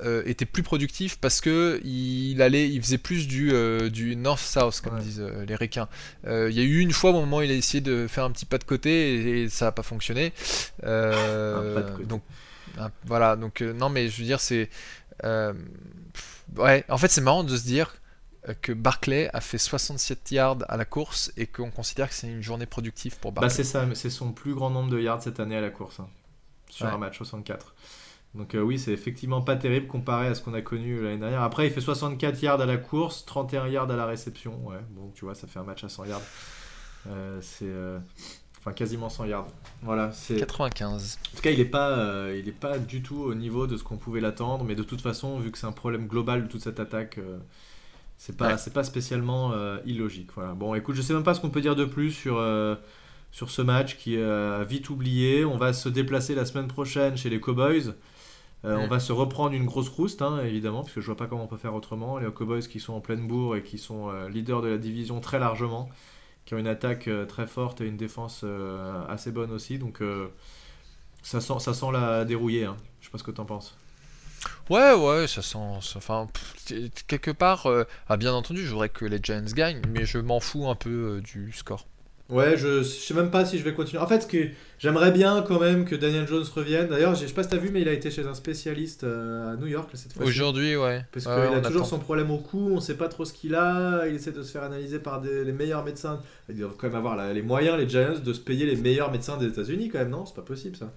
euh, 0.04 0.22
était 0.26 0.44
plus 0.44 0.62
productif 0.62 1.18
parce 1.18 1.40
que 1.40 1.80
il 1.82 2.42
allait, 2.42 2.68
il 2.68 2.82
faisait 2.82 2.98
plus 2.98 3.26
du, 3.26 3.52
du 3.90 4.14
north-south, 4.16 4.82
comme 4.82 4.98
disent 4.98 5.24
les 5.46 5.54
requins. 5.54 5.88
Il 6.26 6.50
y 6.50 6.60
a 6.60 6.64
eu 6.64 6.80
une 6.80 6.92
fois 6.92 7.10
au 7.10 7.14
moment 7.14 7.38
où 7.38 7.42
il 7.42 7.50
a 7.50 7.54
essayé 7.54 7.80
de 7.80 8.06
faire 8.06 8.24
un 8.24 8.32
petit 8.32 8.46
pas 8.46 8.58
de 8.58 8.64
côté 8.64 9.42
et, 9.42 9.48
ça 9.48 9.66
n'a 9.66 9.72
pas 9.72 9.82
fonctionné. 9.82 10.34
Donc 10.82 12.22
voilà, 13.06 13.34
donc 13.34 13.60
non, 13.60 13.88
mais 13.88 14.08
je 14.08 14.18
veux 14.18 14.24
dire, 14.24 14.38
c'est 14.38 14.68
ouais, 15.24 16.84
en 16.88 16.98
fait, 16.98 17.08
c'est 17.08 17.20
marrant 17.20 17.44
de 17.44 17.56
se 17.56 17.64
dire 17.64 17.94
que 18.62 18.72
Barclay 18.72 19.28
a 19.32 19.40
fait 19.40 19.58
67 19.58 20.30
yards 20.30 20.58
à 20.68 20.76
la 20.76 20.84
course 20.84 21.32
et 21.36 21.46
qu'on 21.46 21.70
considère 21.70 22.08
que 22.08 22.14
c'est 22.14 22.28
une 22.28 22.42
journée 22.42 22.66
productive 22.66 23.18
pour 23.18 23.32
bah, 23.32 23.42
Barclay. 23.42 23.58
Bah 23.58 23.64
c'est 23.64 23.70
ça, 23.70 23.86
c'est 23.94 24.10
son 24.10 24.32
plus 24.32 24.54
grand 24.54 24.70
nombre 24.70 24.90
de 24.90 25.00
yards 25.00 25.22
cette 25.22 25.40
année 25.40 25.56
à 25.56 25.60
la 25.60 25.70
course, 25.70 26.00
hein, 26.00 26.08
sur 26.70 26.86
un 26.86 26.98
match 26.98 27.18
64. 27.18 27.74
Donc 28.34 28.54
euh, 28.54 28.60
oui, 28.60 28.78
c'est 28.78 28.92
effectivement 28.92 29.40
pas 29.40 29.56
terrible 29.56 29.86
comparé 29.86 30.28
à 30.28 30.34
ce 30.34 30.42
qu'on 30.42 30.54
a 30.54 30.60
connu 30.60 31.02
l'année 31.02 31.18
dernière. 31.18 31.42
Après, 31.42 31.66
il 31.66 31.72
fait 31.72 31.80
64 31.80 32.42
yards 32.42 32.60
à 32.60 32.66
la 32.66 32.76
course, 32.76 33.24
31 33.24 33.68
yards 33.68 33.90
à 33.90 33.96
la 33.96 34.06
réception. 34.06 34.54
Ouais, 34.66 34.80
bon, 34.90 35.10
tu 35.14 35.24
vois, 35.24 35.34
ça 35.34 35.46
fait 35.46 35.58
un 35.58 35.64
match 35.64 35.82
à 35.84 35.88
100 35.88 36.04
yards. 36.04 36.22
Euh, 37.08 37.38
c'est 37.40 37.64
euh, 37.64 37.98
enfin 38.58 38.72
quasiment 38.72 39.08
100 39.08 39.26
yards. 39.26 39.46
Voilà, 39.82 40.10
c'est 40.12 40.36
95. 40.36 41.18
En 41.32 41.36
tout 41.36 41.42
cas, 41.42 41.50
il 41.50 41.58
n'est 41.58 41.64
pas, 41.64 41.90
euh, 41.90 42.36
il 42.38 42.48
est 42.48 42.52
pas 42.52 42.78
du 42.78 43.02
tout 43.02 43.18
au 43.18 43.34
niveau 43.34 43.66
de 43.66 43.76
ce 43.76 43.84
qu'on 43.84 43.96
pouvait 43.96 44.20
l'attendre, 44.20 44.64
mais 44.64 44.74
de 44.74 44.82
toute 44.82 45.00
façon, 45.00 45.38
vu 45.38 45.50
que 45.50 45.58
c'est 45.58 45.66
un 45.66 45.72
problème 45.72 46.06
global 46.06 46.44
de 46.44 46.48
toute 46.48 46.62
cette 46.62 46.80
attaque, 46.80 47.18
euh, 47.18 47.38
c'est 48.16 48.36
pas, 48.36 48.58
c'est 48.58 48.72
pas 48.72 48.84
spécialement 48.84 49.52
euh, 49.52 49.78
illogique. 49.86 50.30
Voilà. 50.34 50.54
Bon, 50.54 50.74
écoute, 50.74 50.96
je 50.96 51.02
sais 51.02 51.14
même 51.14 51.22
pas 51.22 51.34
ce 51.34 51.40
qu'on 51.40 51.50
peut 51.50 51.60
dire 51.60 51.76
de 51.76 51.84
plus 51.84 52.12
sur 52.12 52.44
sur 53.30 53.50
ce 53.50 53.60
match 53.60 53.96
qui 53.98 54.16
est 54.16 54.64
vite 54.64 54.90
oublié. 54.90 55.44
On 55.44 55.58
va 55.58 55.72
se 55.72 55.88
déplacer 55.88 56.34
la 56.34 56.44
semaine 56.44 56.66
prochaine 56.66 57.16
chez 57.16 57.30
les 57.30 57.40
Cowboys. 57.40 57.94
On 58.64 58.88
va 58.88 58.98
se 58.98 59.12
reprendre 59.12 59.54
une 59.54 59.66
grosse 59.66 59.88
rouste, 59.88 60.22
hein, 60.22 60.40
évidemment, 60.44 60.82
parce 60.82 60.92
que 60.92 61.00
je 61.00 61.06
vois 61.06 61.16
pas 61.16 61.26
comment 61.26 61.44
on 61.44 61.46
peut 61.46 61.58
faire 61.58 61.74
autrement. 61.74 62.18
Les 62.18 62.28
Cowboys 62.32 62.66
qui 62.66 62.80
sont 62.80 62.94
en 62.94 63.00
pleine 63.00 63.28
bourre 63.28 63.54
et 63.54 63.62
qui 63.62 63.78
sont 63.78 64.10
leaders 64.28 64.62
de 64.62 64.68
la 64.68 64.78
division 64.78 65.20
très 65.20 65.38
largement 65.38 65.88
qui 66.48 66.54
ont 66.54 66.58
une 66.58 66.66
attaque 66.66 67.08
euh, 67.08 67.26
très 67.26 67.46
forte 67.46 67.82
et 67.82 67.86
une 67.86 67.98
défense 67.98 68.40
euh, 68.42 69.06
assez 69.06 69.30
bonne 69.32 69.52
aussi. 69.52 69.78
Donc 69.78 70.00
euh, 70.00 70.28
ça 71.22 71.42
sent, 71.42 71.58
ça 71.58 71.74
sent 71.74 71.92
la 71.92 72.24
dérouiller. 72.24 72.64
Hein. 72.64 72.76
Je 73.00 73.04
sais 73.04 73.10
pas 73.10 73.18
ce 73.18 73.22
que 73.22 73.30
tu 73.30 73.40
en 73.42 73.44
penses. 73.44 73.76
Ouais, 74.70 74.94
ouais, 74.94 75.26
ça 75.26 75.42
sent. 75.42 75.58
enfin, 75.58 76.26
quelque 77.06 77.32
part, 77.32 77.66
ah, 78.08 78.16
bien 78.16 78.32
entendu, 78.32 78.64
je 78.64 78.70
voudrais 78.70 78.88
que 78.88 79.04
les 79.04 79.18
Giants 79.22 79.42
gagnent, 79.52 79.82
mais 79.90 80.06
je 80.06 80.16
m'en 80.16 80.40
fous 80.40 80.68
un 80.68 80.74
peu 80.74 81.20
du 81.22 81.52
score. 81.52 81.86
Ouais, 82.28 82.58
je, 82.58 82.82
sais 82.82 83.14
même 83.14 83.30
pas 83.30 83.46
si 83.46 83.58
je 83.58 83.64
vais 83.64 83.72
continuer. 83.72 84.02
En 84.02 84.06
fait, 84.06 84.20
ce 84.20 84.26
que 84.26 84.48
j'aimerais 84.78 85.12
bien 85.12 85.42
quand 85.42 85.58
même 85.58 85.86
que 85.86 85.94
Daniel 85.94 86.28
Jones 86.28 86.44
revienne. 86.54 86.88
D'ailleurs, 86.88 87.14
je 87.14 87.26
sais 87.26 87.32
pas 87.32 87.42
si 87.42 87.48
t'as 87.48 87.56
vu, 87.56 87.70
mais 87.70 87.80
il 87.80 87.88
a 87.88 87.92
été 87.92 88.10
chez 88.10 88.26
un 88.26 88.34
spécialiste 88.34 89.04
euh, 89.04 89.54
à 89.54 89.56
New 89.56 89.66
York 89.66 89.88
cette 89.94 90.12
fois. 90.12 90.26
Aujourd'hui, 90.26 90.76
ouais. 90.76 91.06
Parce 91.10 91.24
qu'il 91.24 91.32
a 91.32 91.60
toujours 91.62 91.86
son 91.86 91.98
problème 91.98 92.30
au 92.30 92.38
cou, 92.38 92.70
on 92.72 92.80
sait 92.80 92.96
pas 92.96 93.08
trop 93.08 93.24
ce 93.24 93.32
qu'il 93.32 93.54
a. 93.54 94.06
Il 94.06 94.14
essaie 94.14 94.32
de 94.32 94.42
se 94.42 94.52
faire 94.52 94.62
analyser 94.62 94.98
par 94.98 95.22
les 95.22 95.52
meilleurs 95.52 95.84
médecins. 95.84 96.20
Il 96.50 96.58
doivent 96.58 96.76
quand 96.76 96.88
même 96.88 96.96
avoir 96.96 97.32
les 97.32 97.42
moyens, 97.42 97.78
les 97.78 97.88
Giants, 97.88 98.18
de 98.22 98.32
se 98.32 98.40
payer 98.40 98.66
les 98.66 98.76
meilleurs 98.76 99.10
médecins 99.10 99.38
des 99.38 99.46
États-Unis 99.46 99.88
quand 99.88 99.98
même, 99.98 100.10
non? 100.10 100.26
C'est 100.26 100.36
pas 100.36 100.42
possible 100.42 100.76
ça. 100.76 100.92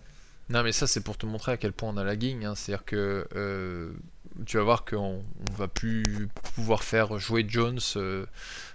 Non, 0.52 0.64
mais 0.64 0.74
ça, 0.74 0.86
c'est 0.86 1.02
pour 1.02 1.18
te 1.18 1.26
montrer 1.26 1.54
à 1.54 1.58
quel 1.58 1.72
point 1.72 1.90
on 1.90 1.98
a 1.98 2.04
la 2.04 2.18
guigne. 2.18 2.46
Hein. 2.46 2.56
C'est-à-dire 2.56 2.84
que 2.84 3.26
euh, 3.36 3.92
tu 4.46 4.58
vas 4.58 4.64
voir 4.64 4.84
qu'on 4.84 5.22
on 5.50 5.54
va 5.54 5.70
plus 5.70 6.28
pouvoir 6.56 6.84
faire 6.84 7.18
jouer 7.20 7.46
Jones. 7.48 7.80
Euh, 7.96 8.26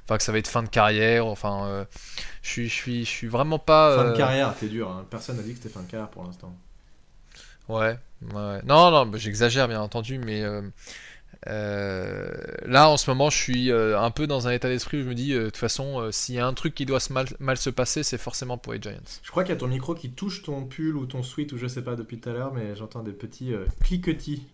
enfin 0.07 0.19
que 0.19 0.23
ça 0.23 0.33
va 0.33 0.38
être 0.38 0.49
fin 0.49 0.62
de 0.62 0.69
carrière. 0.69 1.27
Enfin, 1.27 1.66
euh, 1.66 1.85
je 2.42 2.49
suis, 2.49 2.69
je 2.69 2.75
suis, 2.75 3.05
je 3.05 3.11
suis 3.11 3.27
vraiment 3.27 3.59
pas. 3.59 3.97
Fin 3.97 4.05
de 4.05 4.11
euh, 4.11 4.16
carrière, 4.16 4.55
t'es 4.55 4.69
dur. 4.69 4.90
Hein. 4.90 5.05
Personne 5.11 5.37
n'a 5.37 5.42
dit 5.42 5.51
que 5.51 5.59
c'était 5.59 5.69
fin 5.69 5.83
de 5.83 5.90
carrière 5.90 6.09
pour 6.09 6.25
l'instant. 6.25 6.55
Ouais, 7.69 7.99
ouais. 8.33 8.61
Non, 8.64 8.90
non, 8.90 9.07
bah, 9.07 9.19
j'exagère 9.19 9.66
bien 9.66 9.81
entendu, 9.81 10.19
mais 10.19 10.45
euh, 11.49 12.31
là 12.64 12.88
en 12.88 12.97
ce 12.97 13.11
moment, 13.11 13.29
je 13.29 13.37
suis 13.37 13.73
un 13.73 14.11
peu 14.12 14.29
dans 14.29 14.47
un 14.47 14.53
état 14.53 14.69
d'esprit 14.69 14.99
où 14.99 15.03
je 15.03 15.09
me 15.09 15.14
dis, 15.14 15.33
de 15.33 15.47
toute 15.47 15.57
façon, 15.57 16.12
s'il 16.12 16.37
y 16.37 16.38
a 16.38 16.47
un 16.47 16.55
truc 16.55 16.77
qui 16.77 16.87
doit 16.87 17.01
mal, 17.11 17.27
mal 17.40 17.57
se 17.57 17.71
passer, 17.71 18.05
c'est 18.05 18.19
forcément 18.19 18.57
pour 18.57 18.73
les 18.73 18.81
Giants. 18.81 18.92
Je 19.25 19.31
crois 19.33 19.42
qu'il 19.42 19.53
y 19.53 19.57
a 19.57 19.59
ton 19.59 19.66
micro 19.66 19.97
qui 19.97 20.11
touche 20.11 20.45
ton 20.45 20.64
pull 20.64 20.97
ou 20.97 21.07
ton 21.07 21.25
sweat 21.25 21.53
ou 21.53 21.59
je 21.59 21.66
sais 21.66 21.83
pas 21.83 21.97
depuis 21.97 22.21
tout 22.21 22.29
à 22.29 22.33
l'heure, 22.33 22.55
mais 22.55 22.77
j'entends 22.77 23.03
des 23.03 23.12
petits 23.12 23.53
cliquetis 23.83 24.45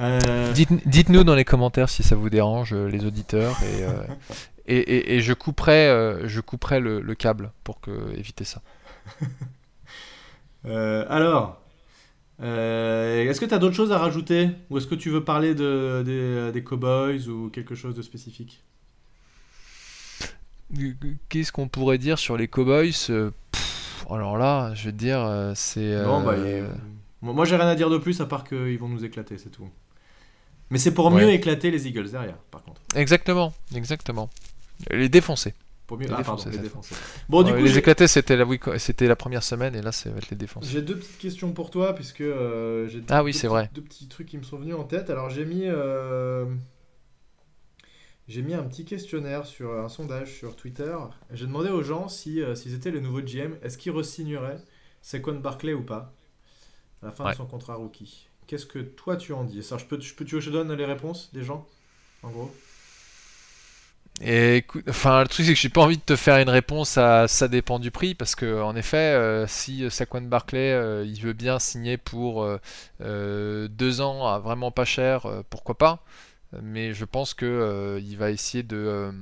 euh, 0.00 0.52
dites-nous 0.52 1.24
dans 1.24 1.34
les 1.34 1.44
commentaires 1.44 1.88
si 1.88 2.02
ça 2.02 2.16
vous 2.16 2.30
dérange, 2.30 2.72
euh, 2.72 2.88
les 2.88 3.04
auditeurs, 3.04 3.56
et, 3.62 3.84
euh, 3.84 4.02
et, 4.66 5.16
et, 5.16 5.20
je 5.20 5.32
couperai, 5.32 6.18
je 6.24 6.40
couperai 6.40 6.80
le, 6.80 7.14
câble 7.14 7.52
pour 7.62 7.80
que, 7.80 8.12
éviter 8.16 8.44
ça. 8.44 8.60
alors, 10.64 11.60
est-ce 12.40 13.40
que 13.40 13.46
tu 13.46 13.54
as 13.54 13.58
d'autres 13.58 13.76
choses 13.76 13.92
à 13.92 13.98
rajouter? 13.98 14.50
Ou 14.70 14.78
est-ce 14.78 14.86
que 14.86 14.96
tu 14.96 15.10
veux 15.10 15.22
parler 15.22 15.54
de, 15.54 16.02
des, 16.04 16.50
des 16.52 16.64
Cowboys 16.64 17.28
ou 17.28 17.50
quelque 17.50 17.74
chose 17.74 17.94
de 17.94 18.02
spécifique? 18.02 18.64
Qu'est-ce 21.28 21.52
qu'on 21.52 21.68
pourrait 21.68 21.98
dire 21.98 22.18
sur 22.18 22.36
les 22.36 22.48
Cowboys 22.48 22.90
Alors 24.10 24.38
là, 24.38 24.74
je 24.74 24.86
vais 24.86 24.92
te 24.92 24.96
dire, 24.96 25.52
c'est. 25.54 25.94
Bah, 26.02 26.34
moi, 27.32 27.44
j'ai 27.44 27.56
rien 27.56 27.68
à 27.68 27.74
dire 27.76 27.90
de 27.90 27.98
plus 27.98 28.20
à 28.20 28.26
part 28.26 28.42
qu'ils 28.44 28.78
vont 28.78 28.88
nous 28.88 29.04
éclater, 29.04 29.38
c'est 29.38 29.50
tout. 29.50 29.68
Mais 30.70 30.78
c'est 30.78 30.94
pour 30.94 31.10
mieux 31.10 31.30
éclater 31.30 31.70
les 31.70 31.86
Eagles 31.86 32.10
derrière, 32.10 32.36
par 32.50 32.62
contre. 32.62 32.80
Exactement, 32.94 33.52
exactement. 33.74 34.30
Les 34.90 35.08
défoncer. 35.08 35.54
Pour 35.86 35.98
mieux... 35.98 36.06
Les 36.06 36.14
ah, 36.14 36.18
défoncer, 36.18 36.44
pardon, 36.44 36.56
les 36.56 36.62
défoncer. 36.62 36.94
Bon, 37.28 37.42
du 37.42 37.52
coup, 37.52 37.58
les 37.58 37.78
éclater, 37.78 38.06
c'était 38.08 38.36
la, 38.36 38.46
c'était 38.78 39.06
la 39.06 39.16
première 39.16 39.42
semaine, 39.42 39.74
et 39.74 39.82
là, 39.82 39.92
ça 39.92 40.10
va 40.10 40.16
être 40.16 40.30
les 40.30 40.36
défoncer. 40.36 40.68
J'ai 40.68 40.82
deux 40.82 40.96
petites 40.96 41.18
questions 41.18 41.52
pour 41.52 41.70
toi, 41.70 41.94
puisque 41.94 42.22
euh, 42.22 42.88
j'ai 42.88 43.02
ah, 43.10 43.22
oui, 43.22 43.34
c'est 43.34 43.46
vrai. 43.46 43.70
deux 43.74 43.82
petits 43.82 44.08
trucs 44.08 44.28
qui 44.28 44.38
me 44.38 44.42
sont 44.42 44.56
venus 44.56 44.74
en 44.74 44.84
tête. 44.84 45.10
Alors, 45.10 45.28
j'ai 45.28 45.44
mis, 45.44 45.64
euh, 45.66 46.46
j'ai 48.26 48.42
mis 48.42 48.54
un 48.54 48.62
petit 48.62 48.86
questionnaire 48.86 49.46
sur 49.46 49.78
un 49.78 49.88
sondage 49.88 50.38
sur 50.38 50.56
Twitter. 50.56 50.96
J'ai 51.32 51.46
demandé 51.46 51.68
aux 51.68 51.82
gens 51.82 52.08
si, 52.08 52.40
euh, 52.40 52.54
s'ils 52.54 52.74
étaient 52.74 52.90
le 52.90 53.00
nouveau 53.00 53.20
GM, 53.20 53.52
est-ce 53.62 53.76
qu'ils 53.76 53.92
re-signeraient 53.92 54.58
Saquon 55.02 55.34
Barclay 55.34 55.74
ou 55.74 55.82
pas 55.82 56.14
à 57.04 57.06
la 57.06 57.12
fin 57.12 57.30
de 57.30 57.36
son 57.36 57.46
contrat 57.46 57.74
rookie. 57.74 58.28
Qu'est-ce 58.46 58.66
que 58.66 58.78
toi 58.78 59.16
tu 59.16 59.32
en 59.32 59.44
dis? 59.44 59.62
Ça, 59.62 59.78
je 59.78 59.84
peux, 59.84 60.00
je 60.00 60.14
peux, 60.14 60.24
tu 60.24 60.34
veux 60.34 60.40
que 60.40 60.46
je 60.46 60.50
donne 60.50 60.72
les 60.72 60.84
réponses 60.84 61.30
des 61.32 61.42
gens, 61.42 61.66
en 62.22 62.30
gros? 62.30 62.50
Et 64.20 64.64
enfin, 64.88 65.22
le 65.22 65.28
truc 65.28 65.44
c'est 65.44 65.54
que 65.54 65.58
j'ai 65.58 65.68
pas 65.68 65.80
envie 65.80 65.96
de 65.96 66.02
te 66.02 66.14
faire 66.14 66.38
une 66.38 66.48
réponse 66.48 66.98
à 66.98 67.26
ça 67.26 67.48
dépend 67.48 67.80
du 67.80 67.90
prix 67.90 68.14
parce 68.14 68.36
que 68.36 68.62
en 68.62 68.76
effet, 68.76 68.96
euh, 68.96 69.46
si 69.48 69.90
Saquon 69.90 70.20
Barclay 70.22 70.72
euh, 70.72 71.04
il 71.04 71.20
veut 71.20 71.32
bien 71.32 71.58
signer 71.58 71.96
pour 71.96 72.46
euh, 73.00 73.68
deux 73.68 74.00
ans 74.00 74.28
à 74.28 74.38
vraiment 74.38 74.70
pas 74.70 74.84
cher, 74.84 75.26
pourquoi 75.50 75.76
pas? 75.76 76.04
Mais 76.62 76.94
je 76.94 77.04
pense 77.04 77.34
que 77.34 77.98
il 78.00 78.16
va 78.16 78.30
essayer 78.30 78.62
de 78.62 79.12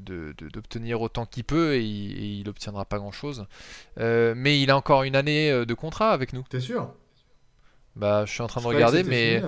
d'obtenir 0.00 1.00
autant 1.00 1.24
qu'il 1.24 1.44
peut 1.44 1.74
et 1.74 1.84
il, 1.84 2.44
et 2.44 2.48
obtiendra 2.48 2.84
pas 2.84 2.98
grand 2.98 3.12
chose. 3.12 3.46
mais 3.96 4.60
il 4.60 4.72
a 4.72 4.76
encore 4.76 5.04
une 5.04 5.14
année 5.14 5.52
de 5.64 5.74
contrat 5.74 6.10
avec 6.10 6.32
nous. 6.32 6.44
T'es 6.50 6.58
sûr? 6.58 6.92
Bah, 7.98 8.24
je 8.24 8.32
suis 8.32 8.42
en 8.42 8.46
train 8.46 8.60
de 8.60 8.66
regarder, 8.66 9.02
mais. 9.02 9.42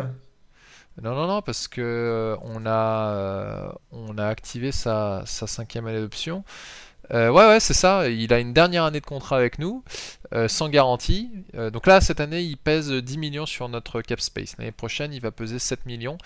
Non, 1.02 1.14
non, 1.14 1.26
non, 1.26 1.40
parce 1.40 1.68
que 1.68 1.80
euh, 1.80 2.36
on, 2.42 2.66
a, 2.66 3.14
euh, 3.14 3.72
on 3.90 4.18
a 4.18 4.26
activé 4.26 4.72
sa, 4.72 5.22
cinquième 5.24 5.86
année 5.86 6.00
d'option. 6.00 6.44
Euh, 7.12 7.30
ouais, 7.30 7.46
ouais, 7.46 7.60
c'est 7.60 7.74
ça. 7.74 8.08
Il 8.08 8.32
a 8.32 8.38
une 8.38 8.52
dernière 8.52 8.84
année 8.84 9.00
de 9.00 9.06
contrat 9.06 9.36
avec 9.36 9.58
nous, 9.58 9.82
sans 10.46 10.68
garantie. 10.68 11.30
donc 11.72 11.86
là, 11.86 12.00
cette 12.00 12.20
année, 12.20 12.42
il 12.42 12.56
pèse 12.56 12.92
10 12.92 13.18
millions 13.18 13.46
sur 13.46 13.68
notre 13.68 14.02
cap 14.02 14.20
space. 14.20 14.56
L'année 14.58 14.72
prochaine, 14.72 15.12
il 15.12 15.20
va 15.20 15.30
peser 15.30 15.58
7 15.58 15.86
millions, 15.86 16.18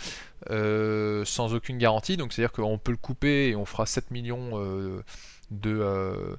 sans 0.49 1.55
aucune 1.55 1.79
garantie. 1.79 2.17
Donc 2.17 2.33
c'est-à-dire 2.33 2.53
qu'on 2.53 2.79
peut 2.79 2.93
le 2.93 2.99
couper 2.99 3.49
et 3.49 3.57
on 3.57 3.65
fera 3.65 3.87
7 3.87 4.11
millions 4.11 4.61
de 5.51 6.39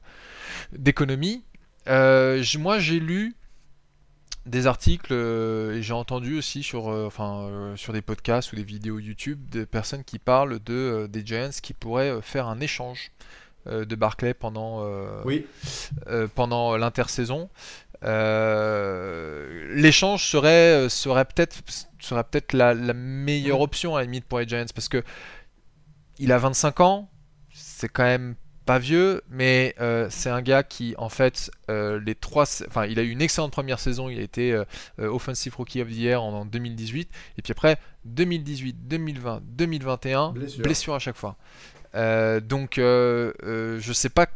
d'économie. 0.73 1.43
moi, 1.87 2.79
j'ai 2.79 2.99
lu 2.99 3.35
des 4.45 4.67
articles 4.67 5.11
euh, 5.11 5.77
et 5.77 5.81
j'ai 5.81 5.93
entendu 5.93 6.37
aussi 6.37 6.61
sur, 6.61 6.89
euh, 6.89 7.05
enfin, 7.07 7.47
euh, 7.49 7.75
sur 7.75 7.93
des 7.93 8.01
podcasts 8.01 8.53
ou 8.53 8.55
des 8.55 8.63
vidéos 8.63 8.99
YouTube 8.99 9.39
des 9.49 9.65
personnes 9.65 10.03
qui 10.03 10.19
parlent 10.19 10.59
de, 10.63 11.07
des 11.09 11.25
Giants 11.25 11.49
qui 11.61 11.73
pourraient 11.73 12.21
faire 12.21 12.47
un 12.47 12.59
échange 12.59 13.11
de 13.67 13.95
Barclay 13.95 14.35
pendant, 14.35 14.87
oui. 15.25 15.47
pendant 16.35 16.77
l'intersaison. 16.77 17.49
L'échange 19.73 20.23
serait, 20.29 20.87
serait 20.89 21.25
peut-être 21.25 21.63
serait 21.99 22.23
peut-être 22.23 22.53
la, 22.53 22.75
la, 22.75 22.93
meilleure 22.93 23.61
option 23.61 23.95
à 23.95 24.01
la 24.01 24.05
limite 24.05 24.25
pour 24.25 24.37
les 24.37 24.47
Giants 24.47 24.67
parce 24.75 24.87
que 24.87 25.03
il 26.19 26.31
a 26.31 26.37
25 26.37 26.79
ans, 26.81 27.09
c'est 27.51 27.89
quand 27.89 28.03
même 28.03 28.35
pas 28.65 28.79
vieux, 28.79 29.21
mais 29.29 29.75
euh, 29.79 30.07
c'est 30.09 30.29
un 30.29 30.41
gars 30.41 30.63
qui, 30.63 30.95
en 30.97 31.09
fait, 31.09 31.51
euh, 31.69 31.99
les 32.03 32.15
trois, 32.15 32.45
enfin, 32.67 32.85
il 32.85 32.99
a 32.99 33.03
eu 33.03 33.09
une 33.09 33.21
excellente 33.21 33.51
première 33.51 33.79
saison. 33.79 34.09
Il 34.09 34.19
a 34.19 34.23
été 34.23 34.53
euh, 34.53 34.65
Offensive 34.97 35.55
Rookie 35.55 35.81
of 35.81 35.89
the 35.89 35.95
Year 35.95 36.21
en, 36.21 36.45
2018, 36.45 37.09
et 37.37 37.41
puis 37.41 37.51
après 37.51 37.77
2018, 38.05 38.87
2020, 38.87 39.41
2021, 39.45 40.33
blessure, 40.59 40.95
à 40.95 40.99
chaque 40.99 41.15
fois. 41.15 41.37
donc, 41.93 42.75
je 42.77 43.91
sais 43.93 44.09
pas 44.09 44.27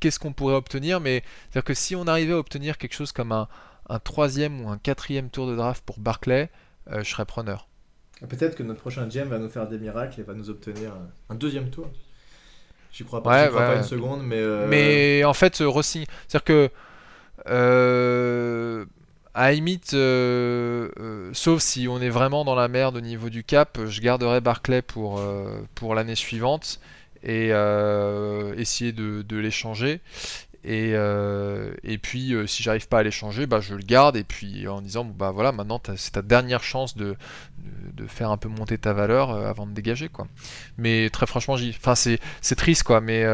qu'est-ce 0.00 0.18
qu'on 0.18 0.32
pourrait 0.32 0.56
obtenir, 0.56 1.00
mais 1.00 1.22
c'est-à-dire 1.50 1.64
que 1.64 1.74
si 1.74 1.94
on 1.94 2.06
arrivait 2.06 2.32
à 2.32 2.38
obtenir 2.38 2.78
quelque 2.78 2.94
chose 2.94 3.12
comme 3.12 3.32
un, 3.32 3.48
troisième 4.02 4.64
ou 4.64 4.70
un 4.70 4.78
quatrième 4.78 5.28
tour 5.28 5.46
de 5.46 5.54
draft 5.54 5.84
pour 5.84 5.98
Barclay, 5.98 6.50
je 6.90 7.02
serais 7.02 7.26
preneur. 7.26 7.68
Peut-être 8.28 8.56
que 8.56 8.62
notre 8.62 8.80
prochain 8.80 9.06
GM 9.08 9.28
va 9.28 9.38
nous 9.38 9.48
faire 9.50 9.68
des 9.68 9.78
miracles 9.78 10.20
et 10.20 10.22
va 10.22 10.32
nous 10.32 10.48
obtenir 10.48 10.92
un 11.28 11.34
deuxième 11.34 11.68
tour. 11.68 11.90
J'y 12.94 13.04
crois 13.04 13.22
pas, 13.22 13.48
crois 13.48 13.60
pas 13.60 13.76
une 13.76 13.82
seconde, 13.82 14.22
mais. 14.22 14.38
Euh, 14.38 14.68
mais 14.68 15.24
en 15.24 15.34
fait, 15.34 15.58
Rossi, 15.60 16.06
c'est-à-dire 16.28 16.44
que. 16.44 16.70
Euh, 17.48 18.84
à 19.34 19.50
limite, 19.50 19.94
euh, 19.94 20.88
sauf 21.32 21.60
si 21.60 21.88
on 21.88 22.00
est 22.00 22.08
vraiment 22.08 22.44
dans 22.44 22.54
la 22.54 22.68
merde 22.68 22.96
au 22.96 23.00
niveau 23.00 23.30
du 23.30 23.42
cap, 23.42 23.78
je 23.84 24.00
garderai 24.00 24.40
Barclay 24.40 24.80
pour, 24.80 25.20
pour 25.74 25.96
l'année 25.96 26.14
suivante 26.14 26.78
et 27.24 27.48
essayer 28.56 28.92
de, 28.92 29.22
de 29.22 29.36
l'échanger. 29.36 30.00
Et, 30.64 30.92
euh, 30.94 31.74
et 31.82 31.98
puis 31.98 32.32
euh, 32.32 32.46
si 32.46 32.62
j'arrive 32.62 32.88
pas 32.88 33.00
à 33.00 33.02
l'échanger, 33.02 33.46
bah, 33.46 33.60
je 33.60 33.74
le 33.74 33.82
garde 33.82 34.16
et 34.16 34.24
puis 34.24 34.66
en 34.66 34.80
disant 34.80 35.04
bah 35.04 35.30
voilà 35.30 35.52
maintenant 35.52 35.80
c'est 35.96 36.12
ta 36.12 36.22
dernière 36.22 36.62
chance 36.62 36.96
de, 36.96 37.16
de, 37.94 38.06
faire 38.06 38.30
un 38.30 38.36
peu 38.36 38.48
monter 38.48 38.78
ta 38.78 38.92
valeur 38.92 39.30
euh, 39.30 39.48
avant 39.48 39.66
de 39.66 39.72
dégager 39.72 40.08
quoi. 40.08 40.26
Mais 40.78 41.10
très 41.10 41.26
franchement, 41.26 41.54
enfin 41.54 41.94
c'est 41.94 42.56
triste 42.56 42.82
quoi, 42.82 43.00
mais 43.00 43.24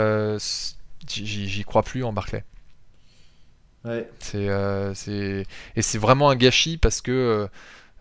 j'y 1.09 1.65
crois 1.65 1.83
plus 1.83 2.05
en 2.05 2.13
Barclay. 2.13 2.45
Ouais. 3.85 4.09
C'est 4.19 4.47
et 5.77 5.83
c'est 5.83 5.99
vraiment 5.99 6.31
un 6.31 6.37
gâchis 6.37 6.77
parce 6.77 7.01
que 7.01 7.49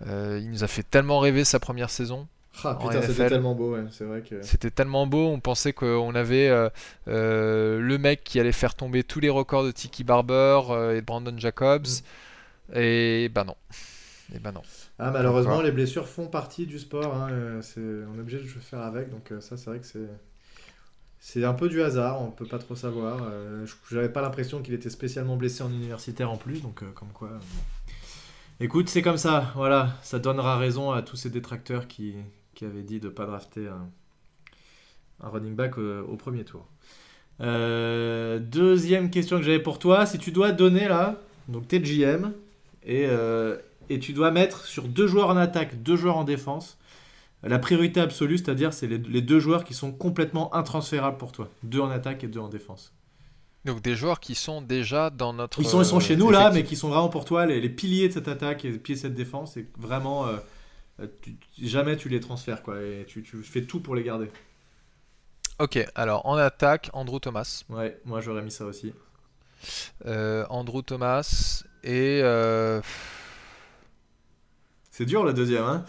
il 0.06 0.50
nous 0.50 0.64
a 0.64 0.68
fait 0.68 0.84
tellement 0.84 1.20
rêver 1.20 1.46
sa 1.46 1.60
première 1.60 1.90
saison. 1.90 2.28
Ah 2.64 2.76
putain, 2.76 3.02
c'était 3.02 3.30
tellement 3.30 3.56
beau, 3.56 3.78
c'est 3.92 4.04
vrai 4.04 4.22
que. 4.22 4.42
C'était 4.42 4.72
tellement 4.72 5.08
beau, 5.08 5.28
on 5.28 5.40
pensait 5.40 5.74
qu'on 5.74 6.14
avait 6.16 6.50
euh, 6.50 6.70
euh, 7.08 7.80
le 7.80 7.98
mec 7.98 8.24
qui 8.24 8.40
allait 8.40 8.52
faire 8.52 8.76
tomber 8.76 9.04
tous 9.04 9.20
les 9.20 9.30
records 9.30 9.64
de 9.64 9.72
Tiki 9.72 10.04
Barber 10.04 10.62
euh, 10.70 10.98
et 10.98 11.02
de 11.02 11.06
Brandon 11.06 11.38
Jacobs. 11.38 11.88
Mm. 12.70 12.78
Et 12.78 13.30
bah 13.30 13.44
non. 13.44 13.56
Et 14.36 14.40
bah 14.40 14.52
non. 14.52 14.62
Ah, 15.00 15.12
malheureusement, 15.12 15.62
les 15.62 15.72
blessures 15.72 16.08
font 16.08 16.28
partie 16.28 16.66
du 16.66 16.78
sport. 16.78 17.16
Hein, 17.16 17.60
on 17.78 18.18
est 18.18 18.20
obligé 18.20 18.40
de 18.40 18.46
faire 18.46 18.82
avec, 18.82 19.10
donc 19.10 19.34
ça, 19.40 19.58
c'est 19.58 19.70
vrai 19.70 19.80
que 19.80 19.86
c'est. 19.86 20.08
C'est 21.22 21.44
un 21.44 21.54
peu 21.54 21.68
du 21.68 21.82
hasard, 21.82 22.22
on 22.22 22.32
peut 22.32 22.46
pas 22.46 22.60
trop 22.60 22.76
savoir. 22.76 23.30
J'avais 23.92 24.08
pas 24.08 24.22
l'impression 24.22 24.62
qu'il 24.62 24.74
était 24.74 24.90
spécialement 24.90 25.36
blessé 25.36 25.64
en 25.64 25.70
universitaire 25.70 26.32
en 26.32 26.38
plus, 26.38 26.62
donc 26.62 26.82
comme 26.94 27.10
quoi. 27.14 27.32
Écoute, 28.62 28.90
c'est 28.90 29.02
comme 29.02 29.18
ça, 29.18 29.54
voilà, 29.56 29.96
ça 30.02 30.20
donnera 30.20 30.58
raison 30.58 30.92
à 30.92 31.02
tous 31.02 31.16
ces 31.16 31.30
détracteurs 31.30 31.88
qui, 31.88 32.16
qui 32.56 32.66
avait 32.66 32.84
dit 32.84 33.00
de 33.00 33.08
ne 33.08 33.12
pas 33.14 33.26
drafter 33.26 33.70
un, 33.70 33.90
running 35.22 35.56
back 35.56 35.78
au, 35.78 36.18
premier 36.18 36.44
tour. 36.44 36.68
Euh, 37.40 38.38
deuxième 38.40 39.12
question 39.12 39.38
que 39.38 39.44
j'avais 39.44 39.62
pour 39.62 39.80
toi, 39.80 40.06
si 40.06 40.18
tu 40.18 40.34
dois 40.34 40.52
donner 40.52 40.90
là, 40.90 41.22
donc 41.48 41.70
t'es 41.70 41.80
GM, 41.80 42.34
et, 42.84 43.06
euh, 43.08 43.58
et 43.90 44.00
tu 44.00 44.14
dois 44.14 44.32
mettre 44.32 44.66
sur 44.66 44.88
deux 44.88 45.08
joueurs 45.08 45.30
en 45.30 45.38
attaque, 45.38 45.82
deux 45.82 45.96
joueurs 45.96 46.18
en 46.18 46.24
défense, 46.24 46.78
la 47.44 47.60
priorité 47.60 48.00
absolue, 48.00 48.38
c'est-à-dire 48.38 48.74
c'est 48.74 48.88
les, 48.88 49.22
deux 49.22 49.40
joueurs 49.40 49.64
qui 49.64 49.74
sont 49.74 49.92
complètement 49.92 50.54
intransférables 50.54 51.18
pour 51.18 51.32
toi, 51.32 51.50
deux 51.64 51.80
en 51.80 51.90
attaque 51.90 52.24
et 52.24 52.28
deux 52.28 52.40
en 52.40 52.50
défense. 52.50 52.94
Donc 53.66 53.82
des 53.82 53.96
joueurs 53.96 54.20
qui 54.20 54.36
sont 54.36 54.62
déjà 54.62 55.10
dans 55.10 55.34
notre... 55.34 55.60
Ils 55.60 55.68
sont, 55.68 55.82
ils 55.82 55.86
sont 55.86 56.00
chez 56.00 56.16
nous 56.16 56.32
là, 56.32 56.52
mais 56.52 56.64
qui 56.64 56.76
sont 56.76 56.90
vraiment 56.90 57.10
pour 57.10 57.26
toi 57.26 57.46
les, 57.46 57.70
piliers 57.70 58.10
de 58.10 58.14
cette 58.14 58.28
attaque 58.28 58.66
et 58.66 58.72
les 58.72 58.78
piliers 58.78 58.98
de 58.98 59.02
cette 59.02 59.16
défense, 59.16 59.54
c'est 59.54 59.68
vraiment... 59.78 60.28
Euh, 60.28 60.38
jamais 61.62 61.96
tu 61.96 62.10
les 62.10 62.20
transfères, 62.20 62.62
quoi, 62.62 62.82
et 62.82 63.06
tu, 63.08 63.24
fais 63.44 63.64
tout 63.64 63.80
pour 63.80 63.96
les 63.96 64.04
garder. 64.04 64.30
Ok, 65.60 65.80
alors 65.96 66.26
en 66.26 66.36
attaque, 66.36 66.90
Andrew 66.94 67.20
Thomas. 67.20 67.64
Ouais, 67.70 68.00
moi 68.06 68.22
j'aurais 68.22 68.42
mis 68.42 68.52
ça 68.52 68.66
aussi. 68.66 68.94
Euh, 70.06 70.46
Andrew 70.50 70.82
Thomas 70.82 71.64
et. 71.84 72.22
Euh, 72.24 72.82
c'est 75.00 75.06
dur 75.06 75.24
le 75.24 75.32
deuxième, 75.32 75.64
hein 75.64 75.86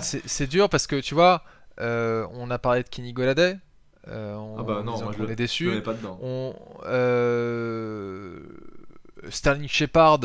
C'est 0.00 0.46
dur 0.46 0.68
parce 0.68 0.86
que 0.86 1.00
tu 1.00 1.14
vois, 1.14 1.42
on 1.80 2.48
a 2.48 2.58
parlé 2.60 2.84
de 2.84 2.88
Kenny 2.88 3.12
Goladay. 3.12 3.58
ah 4.06 4.62
bah 4.62 4.82
non, 4.84 5.02
moi 5.02 5.12
je 5.18 5.24
est 5.24 5.34
déçu. 5.34 5.68
pas 5.82 5.94
dedans. 5.94 6.16
On, 6.22 6.54
Sterling 9.30 9.68
Shepard, 9.68 10.20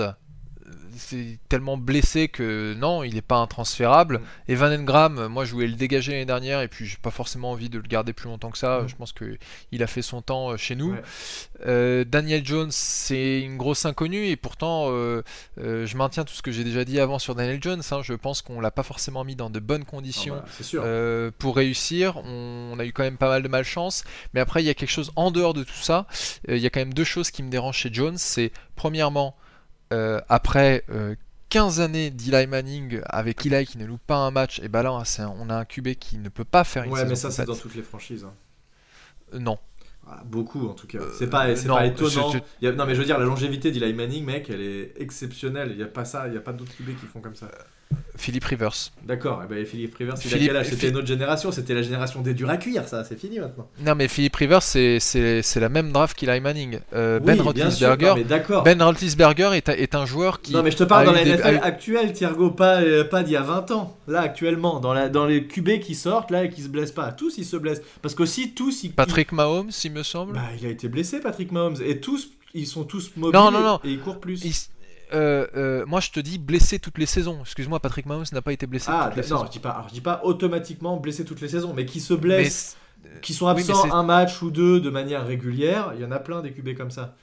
c'est 1.01 1.39
tellement 1.49 1.77
blessé 1.77 2.27
que 2.27 2.73
non, 2.77 3.03
il 3.03 3.15
n'est 3.15 3.21
pas 3.21 3.37
intransférable. 3.37 4.19
Mm. 4.19 4.21
Et 4.49 4.55
Van 4.55 4.71
Engram, 4.71 5.27
moi 5.27 5.45
je 5.45 5.53
voulais 5.53 5.67
le 5.67 5.75
dégager 5.75 6.11
l'année 6.11 6.25
dernière 6.25 6.61
et 6.61 6.67
puis 6.67 6.85
j'ai 6.85 6.97
pas 7.01 7.11
forcément 7.11 7.51
envie 7.51 7.69
de 7.69 7.77
le 7.77 7.87
garder 7.87 8.13
plus 8.13 8.27
longtemps 8.27 8.51
que 8.51 8.57
ça. 8.57 8.81
Mm. 8.81 8.87
Je 8.89 8.95
pense 8.95 9.13
qu'il 9.13 9.83
a 9.83 9.87
fait 9.87 10.01
son 10.01 10.21
temps 10.21 10.51
euh, 10.51 10.57
chez 10.57 10.75
nous. 10.75 10.95
Euh, 11.65 12.03
Daniel 12.05 12.45
Jones, 12.45 12.71
c'est 12.71 13.41
une 13.41 13.57
grosse 13.57 13.85
inconnue 13.85 14.27
et 14.27 14.35
pourtant 14.35 14.87
euh, 14.89 15.23
je 15.57 15.97
maintiens 15.97 16.23
tout 16.23 16.33
ce 16.33 16.41
que 16.41 16.51
j'ai 16.51 16.63
déjà 16.63 16.85
dit 16.85 16.99
avant 16.99 17.19
sur 17.19 17.35
Daniel 17.35 17.61
Jones. 17.61 17.81
Hein. 17.91 18.01
Je 18.03 18.13
pense 18.13 18.41
qu'on 18.41 18.61
l'a 18.61 18.71
pas 18.71 18.83
forcément 18.83 19.23
mis 19.23 19.35
dans 19.35 19.49
de 19.49 19.59
bonnes 19.59 19.85
conditions 19.85 20.41
ah 20.41 20.63
bah, 20.73 21.31
pour 21.37 21.55
réussir. 21.55 22.17
On, 22.25 22.77
a 22.79 22.85
eu 22.85 22.93
quand 22.93 23.03
même 23.03 23.17
pas 23.17 23.29
mal 23.29 23.43
de 23.43 23.47
malchance. 23.47 24.03
Mais 24.33 24.39
après, 24.39 24.63
il 24.63 24.65
y 24.65 24.69
a 24.69 24.73
quelque 24.73 24.89
chose 24.89 25.11
en 25.15 25.31
dehors 25.31 25.53
de 25.53 25.63
tout 25.63 25.73
ça. 25.73 26.07
Il 26.47 26.57
y 26.57 26.65
a 26.65 26.69
quand 26.69 26.79
même 26.79 26.93
deux 26.93 27.03
choses 27.03 27.31
qui 27.31 27.43
me 27.43 27.49
dérangent 27.49 27.77
chez 27.77 27.93
Jones. 27.93 28.17
C'est 28.17 28.51
premièrement 28.75 29.35
euh, 29.91 30.19
après 30.29 30.85
15 31.49 31.79
euh, 31.79 31.83
années 31.83 32.09
d'Eli 32.09 32.47
Manning 32.47 33.01
avec 33.05 33.45
Eli 33.45 33.65
qui 33.65 33.77
ne 33.77 33.85
loupe 33.85 34.01
pas 34.05 34.17
un 34.17 34.31
match, 34.31 34.59
et 34.59 34.67
bah 34.67 34.83
là 34.83 34.93
on 34.93 35.49
a 35.49 35.55
un 35.55 35.65
QB 35.65 35.95
qui 35.95 36.17
ne 36.17 36.29
peut 36.29 36.45
pas 36.45 36.63
faire 36.63 36.83
une 36.83 36.91
Ouais, 36.91 37.05
mais 37.05 37.15
ça 37.15 37.31
c'est 37.31 37.45
dans 37.45 37.55
toutes 37.55 37.75
les 37.75 37.83
franchises. 37.83 38.23
Hein. 38.23 38.33
Euh, 39.33 39.39
non. 39.39 39.57
Ah, 40.07 40.23
beaucoup 40.25 40.67
en 40.67 40.73
tout 40.73 40.87
cas. 40.87 40.99
C'est 41.17 41.29
pas, 41.29 41.45
pas 41.45 41.85
étonnant. 41.85 42.33
non, 42.33 42.85
mais 42.85 42.95
je 42.95 42.99
veux 42.99 43.05
dire, 43.05 43.19
la 43.19 43.25
longévité 43.25 43.71
d'Eli 43.71 43.93
Manning, 43.93 44.25
mec, 44.25 44.49
elle 44.49 44.61
est 44.61 44.93
exceptionnelle. 44.99 45.69
Il 45.71 45.77
n'y 45.77 45.83
a 45.83 45.87
pas 45.87 46.05
ça, 46.05 46.27
il 46.27 46.31
n'y 46.31 46.37
a 46.37 46.41
pas 46.41 46.53
d'autres 46.53 46.75
QB 46.75 46.99
qui 46.99 47.05
font 47.05 47.21
comme 47.21 47.35
ça. 47.35 47.49
Philippe 48.15 48.45
Rivers. 48.45 48.91
D'accord, 49.03 49.41
eh 49.43 49.53
ben, 49.53 49.65
Philippe 49.65 49.95
Rivers, 49.95 50.13
il 50.23 50.29
Philippe... 50.29 50.51
a 50.51 50.63
C'était 50.63 50.89
une 50.89 50.97
autre 50.97 51.07
génération, 51.07 51.51
c'était 51.51 51.73
la 51.73 51.81
génération 51.81 52.21
des 52.21 52.33
durs 52.33 52.49
à 52.49 52.57
cuire, 52.57 52.87
ça, 52.87 53.03
c'est 53.03 53.19
fini 53.19 53.39
maintenant. 53.39 53.67
Non, 53.83 53.95
mais 53.95 54.07
Philippe 54.07 54.35
Rivers, 54.35 54.61
c'est 54.61 55.55
la 55.55 55.69
même 55.69 55.91
draft 55.91 56.17
qu'Eli 56.17 56.39
Manning. 56.39 56.79
Euh, 56.93 57.19
ben 57.19 57.41
Roethlisberger, 57.41 58.13
Ben 58.63 58.81
Roethlisberger 58.81 59.51
est, 59.53 59.69
est, 59.69 59.95
un 59.95 60.05
joueur 60.05 60.41
qui. 60.41 60.53
Non, 60.53 60.61
mais 60.61 60.71
je 60.71 60.77
te 60.77 60.83
parle 60.83 61.07
dans 61.07 61.13
la 61.13 61.25
NFL 61.25 61.59
actuelle, 61.63 62.13
Thiergo, 62.13 62.51
pas, 62.51 62.81
euh, 62.81 63.03
pas 63.03 63.23
d'il 63.23 63.33
y 63.33 63.37
a 63.37 63.41
20 63.41 63.71
ans. 63.71 63.97
Là, 64.07 64.21
actuellement, 64.21 64.79
dans, 64.79 64.93
la, 64.93 65.09
dans 65.09 65.25
les 65.25 65.47
QB 65.47 65.79
qui 65.79 65.95
sortent, 65.95 66.31
là, 66.31 66.45
et 66.45 66.49
qui 66.49 66.61
se 66.61 66.67
blessent 66.67 66.91
pas. 66.91 67.11
Tous, 67.11 67.37
ils 67.37 67.45
se 67.45 67.57
blessent. 67.57 67.81
Parce 68.01 68.13
qu'aussi, 68.13 68.53
tous. 68.53 68.83
Ils, 68.83 68.91
Patrick 68.91 69.31
Mahomes, 69.31 69.71
il 69.83 69.91
me 69.91 70.03
semble. 70.03 70.33
Bah, 70.33 70.41
il 70.59 70.65
a 70.67 70.69
été 70.69 70.87
blessé, 70.87 71.19
Patrick 71.19 71.51
Mahomes. 71.51 71.77
Et 71.83 71.99
tous, 71.99 72.29
ils 72.53 72.67
sont 72.67 72.83
tous 72.83 73.11
mobiles. 73.15 73.39
Non, 73.39 73.51
non, 73.51 73.61
non. 73.61 73.79
Et 73.83 73.91
ils 73.91 73.99
courent 73.99 74.19
plus. 74.19 74.69
Euh, 75.13 75.47
euh, 75.55 75.85
moi 75.85 75.99
je 75.99 76.11
te 76.11 76.19
dis 76.19 76.37
blessé 76.37 76.79
toutes 76.79 76.97
les 76.97 77.05
saisons. 77.05 77.39
Excuse-moi, 77.41 77.79
Patrick 77.79 78.05
Mahomes 78.05 78.25
n'a 78.31 78.41
pas 78.41 78.53
été 78.53 78.65
blessé. 78.65 78.87
Ah, 78.89 79.11
toutes 79.13 79.23
les 79.23 79.29
non, 79.29 79.45
je 79.45 79.51
dis 79.51 79.59
pas. 79.59 79.85
je 79.89 79.93
dis 79.93 80.01
pas 80.01 80.21
automatiquement 80.23 80.97
blessé 80.97 81.25
toutes 81.25 81.41
les 81.41 81.49
saisons, 81.49 81.73
mais 81.73 81.85
qui 81.85 81.99
se 81.99 82.13
blessent, 82.13 82.77
qui 83.21 83.33
sont 83.33 83.47
absents 83.47 83.91
un 83.93 84.03
match 84.03 84.41
ou 84.41 84.51
deux 84.51 84.79
de 84.79 84.89
manière 84.89 85.25
régulière. 85.25 85.91
Il 85.95 86.01
y 86.01 86.05
en 86.05 86.11
a 86.11 86.19
plein 86.19 86.41
des 86.41 86.51
QB 86.51 86.75
comme 86.75 86.91
ça. 86.91 87.15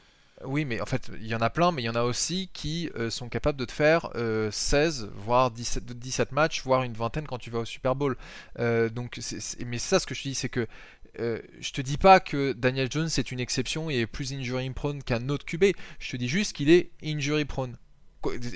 Oui, 0.45 0.65
mais 0.65 0.81
en 0.81 0.87
fait, 0.87 1.11
il 1.21 1.27
y 1.27 1.35
en 1.35 1.41
a 1.41 1.51
plein, 1.51 1.73
mais 1.73 1.83
il 1.83 1.87
y 1.87 1.89
en 1.89 1.97
a 1.97 2.05
aussi 2.05 2.49
qui 2.53 2.89
euh, 2.97 3.11
sont 3.11 3.29
capables 3.29 3.59
de 3.59 3.65
te 3.65 3.73
faire 3.73 4.11
16, 4.53 5.11
voire 5.17 5.51
17, 5.51 5.85
17 5.99 6.31
matchs, 6.31 6.63
voire 6.63 6.85
une 6.85 6.93
vingtaine 6.93 7.27
quand 7.27 7.39
tu 7.39 7.51
vas 7.51 7.61
au 7.61 7.65
Super 7.65 7.97
Bowl. 7.97 8.17
donc, 8.59 9.19
mais 9.67 9.79
ça, 9.79 9.99
ce 9.99 10.07
que 10.07 10.15
je 10.15 10.23
te 10.23 10.29
dis, 10.29 10.35
c'est 10.35 10.49
que 10.49 10.67
euh, 11.21 11.39
je 11.61 11.73
te 11.73 11.81
dis 11.81 11.97
pas 11.97 12.21
que 12.21 12.53
Daniel 12.53 12.89
Jones 12.91 13.09
est 13.17 13.33
une 13.33 13.41
exception 13.41 13.91
et 13.91 14.01
est 14.01 14.07
plus 14.07 14.33
injury 14.33 14.71
prone 14.71 15.03
qu'un 15.03 15.29
autre 15.29 15.45
QB. 15.45 15.65
Je 15.99 16.11
te 16.11 16.17
dis 16.17 16.29
juste 16.29 16.55
qu'il 16.55 16.71
est 16.71 16.91
injury 17.03 17.45
prone. 17.45 17.77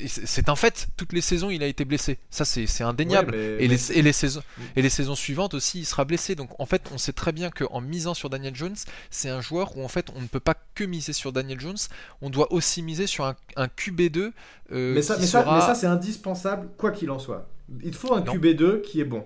C'est 0.09 0.49
un 0.49 0.57
fait, 0.57 0.89
toutes 0.97 1.13
les 1.13 1.21
saisons 1.21 1.49
il 1.49 1.63
a 1.63 1.67
été 1.67 1.85
blessé. 1.85 2.19
Ça 2.31 2.45
c'est 2.45 2.83
indéniable. 2.83 3.35
et, 3.35 3.69
les, 3.69 3.93
et, 3.93 4.03
les, 4.03 4.13
saisons, 4.13 4.43
et 4.75 4.83
les 4.83 4.91
saisons 4.91 5.15
suivantes 5.15 5.55
aussi 5.55 5.81
il 5.81 5.85
sera 5.85 6.05
blessé. 6.05 6.35
Donc 6.35 6.51
en 6.59 6.67
fait 6.67 6.91
on 6.93 6.99
sait 6.99 7.13
très 7.13 7.33
bien 7.33 7.51
qu'en 7.51 7.81
misant 7.81 8.13
sur 8.13 8.29
Daniel 8.29 8.57
Jones, 8.57 8.75
c'est 9.11 9.31
un 9.31 9.41
joueur 9.41 9.77
où 9.77 9.85
en 9.85 9.89
fait 9.89 10.09
on 10.17 10.21
ne 10.21 10.27
peut 10.27 10.41
pas 10.41 10.57
que 10.75 10.83
miser 10.83 11.13
sur 11.13 11.33
Daniel 11.33 11.61
Jones, 11.61 11.77
on 12.23 12.31
doit 12.31 12.53
aussi 12.53 12.83
miser 12.83 13.07
sur 13.07 13.25
un, 13.25 13.37
QB2. 13.57 14.33
Euh, 14.73 14.95
mais 14.95 15.03
ça, 15.03 15.17
mais 15.19 15.27
ça 15.27 15.75
c'est 15.77 15.87
indispensable 15.87 16.69
quoi 16.77 16.91
qu'il 16.91 17.11
en 17.11 17.21
soit. 17.21 17.49
Il 17.85 17.95
faut 17.95 18.15
un 18.15 18.21
QB2 18.21 18.83
qui 18.83 19.01
est 19.01 19.05
bon. 19.05 19.25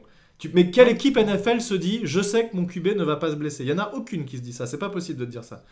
Mais 0.53 0.70
quelle 0.70 0.89
équipe 0.89 1.16
NFL 1.16 1.61
se 1.61 1.74
dit 1.74 2.01
je 2.05 2.20
sais 2.20 2.49
que 2.49 2.57
mon 2.57 2.66
QB 2.66 2.89
ne 2.97 3.05
va 3.05 3.16
pas 3.16 3.30
se 3.30 3.37
blesser 3.37 3.64
Il 3.64 3.70
y 3.70 3.72
en 3.72 3.78
a 3.78 3.93
aucune 3.95 4.24
qui 4.24 4.37
se 4.37 4.43
dit 4.43 4.53
ça. 4.53 4.66
C'est 4.66 4.78
pas 4.78 4.91
possible 4.91 5.18
de 5.18 5.24
dire 5.24 5.45
ça. 5.45 5.62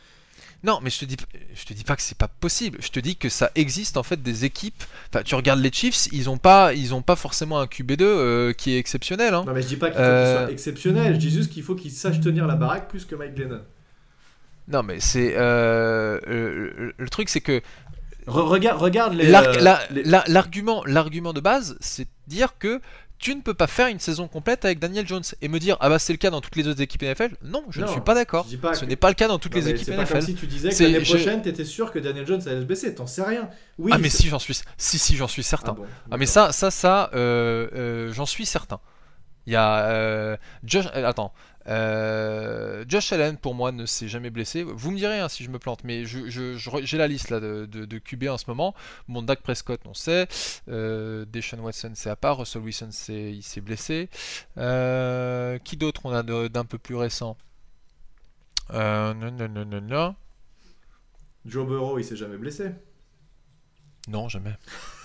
Non, 0.65 0.81
mais 0.83 0.89
je 0.89 1.01
te 1.01 1.05
dis, 1.05 1.17
je 1.55 1.65
te 1.67 1.75
dis 1.75 1.85
pas 1.85 1.95
que 1.95 2.01
c'est 2.01 2.17
pas 2.17 2.29
possible. 2.29 2.79
Je 2.81 2.89
te 2.89 2.99
dis 2.99 3.17
que 3.17 3.29
ça 3.29 3.51
existe 3.55 3.99
en 3.99 4.03
fait 4.03 4.23
des 4.23 4.47
équipes. 4.47 4.83
Enfin, 5.11 5.23
tu 5.23 5.35
regardes 5.35 5.61
les 5.61 5.71
Chiefs, 5.71 6.09
ils 6.11 6.31
ont 6.31 6.39
pas, 6.39 6.73
ils 6.73 6.95
ont 6.95 7.03
pas 7.03 7.17
forcément 7.17 7.61
un 7.61 7.67
QB2 7.67 8.03
euh, 8.03 8.53
qui 8.55 8.73
est 8.73 8.79
exceptionnel. 8.79 9.35
Hein. 9.35 9.45
Non, 9.47 9.53
mais 9.53 9.61
je 9.61 9.69
dis 9.69 9.77
pas 9.77 9.91
qu'il 9.91 9.97
faut 9.97 10.03
qu'il 10.03 10.09
soit 10.09 10.41
euh, 10.41 10.49
exceptionnel. 10.49 11.15
Je 11.15 11.19
dis 11.19 11.31
juste 11.31 11.53
qu'il 11.53 11.62
faut 11.62 11.75
qu'il 11.75 11.91
sache 11.91 12.19
tenir 12.21 12.47
la 12.47 12.55
baraque 12.55 12.89
plus 12.89 13.05
que 13.05 13.15
Mike 13.15 13.35
Glennon. 13.35 13.61
Non, 14.69 14.83
mais 14.83 15.01
c'est 15.01 15.35
euh, 15.37 16.19
le, 16.27 17.09
truc, 17.11 17.29
c'est 17.29 17.43
que 17.43 17.61
regarde, 18.27 18.81
regarde 18.81 19.12
les. 19.12 19.31
L'argument, 20.27 20.83
l'argument 20.87 21.35
de 21.35 21.41
base, 21.41 21.77
c'est 21.81 22.09
dire 22.27 22.57
que 22.59 22.81
tu 23.25 23.35
ne 23.35 23.41
peux 23.41 23.55
pas 23.55 23.66
faire 23.66 23.87
une 23.87 24.01
saison 24.01 24.29
complète 24.29 24.66
avec 24.66 24.79
Daniel 24.79 25.09
Jones 25.09 25.22
et 25.41 25.49
me 25.49 25.59
dire 25.59 25.79
ah 25.81 25.89
bah 25.89 25.99
c'est 25.99 26.12
le 26.12 26.18
cas 26.18 26.29
dans 26.29 26.43
toutes 26.43 26.57
les 26.57 26.68
autres 26.68 26.83
équipes 26.83 27.05
NFL. 27.05 27.31
Non, 27.43 27.64
je 27.70 27.81
ne 27.81 27.87
suis 27.87 28.03
pas 28.03 28.14
d'accord. 28.14 28.47
Ce 28.75 28.85
n'est 28.85 28.97
pas 28.97 29.09
le 29.09 29.14
cas 29.14 29.29
dans 29.29 29.39
toutes 29.39 29.55
les 29.55 29.66
équipes 29.66 29.89
NFL. 29.89 30.07
C'est 30.07 30.12
comme 30.12 30.20
si 30.20 30.35
tu 30.35 30.47
disais 30.47 30.68
que 30.68 30.83
l'année 30.83 31.01
prochaine 31.01 31.41
tu 31.41 31.49
étais 31.49 31.64
sûr 31.64 31.91
que 31.91 31.99
Daniel 31.99 32.27
Jones 32.27 32.43
allait 32.47 32.61
se 32.61 32.66
baisser. 32.66 32.95
T'en 32.95 33.07
sais 33.07 33.22
rien. 33.22 33.49
Oui. 33.79 33.93
Ah 33.95 33.99
mais 33.99 34.11
si 34.11 34.29
j'en 34.29 34.39
suis, 34.39 34.61
si 34.77 34.99
si 34.99 35.16
j'en 35.16 35.27
suis 35.27 35.43
certain. 35.43 35.75
Ah, 35.81 35.87
ah 36.11 36.16
mais 36.18 36.27
ça 36.27 36.53
ça 36.53 36.70
ça 36.70 37.11
euh, 37.14 37.68
euh, 37.75 38.12
j'en 38.12 38.27
suis 38.27 38.45
certain. 38.45 38.79
Il 39.47 39.55
y 39.55 39.57
a 39.57 39.87
euh, 39.87 40.37
Josh. 40.62 40.85
attends, 40.93 41.33
euh, 41.67 42.85
Josh 42.89 43.12
Allen, 43.12 43.37
pour 43.37 43.55
moi, 43.55 43.73
ne 43.73 43.87
s'est 43.87 44.09
jamais 44.09 44.31
blessé. 44.31 44.62
Vous 44.62 44.91
me 44.91 44.97
direz 44.97 45.21
hein, 45.21 45.29
si 45.29 45.45
je 45.45 45.51
me 45.51 45.59
plante, 45.59 45.85
mais 45.85 46.05
j'ai 46.05 46.99
la 46.99 47.09
liste 47.09 47.31
là 47.31 47.41
de, 47.41 47.67
de, 47.67 47.99
QB 47.99 48.25
en 48.25 48.39
ce 48.39 48.45
moment. 48.49 48.75
Bon, 49.09 49.23
Dak 49.23 49.43
Prescott, 49.43 49.81
on 49.87 49.95
sait. 49.95 50.29
Euh, 50.69 51.25
Deshaun 51.25 51.61
Watson, 51.61 51.93
c'est 51.95 52.11
à 52.11 52.17
part. 52.17 52.39
Russell 52.39 52.62
Wilson, 52.62 52.91
il 53.09 53.43
s'est 53.43 53.61
blessé. 53.61 54.09
Euh, 54.59 55.59
qui 55.59 55.77
d'autre 55.77 56.03
on 56.05 56.12
a 56.12 56.23
d'un 56.23 56.65
peu 56.65 56.79
plus 56.79 56.97
récent? 56.97 57.37
Euh, 58.73 59.12
non, 59.15 59.31
non, 59.31 59.49
non, 59.49 59.81
non, 59.81 60.15
Joe 61.45 61.67
Burrow, 61.67 61.99
il 61.99 62.05
s'est 62.05 62.17
jamais 62.17 62.39
blessé 62.39 62.71
Non, 64.09 64.29
jamais. 64.29 64.57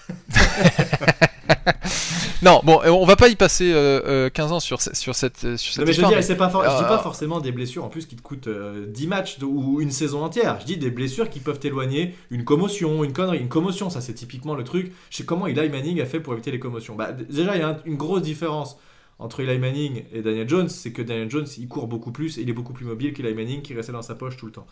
non, 2.42 2.62
bon, 2.64 2.80
on 2.86 3.06
va 3.06 3.16
pas 3.16 3.30
y 3.30 3.36
passer 3.36 3.66
15 3.66 3.76
euh, 3.76 4.02
euh, 4.06 4.50
ans 4.50 4.60
sur, 4.60 4.82
sur 4.82 5.16
cette, 5.16 5.44
euh, 5.44 5.58
sur 5.58 5.74
cette 5.74 5.86
mais 5.86 5.94
je, 5.94 6.02
dis, 6.02 6.36
pas 6.36 6.48
dis 6.48 6.88
pas 6.88 7.00
forcément 7.00 7.40
des 7.40 7.52
blessures 7.52 7.84
en 7.84 7.90
plus 7.90 8.06
qui 8.06 8.16
te 8.16 8.22
coûtent 8.22 8.50
10 8.50 9.08
matchs 9.08 9.38
ou 9.42 9.82
une 9.82 9.92
saison 9.92 10.24
entière. 10.24 10.60
Je 10.62 10.66
dis 10.66 10.78
des 10.78 10.92
blessures 10.92 11.30
qui 11.30 11.40
peuvent 11.40 11.60
t'éloigner, 11.60 12.16
une 12.30 12.44
commotion, 12.44 13.04
une 13.04 13.14
connerie. 13.14 13.40
Une 13.40 13.50
commotion, 13.50 13.90
ça 13.90 14.02
c'est 14.02 14.14
typiquement 14.14 14.56
le 14.56 14.64
truc. 14.64 14.92
Je 15.10 15.18
sais 15.18 15.26
comment 15.26 15.48
Eli 15.48 15.70
Manning 15.70 16.02
a 16.02 16.06
fait 16.06 16.20
pour 16.20 16.34
éviter 16.34 16.52
les 16.52 16.60
commotions. 16.60 16.96
Bah, 16.96 17.12
déjà, 17.12 17.56
il 17.56 17.62
y 17.62 17.64
a 17.64 17.80
une 17.86 17.98
grosse 17.98 18.22
différence 18.22 18.78
entre 19.20 19.42
Eli 19.42 19.60
Manning 19.60 20.06
et 20.14 20.22
Daniel 20.22 20.48
Jones, 20.48 20.70
c'est 20.70 20.94
que 20.94 21.02
Daniel 21.02 21.30
Jones, 21.30 21.48
il 21.58 21.68
court 21.68 21.88
beaucoup 21.88 22.12
plus 22.12 22.38
et 22.38 22.42
il 22.42 22.50
est 22.50 22.54
beaucoup 22.54 22.74
plus 22.74 22.86
mobile 22.86 23.14
qu'Eli 23.14 23.34
Manning 23.34 23.62
qui 23.62 23.74
restait 23.74 23.92
dans 23.92 24.02
sa 24.02 24.16
poche 24.16 24.38
tout 24.38 24.46
le 24.46 24.54
temps. 24.54 24.66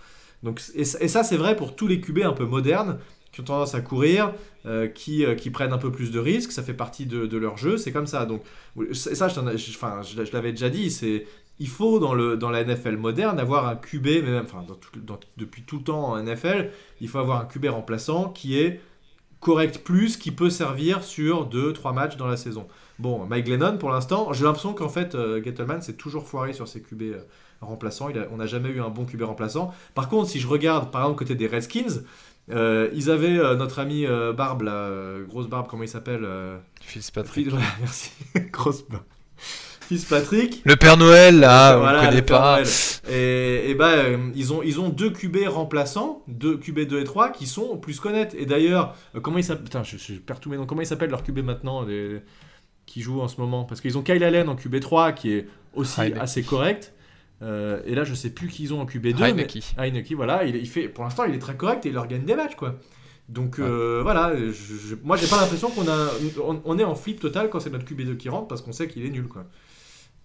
Donc, 0.43 0.61
et, 0.73 0.81
et 0.81 1.07
ça, 1.07 1.23
c'est 1.23 1.37
vrai 1.37 1.55
pour 1.55 1.75
tous 1.75 1.87
les 1.87 1.99
QB 1.99 2.19
un 2.19 2.31
peu 2.31 2.45
modernes 2.45 2.99
qui 3.37 3.41
ont 3.41 3.55
tendance 3.55 3.75
à 3.75 3.81
courir, 3.81 4.33
euh, 4.65 4.87
qui, 4.87 5.23
euh, 5.23 5.35
qui, 5.35 5.51
prennent 5.51 5.73
un 5.73 5.77
peu 5.77 5.91
plus 5.91 6.11
de 6.11 6.19
risques, 6.19 6.51
ça 6.51 6.63
fait 6.63 6.73
partie 6.73 7.05
de, 7.05 7.37
leur 7.37 7.57
jeu, 7.57 7.77
c'est 7.77 7.91
comme 7.91 8.07
ça. 8.07 8.25
Donc 8.25 8.41
ça, 8.93 9.27
je, 9.27 10.31
l'avais 10.33 10.51
déjà 10.51 10.69
dit, 10.69 10.89
c'est 10.89 11.25
il 11.59 11.67
faut 11.67 11.99
dans, 11.99 12.13
le, 12.13 12.35
dans 12.35 12.49
la 12.49 12.63
NFL 12.63 12.97
moderne 12.97 13.39
avoir 13.39 13.67
un 13.67 13.75
QB, 13.75 14.05
même, 14.25 14.43
enfin, 14.43 14.65
depuis 15.37 15.61
tout 15.63 15.77
le 15.77 15.83
temps 15.83 16.13
en 16.13 16.21
NFL, 16.21 16.71
il 16.99 17.07
faut 17.07 17.19
avoir 17.19 17.41
un 17.41 17.45
QB 17.45 17.65
remplaçant 17.65 18.29
qui 18.29 18.59
est 18.59 18.81
correct 19.39 19.83
plus, 19.83 20.17
qui 20.17 20.31
peut 20.31 20.49
servir 20.49 21.03
sur 21.03 21.47
2-3 21.47 21.93
matchs 21.93 22.17
dans 22.17 22.27
la 22.27 22.37
saison. 22.37 22.67
Bon, 22.97 23.25
Mike 23.25 23.45
Glennon, 23.45 23.77
pour 23.77 23.91
l'instant, 23.91 24.33
j'ai 24.33 24.43
l'impression 24.43 24.73
qu'en 24.73 24.89
fait, 24.89 25.13
euh, 25.13 25.43
Gettleman 25.43 25.81
s'est 25.81 25.93
toujours 25.93 26.27
foiré 26.27 26.53
sur 26.53 26.67
ses 26.67 26.81
QB 26.81 27.17
remplaçants. 27.61 28.09
Il 28.09 28.27
on 28.31 28.37
n'a 28.37 28.47
jamais 28.47 28.69
eu 28.69 28.81
un 28.81 28.89
bon 28.89 29.05
QB 29.05 29.21
remplaçant. 29.21 29.73
Par 29.93 30.09
contre, 30.09 30.29
si 30.29 30.39
je 30.39 30.47
regarde, 30.47 30.91
par 30.91 31.01
exemple, 31.01 31.19
côté 31.19 31.35
des 31.35 31.47
Redskins, 31.47 32.03
euh, 32.49 32.89
ils 32.93 33.09
avaient 33.09 33.37
euh, 33.37 33.55
notre 33.55 33.79
ami 33.79 34.05
euh, 34.05 34.31
Barbe, 34.31 34.61
la 34.61 34.89
grosse 35.27 35.47
Barbe, 35.47 35.67
comment 35.69 35.83
il 35.83 35.89
s'appelle 35.89 36.25
Fitzpatrick. 36.81 37.49
merci, 37.79 38.11
grosse 38.51 38.87
Barbe. 38.87 39.03
Fitzpatrick. 39.81 40.61
Le 40.65 40.75
Père 40.75 40.97
Noël, 40.97 41.39
là, 41.39 41.79
on 41.79 41.85
ne 41.85 42.05
connaît 42.05 42.21
pas. 42.21 42.61
Et, 43.09 43.69
et 43.69 43.75
bah, 43.75 43.93
ils, 44.35 44.51
ont, 44.51 44.61
ils 44.61 44.81
ont 44.81 44.89
deux 44.89 45.11
QB 45.11 45.47
remplaçants, 45.47 46.23
deux 46.27 46.57
QB 46.57 46.81
2 46.81 46.99
et 46.99 47.03
3, 47.05 47.31
qui 47.31 47.45
sont 47.45 47.77
plus 47.77 48.01
connaître. 48.01 48.35
Et 48.37 48.45
d'ailleurs, 48.45 48.95
comment 49.21 49.37
il 49.37 49.45
s'appelle 49.45 49.63
Putain, 49.63 49.83
je, 49.83 49.95
je, 49.97 50.15
perds 50.15 50.41
tous 50.41 50.49
mes 50.49 50.57
noms. 50.57 50.65
Comment 50.65 50.81
il 50.81 50.87
s'appelle 50.87 51.09
leur 51.09 51.23
QB 51.23 51.39
maintenant 51.39 51.85
qui 52.85 53.01
joue 53.01 53.21
en 53.21 53.29
ce 53.29 53.39
moment? 53.39 53.63
Parce 53.63 53.79
qu'ils 53.79 53.97
ont 53.97 54.01
Kyle 54.01 54.21
Allen 54.25 54.49
en 54.49 54.57
QB 54.57 54.81
3, 54.81 55.13
qui 55.13 55.31
est 55.31 55.47
aussi 55.73 56.01
assez 56.19 56.43
correct. 56.43 56.93
Euh, 57.41 57.81
et 57.85 57.93
là, 57.95 58.03
je 58.03 58.13
sais 58.13 58.29
plus 58.29 58.47
qui 58.47 58.63
ils 58.63 58.73
ont 58.73 58.81
en 58.81 58.85
QB2. 58.85 59.21
Heineke. 59.21 59.63
Heineke, 59.77 60.11
voilà. 60.13 60.43
Il, 60.43 60.67
fait, 60.67 60.87
pour 60.87 61.03
l'instant, 61.03 61.25
il 61.25 61.35
est 61.35 61.39
très 61.39 61.55
correct 61.55 61.85
et 61.85 61.89
il 61.89 61.93
leur 61.93 62.07
gagne 62.07 62.25
des 62.25 62.35
matchs, 62.35 62.55
quoi. 62.55 62.75
Donc 63.29 63.59
euh, 63.59 63.99
voilà, 64.03 64.31
je, 64.37 64.95
moi 65.03 65.17
j'ai 65.17 65.27
pas 65.27 65.35
l'impression 65.35 65.69
qu'on 65.69 65.89
a, 65.89 66.07
on, 66.63 66.79
est 66.79 66.83
en 66.85 66.95
flip 66.95 67.19
total 67.19 67.49
quand 67.49 67.59
c'est 67.59 67.69
notre 67.69 67.83
QB2 67.83 68.15
qui 68.15 68.29
rentre 68.29 68.47
parce 68.47 68.61
qu'on 68.61 68.71
sait 68.71 68.87
qu'il 68.87 69.05
est 69.05 69.09
nul, 69.09 69.27
quoi. 69.27 69.45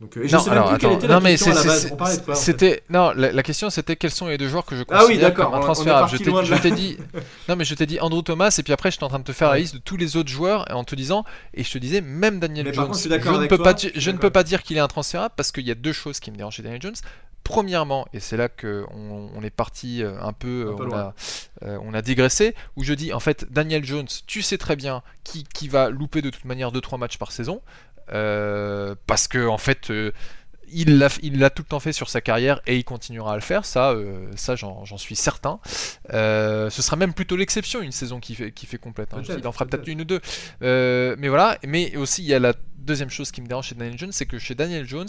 Donc, 0.03 0.17
euh, 0.17 0.23
je 0.25 0.37
sais 0.37 0.51
même 0.51 0.65
plus 0.65 0.79
quelle 0.79 0.93
était 0.95 1.07
la 1.07 1.21
question 1.21 1.53
à 1.53 1.55
la 1.55 1.63
base. 1.63 1.89
On 1.93 1.97
parlait 1.97 2.17
de 2.17 2.23
quoi 2.23 2.35
C'était 2.35 2.83
non, 2.91 3.13
la, 3.15 3.43
question 3.45 3.71
c'était 3.71 3.95
quels 3.95 4.11
sont 4.11 4.27
les 4.27 4.37
deux 4.37 4.49
joueurs 4.49 4.65
que 4.65 4.75
je 4.75 4.83
considère 4.83 5.29
ah 5.29 5.29
oui, 5.29 5.35
comme 5.35 5.55
intransférables. 5.55 6.11
Je 6.11 6.57
t'ai 6.57 6.73
dit 6.73 6.99
non 7.49 7.55
mais 7.55 7.65
je 7.65 7.73
t'ai 7.77 7.87
dit 7.87 8.01
Andrew 8.01 8.21
Thomas 8.23 8.53
et 8.59 8.65
puis 8.65 8.73
après 8.73 8.91
j'étais 8.91 9.05
en 9.05 9.09
train 9.09 9.21
de 9.21 9.25
te 9.25 9.33
faire 9.33 9.51
la 9.51 9.59
liste 9.59 9.75
de 9.75 9.79
tous 9.79 9.97
les 9.97 10.17
autres 10.17 10.29
joueurs 10.29 10.67
en 10.71 10.83
te 10.83 10.97
disant 10.97 11.25
et 11.55 11.63
je 11.63 11.71
te 11.71 11.79
disais 11.79 12.01
même 12.01 12.41
Daniel 12.41 12.75
Jones. 12.75 12.93
je, 12.95 13.09
ne 13.09 13.47
peux 13.47 13.59
pas 13.59 13.77
je 13.77 14.11
ne 14.11 14.19
peux 14.19 14.31
pas 14.31 14.43
dire 14.43 14.65
qu'il 14.65 14.77
est 14.77 14.81
intransférable 14.81 15.35
parce 15.37 15.53
qu'il 15.53 15.69
y 15.69 15.71
a 15.71 15.77
deux 15.77 15.93
choses 15.93 16.19
qui 16.19 16.33
me 16.33 16.37
dérangent 16.37 16.57
chez 16.57 16.65
Daniel 16.65 16.83
Jones. 16.83 16.97
Premièrement, 17.45 18.07
et 18.13 18.21
c'est 18.21 18.37
là 18.37 18.49
qu'on 18.49 19.31
on 19.35 19.43
est 19.43 19.51
parti 19.51 20.03
euh, 20.03 20.21
un 20.21 20.33
peu, 20.33 20.73
on, 20.79 20.93
a, 20.93 21.13
euh, 21.65 21.77
on, 21.83 21.93
a, 21.93 22.01
digressé, 22.01 22.55
où 22.77 22.85
je 22.85 22.95
dis 22.95 23.13
en 23.13 23.19
fait 23.19 23.53
Daniel 23.53 23.85
Jones, 23.85 24.07
tu 24.29 24.43
sais 24.43 24.59
très 24.59 24.77
bien 24.77 25.03
qui, 25.25 25.43
qui 25.43 25.67
va 25.67 25.91
louper 25.91 26.23
de 26.23 26.31
toute 26.31 26.45
manière 26.45 26.71
2-3 26.71 26.99
matchs 26.99 27.19
par 27.19 27.33
saison. 27.33 27.61
Euh, 28.13 28.95
parce 29.07 29.29
que 29.29 29.47
en 29.47 29.59
fait 29.59 29.91
euh, 29.91 30.13
il 30.75 30.99
l'a 30.99 31.09
il 31.23 31.39
tout 31.55 31.63
le 31.63 31.69
temps 31.69 31.81
fait 31.81 31.93
sur 31.93 32.09
sa 32.09 32.21
carrière 32.21 32.61
et 32.67 32.77
il 32.77 32.85
continuera 32.85 33.33
à 33.33 33.35
le 33.35 33.43
faire, 33.43 33.67
ça, 33.67 33.91
euh, 33.91 34.31
ça 34.37 34.57
j'en 34.57 34.97
suis 34.97 35.17
certain. 35.17 35.61
ce 36.09 36.71
sera 36.71 36.97
même 36.97 37.13
plutôt 37.13 37.37
l'exception, 37.37 37.83
une 37.83 37.93
saison 37.93 38.21
qui 38.21 38.35
fait, 38.35 38.53
qui 38.53 38.67
fait 38.67 38.79
complète. 38.79 39.13
Hein. 39.13 39.23
Il 39.29 39.47
en 39.47 39.53
fera 39.53 39.67
peut-être 39.67 39.87
une 39.89 40.01
ou 40.01 40.05
deux. 40.05 40.21
mais 40.61 41.29
voilà, 41.29 41.59
mais 41.67 41.95
aussi 41.97 42.23
il 42.23 42.29
y 42.29 42.35
a 42.35 42.39
la 42.39 42.55
deuxième 42.79 43.11
chose 43.11 43.31
qui 43.31 43.43
me 43.43 43.47
dérange 43.47 43.69
chez 43.69 43.75
Daniel 43.75 43.99
Jones, 43.99 44.13
c'est 44.13 44.27
que 44.27 44.39
chez 44.39 44.55
Daniel 44.55 44.89
Jones, 44.89 45.09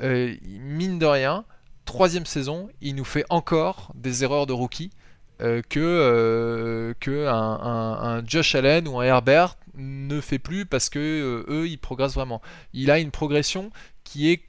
mine 0.00 0.98
de 0.98 1.06
rien, 1.06 1.44
troisième 1.84 2.26
saison, 2.26 2.70
il 2.80 2.94
nous 2.94 3.04
fait 3.04 3.26
encore 3.28 3.92
des 3.94 4.24
erreurs 4.24 4.46
de 4.46 4.54
rookie 4.54 4.90
que, 5.38 6.94
que 7.00 7.26
un, 7.26 8.22
Josh 8.26 8.54
Allen 8.54 8.88
ou 8.88 9.00
un 9.00 9.04
Herbert 9.04 9.56
ne 9.74 10.20
fait 10.20 10.38
plus 10.38 10.64
parce 10.64 10.88
que 10.88 11.44
eux 11.48 11.68
ils 11.68 11.78
progressent 11.78 12.14
vraiment. 12.14 12.40
Il 12.72 12.90
a 12.90 12.98
une 12.98 13.10
progression 13.10 13.70
qui 14.04 14.30
est, 14.30 14.42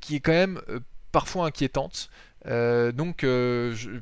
qui 0.00 0.16
est 0.16 0.20
quand 0.20 0.32
même 0.32 0.60
parfois 1.12 1.46
inquiétante. 1.46 2.10
donc 2.44 3.22
je, 3.22 4.00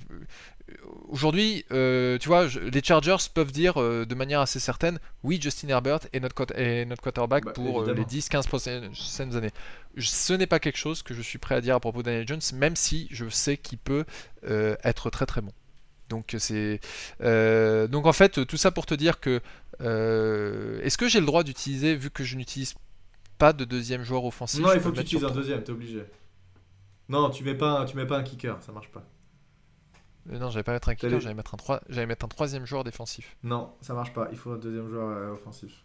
aujourd'hui, 1.09 1.65
euh, 1.73 2.19
tu 2.19 2.29
vois, 2.29 2.47
les 2.47 2.83
Chargers 2.83 3.17
peuvent 3.33 3.53
dire 3.53 3.81
euh, 3.81 4.05
de 4.07 4.15
manière 4.15 4.41
assez 4.41 4.61
certaine 4.61 4.99
oui, 5.23 5.39
Justin 5.41 5.69
Herbert 5.69 6.01
est 6.13 6.21
notre, 6.21 6.47
notre 6.85 7.03
quarterback 7.03 7.45
bah, 7.45 7.53
pour 7.53 7.83
euh, 7.83 7.95
les 7.95 8.05
10-15 8.05 8.47
prochaines 8.47 9.37
années. 9.37 9.51
Ce 9.99 10.33
n'est 10.33 10.47
pas 10.47 10.59
quelque 10.59 10.79
chose 10.79 11.03
que 11.03 11.15
je 11.15 11.23
suis 11.23 11.39
prêt 11.39 11.55
à 11.55 11.61
dire 11.61 11.75
à 11.75 11.81
propos 11.81 12.03
Daniel 12.03 12.27
Jones, 12.27 12.41
même 12.55 12.77
si 12.77 13.09
je 13.11 13.29
sais 13.29 13.57
qu'il 13.57 13.79
peut 13.79 14.05
être 14.43 15.11
très 15.11 15.27
très 15.27 15.41
bon. 15.41 15.53
Donc 16.15 16.35
c'est 16.39 16.81
donc 17.91 18.07
en 18.07 18.13
fait 18.13 18.47
tout 18.47 18.57
ça 18.57 18.71
pour 18.71 18.87
te 18.87 18.95
dire 18.95 19.21
que 19.21 19.41
est-ce 19.81 20.97
que 20.97 21.09
j'ai 21.09 21.21
le 21.21 21.27
droit 21.27 21.43
d'utiliser 21.43 21.97
vu 21.97 22.11
que 22.11 22.25
je 22.25 22.37
n'utilise 22.37 22.75
pas 23.39 23.53
de 23.53 23.65
deuxième 23.65 24.05
joueur 24.05 24.25
offensif 24.25 24.61
Non, 24.61 24.73
il 24.73 24.81
faut 24.81 24.91
que 24.91 24.97
tu 24.97 25.03
utilises 25.03 25.25
un 25.25 25.31
deuxième, 25.31 25.63
t'es 25.63 25.73
obligé. 25.73 26.05
Non, 27.09 27.31
tu 27.31 27.45
mets 27.45 27.55
pas 27.55 27.85
tu 27.85 27.97
mets 27.97 28.07
pas 28.07 28.19
un 28.19 28.23
kicker, 28.23 28.63
ça 28.63 28.73
marche 28.73 28.91
pas. 28.91 29.05
Euh, 30.31 30.39
non, 30.39 30.51
j'allais 30.51 30.63
pas 30.63 30.73
mettre 30.73 30.89
un 30.89 30.95
kicker, 30.95 31.21
j'allais 31.21 31.35
mettre, 31.35 31.55
un 31.55 32.07
mettre 32.07 32.25
un 32.25 32.29
troisième 32.29 32.67
joueur 32.67 32.85
défensif. 32.85 33.37
Non, 33.43 33.73
ça 33.81 33.95
marche 33.95 34.13
pas. 34.13 34.29
Il 34.33 34.39
faut 34.39 34.53
un 34.53 34.59
deuxième 34.59 34.89
joueur 34.89 35.09
euh, 35.09 35.33
offensif. 35.33 35.85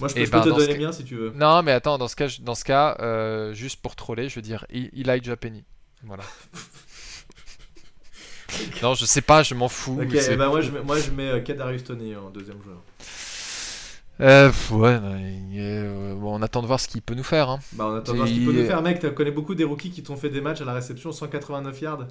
Moi, 0.00 0.08
je 0.08 0.14
peux, 0.14 0.30
ben, 0.30 0.40
te 0.40 0.48
donner 0.48 0.76
bien 0.76 0.92
si 0.92 1.04
tu 1.04 1.14
veux. 1.14 1.30
Non, 1.32 1.62
mais 1.62 1.72
attends, 1.72 1.98
dans 1.98 2.08
ce 2.08 2.16
cas, 2.16 2.28
dans 2.40 2.54
ce 2.54 2.64
cas 2.64 2.96
euh, 3.00 3.52
juste 3.52 3.82
pour 3.82 3.96
troller, 3.96 4.28
je 4.28 4.36
veux 4.36 4.42
dire 4.42 4.64
Elijah 4.70 5.36
Penny. 5.36 5.64
Voilà. 6.02 6.24
Non, 8.82 8.94
je 8.94 9.04
sais 9.04 9.20
pas, 9.20 9.42
je 9.42 9.54
m'en 9.54 9.68
fous. 9.68 10.00
Ok, 10.00 10.36
bah 10.36 10.48
moi, 10.48 10.60
je 10.60 10.70
mets, 10.70 10.82
moi 10.82 10.98
je 10.98 11.10
mets 11.10 11.42
Kadarius 11.42 11.84
Tony 11.84 12.14
en 12.16 12.30
deuxième 12.30 12.62
joueur. 12.62 12.78
Euh, 14.20 14.50
ouais, 14.72 14.98
bah, 14.98 16.14
bon, 16.16 16.38
on 16.38 16.42
attend 16.42 16.60
de 16.60 16.66
voir 16.66 16.78
ce 16.78 16.88
qu'il 16.88 17.00
peut 17.00 17.14
nous 17.14 17.24
faire. 17.24 17.48
Hein. 17.48 17.60
Bah, 17.72 17.86
on 17.88 17.96
attend 17.96 18.12
de 18.12 18.18
voir 18.18 18.28
ce 18.28 18.32
qu'il 18.32 18.44
peut 18.44 18.52
nous 18.52 18.66
faire, 18.66 18.82
mec. 18.82 19.00
Tu 19.00 19.10
connais 19.12 19.30
beaucoup 19.30 19.54
des 19.54 19.64
rookies 19.64 19.90
qui 19.90 20.02
t'ont 20.02 20.16
fait 20.16 20.28
des 20.28 20.40
matchs 20.40 20.60
à 20.60 20.64
la 20.64 20.74
réception 20.74 21.12
189 21.12 21.80
yards 21.80 22.06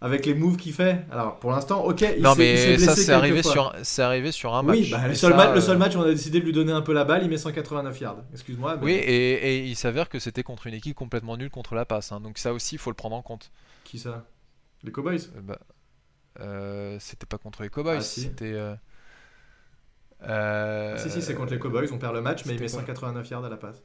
avec 0.00 0.26
les 0.26 0.34
moves 0.34 0.56
qu'il 0.56 0.72
fait. 0.72 1.04
Alors 1.10 1.38
pour 1.38 1.52
l'instant, 1.52 1.84
ok. 1.84 2.04
Il 2.16 2.22
non 2.22 2.34
mais 2.36 2.78
ça 2.78 2.94
c'est 2.94 3.12
arrivé 3.12 3.42
sur 3.42 3.74
c'est 3.82 4.02
arrivé 4.02 4.32
sur 4.32 4.54
un 4.54 4.62
match. 4.62 4.76
Oui, 4.76 4.90
bah, 4.90 5.08
le, 5.08 5.14
seul 5.14 5.34
match, 5.34 5.54
le 5.54 5.60
seul 5.60 5.78
match 5.78 5.94
où 5.94 5.98
on 5.98 6.02
a 6.02 6.10
décidé 6.10 6.40
de 6.40 6.44
lui 6.44 6.52
donner 6.52 6.72
un 6.72 6.82
peu 6.82 6.92
la 6.92 7.04
balle, 7.04 7.22
il 7.22 7.30
met 7.30 7.38
189 7.38 8.00
yards. 8.00 8.16
Excuse-moi. 8.32 8.78
Oui 8.82 8.92
et, 8.92 9.64
il 9.64 9.76
s'avère 9.76 10.08
que 10.08 10.18
c'était 10.18 10.42
contre 10.42 10.66
une 10.66 10.74
équipe 10.74 10.96
complètement 10.96 11.36
nulle 11.36 11.50
contre 11.50 11.74
la 11.74 11.84
passe. 11.84 12.12
Hein. 12.12 12.20
Donc 12.20 12.38
ça 12.38 12.52
aussi 12.52 12.74
il 12.74 12.78
faut 12.78 12.90
le 12.90 12.96
prendre 12.96 13.16
en 13.16 13.22
compte. 13.22 13.50
Qui 13.84 13.98
ça? 13.98 14.24
Les 14.82 14.92
Cowboys? 14.92 15.30
Euh, 15.36 15.40
bah, 15.42 15.58
euh, 16.40 16.96
C'était 17.00 17.26
pas 17.26 17.38
contre 17.38 17.62
les 17.62 17.68
Cowboys. 17.68 17.98
Ah, 17.98 18.00
c'était. 18.00 18.54
Euh... 20.22 20.96
Si 20.96 21.10
si 21.10 21.22
c'est 21.22 21.34
contre 21.34 21.52
les 21.52 21.58
Cowboys, 21.58 21.88
on 21.92 21.98
perd 21.98 22.14
le 22.14 22.22
match, 22.22 22.44
mais 22.46 22.54
il 22.54 22.60
met 22.60 22.68
189 22.68 23.28
yards 23.30 23.44
à 23.44 23.48
la 23.48 23.56
passe. 23.56 23.82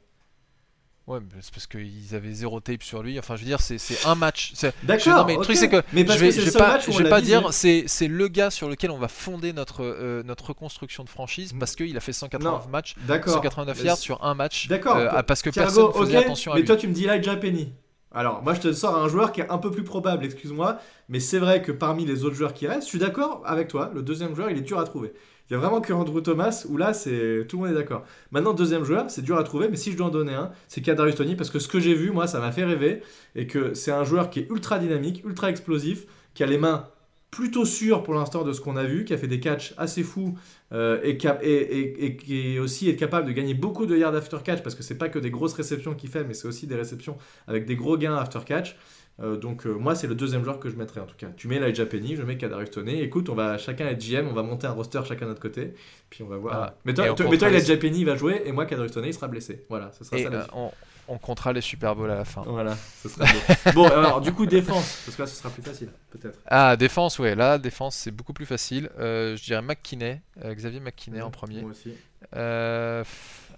Ouais, 1.08 1.18
c'est 1.40 1.52
parce 1.52 1.66
qu'ils 1.66 2.14
avaient 2.14 2.32
zéro 2.32 2.60
tape 2.60 2.84
sur 2.84 3.02
lui. 3.02 3.18
Enfin, 3.18 3.34
je 3.34 3.40
veux 3.40 3.46
dire, 3.46 3.60
c'est 3.60 4.06
un 4.06 4.14
match. 4.14 4.52
D'accord. 4.84 5.26
Mais 5.26 5.34
le 5.34 5.42
truc, 5.42 5.56
c'est 5.56 5.68
que. 5.68 5.82
Mais 5.92 6.06
je 6.06 6.18
vais, 6.18 6.30
je 6.30 6.42
vais 6.42 6.52
pas, 6.52 6.78
je 6.78 7.02
vais 7.02 7.08
pas 7.08 7.20
dire, 7.20 7.52
c'est 7.52 8.08
le 8.08 8.28
gars 8.28 8.50
sur 8.50 8.68
lequel 8.68 8.90
on 8.90 8.98
va 8.98 9.08
fonder 9.08 9.52
notre, 9.52 9.82
euh, 9.82 10.22
notre 10.22 10.46
reconstruction 10.46 11.04
de 11.04 11.08
franchise 11.08 11.54
parce 11.58 11.74
qu'il 11.74 11.96
a 11.96 12.00
fait 12.00 12.12
189 12.12 12.68
matchs, 12.68 12.94
189 13.26 13.84
yards 13.84 13.98
sur 13.98 14.24
un 14.24 14.34
match. 14.34 14.68
D'accord. 14.68 14.96
Euh, 14.96 15.22
parce 15.22 15.42
que 15.42 15.50
personne 15.50 15.92
faisait 15.92 16.16
attention 16.16 16.52
à 16.52 16.54
mais 16.54 16.60
lui. 16.60 16.64
Mais 16.64 16.66
toi, 16.66 16.76
tu 16.76 16.88
me 16.88 16.92
dis 16.92 17.06
Elijah 17.06 17.36
Penny. 17.36 17.72
Alors, 18.14 18.42
moi, 18.42 18.52
je 18.54 18.60
te 18.60 18.72
sors 18.72 18.96
un 18.96 19.08
joueur 19.08 19.32
qui 19.32 19.40
est 19.40 19.50
un 19.50 19.58
peu 19.58 19.70
plus 19.70 19.84
probable, 19.84 20.24
excuse-moi, 20.24 20.78
mais 21.08 21.18
c'est 21.18 21.38
vrai 21.38 21.62
que 21.62 21.72
parmi 21.72 22.04
les 22.04 22.24
autres 22.24 22.34
joueurs 22.34 22.52
qui 22.52 22.66
restent, 22.66 22.82
je 22.82 22.88
suis 22.88 22.98
d'accord 22.98 23.42
avec 23.46 23.68
toi, 23.68 23.90
le 23.94 24.02
deuxième 24.02 24.34
joueur, 24.34 24.50
il 24.50 24.58
est 24.58 24.62
dur 24.62 24.78
à 24.78 24.84
trouver. 24.84 25.12
Il 25.48 25.54
y 25.54 25.56
a 25.56 25.58
vraiment 25.58 25.80
que 25.80 25.92
Andrew 25.92 26.20
Thomas 26.20 26.64
où 26.68 26.76
là, 26.76 26.94
c'est 26.94 27.46
tout 27.48 27.56
le 27.56 27.64
monde 27.64 27.72
est 27.72 27.78
d'accord. 27.78 28.04
Maintenant, 28.30 28.54
deuxième 28.54 28.84
joueur, 28.84 29.10
c'est 29.10 29.22
dur 29.22 29.36
à 29.36 29.44
trouver, 29.44 29.68
mais 29.68 29.76
si 29.76 29.92
je 29.92 29.96
dois 29.96 30.06
en 30.06 30.10
donner 30.10 30.34
un, 30.34 30.50
c'est 30.68 30.80
Kadarius 30.80 31.16
Tony 31.16 31.36
parce 31.36 31.50
que 31.50 31.58
ce 31.58 31.68
que 31.68 31.80
j'ai 31.80 31.94
vu, 31.94 32.10
moi, 32.10 32.26
ça 32.26 32.38
m'a 32.38 32.52
fait 32.52 32.64
rêver 32.64 33.02
et 33.34 33.46
que 33.46 33.74
c'est 33.74 33.92
un 33.92 34.04
joueur 34.04 34.30
qui 34.30 34.40
est 34.40 34.50
ultra 34.50 34.78
dynamique, 34.78 35.22
ultra 35.26 35.50
explosif, 35.50 36.06
qui 36.34 36.42
a 36.42 36.46
les 36.46 36.58
mains 36.58 36.88
plutôt 37.32 37.64
sûres 37.64 38.02
pour 38.02 38.12
l'instant 38.12 38.44
de 38.44 38.52
ce 38.52 38.60
qu'on 38.60 38.76
a 38.76 38.84
vu, 38.84 39.06
qui 39.06 39.14
a 39.14 39.18
fait 39.18 39.26
des 39.26 39.40
catchs 39.40 39.72
assez 39.78 40.02
fous 40.02 40.38
euh, 40.72 41.00
et, 41.02 41.16
qui 41.16 42.58
aussi 42.58 42.90
est 42.90 42.96
capable 42.96 43.26
de 43.26 43.32
gagner 43.32 43.54
beaucoup 43.54 43.86
de 43.86 43.96
yards 43.96 44.14
after 44.14 44.36
catch 44.44 44.62
parce 44.62 44.74
que 44.74 44.82
c'est 44.82 44.98
pas 44.98 45.08
que 45.08 45.18
des 45.18 45.30
grosses 45.30 45.54
réceptions 45.54 45.94
qu'il 45.94 46.10
fait, 46.10 46.24
mais 46.24 46.34
c'est 46.34 46.46
aussi 46.46 46.66
des 46.66 46.76
réceptions 46.76 47.16
avec 47.48 47.64
des 47.64 47.74
gros 47.74 47.96
gains 47.96 48.14
after 48.14 48.40
catch. 48.44 48.76
Euh, 49.20 49.36
donc 49.36 49.66
euh, 49.66 49.72
moi 49.72 49.94
c'est 49.94 50.06
le 50.06 50.14
deuxième 50.14 50.42
joueur 50.42 50.58
que 50.58 50.70
je 50.70 50.76
mettrais 50.76 51.00
en 51.00 51.06
tout 51.06 51.16
cas. 51.16 51.28
Tu 51.36 51.46
mets 51.46 51.56
Elijah 51.56 51.84
Penny, 51.84 52.16
je 52.16 52.22
mets 52.22 52.38
Kadarius 52.38 52.70
Toney. 52.70 53.00
Écoute, 53.02 53.28
on 53.28 53.34
va 53.34 53.58
chacun 53.58 53.86
être 53.86 54.02
GM, 54.02 54.26
on 54.28 54.32
va 54.32 54.42
monter 54.42 54.66
un 54.66 54.72
roster 54.72 55.00
chacun 55.06 55.26
de 55.26 55.30
notre 55.30 55.42
côté, 55.42 55.74
puis 56.08 56.22
on 56.22 56.28
va 56.28 56.38
voir. 56.38 56.54
Ah. 56.54 56.74
mais 56.84 56.94
toi, 56.94 57.12
toi, 57.12 57.26
mais 57.30 57.36
toi 57.36 57.50
Elijah 57.50 57.76
Penny 57.76 58.04
va 58.04 58.16
jouer 58.16 58.42
et 58.46 58.52
moi 58.52 58.64
Kadarius 58.64 58.92
Toney 58.92 59.08
il 59.08 59.14
sera 59.14 59.28
blessé. 59.28 59.66
Voilà, 59.68 59.92
ce 59.92 60.04
sera 60.04 60.18
ça. 60.18 60.28
Euh, 60.28 60.68
on, 61.08 61.18
comptera 61.18 61.52
les 61.52 61.60
Super 61.60 61.94
Bowls 61.94 62.10
à 62.10 62.14
la 62.14 62.24
fin. 62.24 62.42
Voilà, 62.46 62.74
ce 63.02 63.08
sera 63.10 63.26
bon. 63.74 63.86
alors 63.86 64.22
du 64.22 64.32
coup 64.32 64.46
défense, 64.46 65.02
parce 65.04 65.16
que 65.16 65.22
là 65.22 65.28
ce 65.28 65.36
sera 65.36 65.50
plus 65.50 65.62
facile 65.62 65.90
peut-être. 66.10 66.38
Ah 66.46 66.76
défense, 66.76 67.18
ouais, 67.18 67.34
là 67.34 67.58
défense 67.58 67.96
c'est 67.96 68.12
beaucoup 68.12 68.32
plus 68.32 68.46
facile. 68.46 68.88
je 68.98 69.44
dirais 69.44 69.60
McKinney, 69.60 70.22
Xavier 70.42 70.80
McKinney 70.80 71.20
en 71.20 71.30
premier. 71.30 71.60
Moi 71.60 71.72
aussi. 71.72 71.92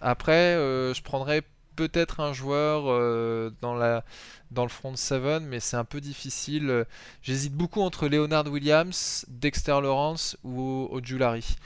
après, 0.01 0.57
je 0.57 1.03
prendrais 1.03 1.43
peut-être 1.75 2.21
un 2.21 2.33
joueur 2.33 2.85
euh, 2.87 3.51
dans, 3.61 3.75
la, 3.75 4.05
dans 4.51 4.63
le 4.63 4.69
front 4.69 4.97
7, 4.97 5.43
mais 5.43 5.61
c'est 5.61 5.77
un 5.77 5.85
peu 5.85 6.01
difficile. 6.01 6.85
J'hésite 7.23 7.55
beaucoup 7.55 7.83
entre 7.83 8.09
Leonard 8.09 8.47
Williams, 8.47 9.25
Dexter 9.29 9.81
Lawrence 9.83 10.37
ou 10.45 10.89
Ojulari. 10.91 11.57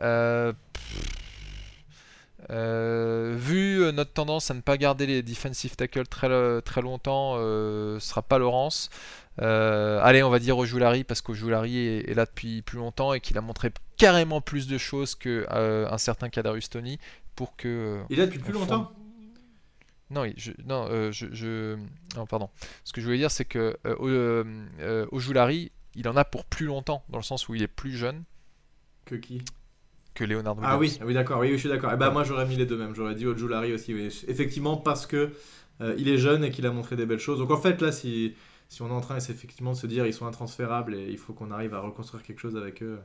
Euh, 0.00 0.52
euh, 2.50 3.34
vu 3.36 3.92
notre 3.92 4.12
tendance 4.12 4.50
à 4.50 4.54
ne 4.54 4.60
pas 4.60 4.76
garder 4.76 5.06
les 5.06 5.22
defensive 5.22 5.76
tackles 5.76 6.06
très, 6.06 6.62
très 6.62 6.82
longtemps, 6.82 7.36
ce 7.36 7.98
sera 8.00 8.22
pas 8.22 8.38
Lawrence. 8.38 8.90
allez, 9.38 10.22
on 10.22 10.30
va 10.30 10.38
dire 10.38 10.56
Ojulari 10.56 11.04
parce 11.04 11.20
qu'Ojulari 11.20 11.78
est, 11.78 12.10
est 12.10 12.14
là 12.14 12.26
depuis 12.26 12.62
plus 12.62 12.78
longtemps 12.78 13.12
et 13.12 13.20
qu'il 13.20 13.36
a 13.38 13.40
montré 13.40 13.72
carrément 13.96 14.40
plus 14.40 14.68
de 14.68 14.78
choses 14.78 15.14
qu'un 15.14 15.98
certain 15.98 16.28
Kadarius 16.28 16.70
Tony 16.70 16.98
pour 17.38 17.54
que. 17.56 18.00
Il 18.10 18.18
est 18.18 18.22
là 18.22 18.26
depuis 18.26 18.40
plus 18.40 18.52
longtemps? 18.52 18.90
Non, 20.10 20.24
je, 20.36 20.52
non, 20.64 20.86
euh, 20.90 21.12
je, 21.12 21.76
non, 22.16 22.26
pardon. 22.26 22.48
Ce 22.84 22.92
que 22.92 23.00
je 23.00 23.06
voulais 23.06 23.18
dire, 23.18 23.30
c'est 23.30 23.44
que 23.44 23.76
euh, 23.86 24.44
euh, 24.80 25.06
Ojulari, 25.12 25.70
il 25.94 26.08
en 26.08 26.16
a 26.16 26.24
pour 26.24 26.44
plus 26.46 26.66
longtemps, 26.66 27.04
dans 27.10 27.18
le 27.18 27.24
sens 27.24 27.48
où 27.48 27.54
il 27.54 27.62
est 27.62 27.68
plus 27.68 27.92
jeune. 27.92 28.24
Que 29.04 29.16
qui? 29.16 29.42
Que 30.14 30.24
Leonardo 30.24 30.62
Ah 30.64 30.78
oui, 30.78 30.98
oui 31.04 31.12
d'accord, 31.12 31.40
oui, 31.40 31.50
je 31.52 31.56
suis 31.56 31.68
d'accord. 31.68 31.90
Et 31.90 31.94
eh 31.94 31.98
ben, 31.98 32.10
moi, 32.10 32.24
j'aurais 32.24 32.46
mis 32.46 32.56
les 32.56 32.66
deux 32.66 32.78
mêmes. 32.78 32.94
J'aurais 32.94 33.14
dit 33.14 33.26
Ojulari 33.26 33.72
aussi. 33.72 33.92
Effectivement, 34.26 34.76
parce 34.76 35.06
que 35.06 35.32
il 35.96 36.08
est 36.08 36.18
jeune 36.18 36.42
et 36.42 36.50
qu'il 36.50 36.66
a 36.66 36.72
montré 36.72 36.96
des 36.96 37.06
belles 37.06 37.20
choses. 37.20 37.38
Donc 37.38 37.52
en 37.52 37.56
fait, 37.56 37.80
là, 37.80 37.92
si, 37.92 38.34
si 38.68 38.82
on 38.82 38.88
est 38.88 38.92
en 38.92 39.00
train 39.00 39.16
effectivement 39.16 39.72
de 39.72 39.76
se 39.76 39.86
dire 39.86 40.06
ils 40.06 40.14
sont 40.14 40.26
intransférables 40.26 40.96
et 40.96 41.06
il 41.08 41.18
faut 41.18 41.32
qu'on 41.32 41.52
arrive 41.52 41.72
à 41.72 41.78
reconstruire 41.78 42.24
quelque 42.24 42.40
chose 42.40 42.56
avec 42.56 42.82
eux, 42.82 42.98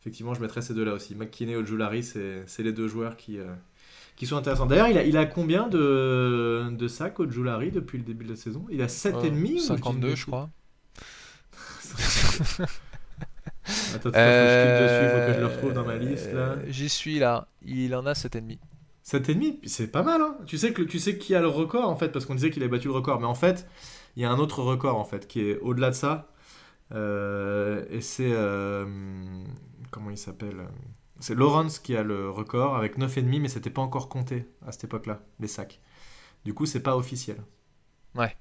effectivement, 0.00 0.34
je 0.34 0.42
mettrais 0.42 0.60
ces 0.60 0.74
deux-là 0.74 0.92
aussi. 0.92 1.14
McKinney 1.14 1.52
et 1.52 1.56
Ojulari, 1.56 2.02
c'est 2.02 2.62
les 2.62 2.72
deux 2.72 2.88
joueurs 2.88 3.16
qui 3.16 3.38
qui 4.16 4.26
sont 4.26 4.36
intéressants. 4.36 4.66
D'ailleurs, 4.66 4.88
il 4.88 4.98
a, 4.98 5.04
il 5.04 5.16
a 5.16 5.26
combien 5.26 5.68
de, 5.68 6.68
de 6.70 6.88
sacs 6.88 7.18
au 7.20 7.30
Julari 7.30 7.70
depuis 7.70 7.98
le 7.98 8.04
début 8.04 8.24
de 8.24 8.30
la 8.30 8.36
saison? 8.36 8.66
Il 8.70 8.82
a 8.82 8.86
7,5 8.86 9.56
euh, 9.56 9.58
52, 9.58 10.14
je 10.14 10.26
crois. 10.26 10.50
Attends, 13.94 14.10
euh, 14.14 15.04
il 15.04 15.10
faut 15.10 15.26
que 15.26 15.34
je 15.34 15.40
le 15.40 15.46
retrouve 15.46 15.72
dans 15.72 15.86
ma 15.86 15.96
liste 15.96 16.32
là. 16.32 16.40
Euh, 16.40 16.64
j'y 16.68 16.88
suis 16.88 17.18
là, 17.18 17.48
il 17.62 17.94
en 17.94 18.04
a 18.06 18.12
7,5. 18.12 18.58
7,5 19.04 19.58
C'est 19.64 19.88
pas 19.88 20.02
mal, 20.02 20.20
hein 20.20 20.36
tu 20.46 20.58
sais, 20.58 20.72
que, 20.72 20.82
tu 20.82 20.98
sais 20.98 21.18
qui 21.18 21.34
a 21.34 21.40
le 21.40 21.48
record 21.48 21.88
en 21.88 21.96
fait, 21.96 22.08
parce 22.10 22.26
qu'on 22.26 22.34
disait 22.34 22.50
qu'il 22.50 22.62
a 22.62 22.68
battu 22.68 22.88
le 22.88 22.94
record, 22.94 23.20
mais 23.20 23.26
en 23.26 23.34
fait, 23.34 23.66
il 24.16 24.22
y 24.22 24.26
a 24.26 24.30
un 24.30 24.38
autre 24.38 24.62
record 24.62 24.96
en 24.98 25.04
fait 25.04 25.26
qui 25.26 25.40
est 25.40 25.58
au-delà 25.60 25.90
de 25.90 25.94
ça. 25.94 26.28
et 26.92 28.00
c'est. 28.00 28.32
comment 29.90 30.10
il 30.10 30.18
s'appelle? 30.18 30.66
C'est 31.20 31.34
Lawrence 31.34 31.78
qui 31.78 31.96
a 31.96 32.02
le 32.02 32.30
record 32.30 32.76
avec 32.76 32.98
9,5, 32.98 33.40
mais 33.40 33.48
c'était 33.48 33.70
pas 33.70 33.82
encore 33.82 34.08
compté 34.08 34.46
à 34.66 34.72
cette 34.72 34.84
époque-là, 34.84 35.20
les 35.40 35.48
sacs. 35.48 35.80
Du 36.44 36.54
coup, 36.54 36.66
c'est 36.66 36.82
pas 36.82 36.96
officiel. 36.96 37.38
Ouais. 38.14 38.36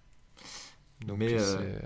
Donc, 1.06 1.18
mais. 1.18 1.36
Euh, 1.40 1.80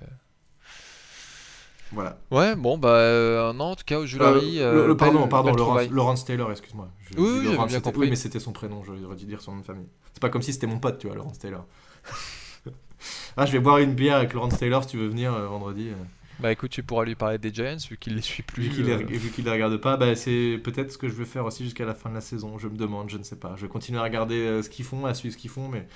voilà. 1.92 2.18
Ouais, 2.32 2.56
bon, 2.56 2.78
bah, 2.78 2.90
euh, 2.90 3.54
non, 3.54 3.66
en 3.66 3.76
tout 3.76 3.84
cas, 3.86 4.00
au 4.00 4.06
Julari. 4.06 4.60
Euh, 4.60 4.94
pardon, 4.96 5.28
pardon, 5.28 5.54
Lawrence, 5.92 6.26
Taylor, 6.26 6.52
excuse-moi. 6.52 6.90
Oui, 7.18 7.48
oui, 7.48 7.68
bien 7.68 7.82
compris. 7.82 8.10
mais 8.10 8.16
c'était 8.16 8.40
son 8.40 8.52
prénom, 8.52 8.84
j'aurais 8.84 9.16
dû 9.16 9.26
dire 9.26 9.42
son 9.42 9.54
nom 9.54 9.60
de 9.60 9.66
famille. 9.66 9.88
C'est 10.14 10.22
pas 10.22 10.30
comme 10.30 10.42
si 10.42 10.54
c'était 10.54 10.68
mon 10.68 10.80
pote, 10.80 10.98
tu 10.98 11.08
vois, 11.08 11.16
Lawrence 11.16 11.40
Taylor. 11.40 11.66
ah, 13.38 13.46
je 13.46 13.52
vais 13.52 13.60
boire 13.60 13.78
une 13.78 13.94
bière 13.94 14.18
avec 14.18 14.34
Lawrence 14.34 14.58
Taylor 14.58 14.84
si 14.84 14.90
tu 14.90 14.98
veux 14.98 15.08
venir 15.08 15.32
vendredi. 15.32 15.92
Bah 16.40 16.52
écoute, 16.52 16.70
tu 16.70 16.84
pourras 16.84 17.04
lui 17.04 17.16
parler 17.16 17.40
des 17.40 17.52
Giants 17.52 17.78
vu 17.90 17.98
qu'il 17.98 18.16
les 18.16 18.22
suit 18.22 18.44
plus. 18.44 18.64
Vu 18.64 18.70
qu'il 18.70 18.86
les, 18.86 18.92
euh. 18.92 19.04
les 19.44 19.52
regarde 19.52 19.76
pas, 19.78 19.98
bah, 19.98 20.16
c'est 20.16 20.60
peut-être 20.64 20.92
ce 20.92 20.98
que 20.98 21.10
je 21.10 21.16
vais 21.16 21.26
faire 21.26 21.46
aussi 21.46 21.64
jusqu'à 21.64 21.86
la 21.86 21.96
fin 21.96 22.10
de 22.10 22.16
la 22.16 22.22
saison. 22.22 22.60
Je 22.60 22.68
me 22.68 22.78
demande, 22.78 23.10
je 23.10 23.18
ne 23.18 23.24
sais 23.24 23.38
pas. 23.38 23.54
Je 23.56 23.64
vais 23.64 23.68
continuer 23.68 24.00
à 24.00 24.04
regarder 24.04 24.36
euh, 24.36 24.62
ce 24.62 24.70
qu'ils 24.70 24.86
font, 24.86 25.08
à 25.08 25.16
suivre 25.16 25.34
ce 25.34 25.40
qu'ils 25.40 25.50
font, 25.50 25.68
mais 25.68 25.88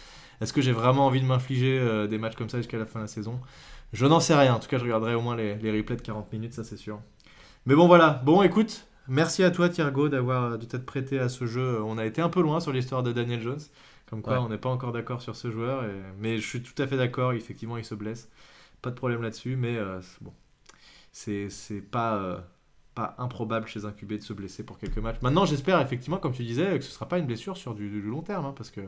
est-ce 0.41 0.51
que 0.51 0.61
j'ai 0.61 0.71
vraiment 0.71 1.05
envie 1.05 1.21
de 1.21 1.27
m'infliger 1.27 1.77
euh, 1.77 2.07
des 2.07 2.17
matchs 2.17 2.35
comme 2.35 2.49
ça 2.49 2.57
jusqu'à 2.57 2.79
la 2.79 2.87
fin 2.87 2.99
de 2.99 3.03
la 3.03 3.07
saison? 3.07 3.39
Je 3.93 4.05
n'en 4.07 4.19
sais 4.19 4.33
rien. 4.33 4.55
En 4.55 4.59
tout 4.59 4.67
cas, 4.67 4.79
je 4.79 4.83
regarderai 4.83 5.13
au 5.13 5.21
moins 5.21 5.35
les, 5.35 5.55
les 5.57 5.71
replays 5.71 5.97
de 5.97 6.01
40 6.01 6.33
minutes, 6.33 6.53
ça 6.53 6.63
c'est 6.63 6.77
sûr. 6.77 6.99
Mais 7.67 7.75
bon, 7.75 7.85
voilà. 7.85 8.21
Bon, 8.25 8.41
écoute, 8.41 8.87
merci 9.07 9.43
à 9.43 9.51
toi, 9.51 9.69
Thiergo, 9.69 10.09
d'avoir 10.09 10.57
de 10.57 10.65
t'être 10.65 10.87
prêté 10.87 11.19
à 11.19 11.29
ce 11.29 11.45
jeu. 11.45 11.83
On 11.83 11.99
a 11.99 12.05
été 12.05 12.19
un 12.19 12.29
peu 12.29 12.41
loin 12.41 12.59
sur 12.59 12.71
l'histoire 12.71 13.03
de 13.03 13.11
Daniel 13.11 13.41
Jones. 13.41 13.61
Comme 14.09 14.23
quoi, 14.23 14.41
on 14.41 14.49
n'est 14.49 14.57
pas 14.57 14.69
encore 14.69 14.91
d'accord 14.91 15.21
sur 15.21 15.35
ce 15.35 15.51
joueur. 15.51 15.85
Mais 16.19 16.37
je 16.37 16.47
suis 16.47 16.63
tout 16.63 16.79
à 16.81 16.87
fait 16.87 16.97
d'accord. 16.97 17.31
Effectivement, 17.31 17.77
il 17.77 17.85
se 17.85 17.95
blesse. 17.95 18.27
Pas 18.82 18.89
de 18.89 18.95
problème 18.95 19.21
là-dessus. 19.21 19.55
Mais 19.55 19.77
euh, 19.77 20.01
bon, 20.21 20.34
c'est 21.11 21.49
pas, 21.91 22.15
euh, 22.15 22.39
pas 22.95 23.15
improbable 23.17 23.67
chez 23.67 23.86
un 23.86 23.91
QB 23.91 24.13
de 24.13 24.21
se 24.21 24.34
blesser 24.34 24.63
pour 24.63 24.77
quelques 24.77 24.97
matchs. 24.97 25.21
Maintenant, 25.21 25.45
j'espère 25.45 25.79
effectivement, 25.82 26.17
comme 26.17 26.34
tu 26.34 26.43
disais, 26.43 26.77
que 26.77 26.84
ce 26.84 26.91
sera 26.91 27.07
pas 27.07 27.17
une 27.17 27.25
blessure 27.25 27.57
sur 27.57 27.75
du, 27.75 28.01
long 28.01 28.21
terme. 28.21 28.45
Hein, 28.45 28.53
parce 28.55 28.71
que 28.71 28.82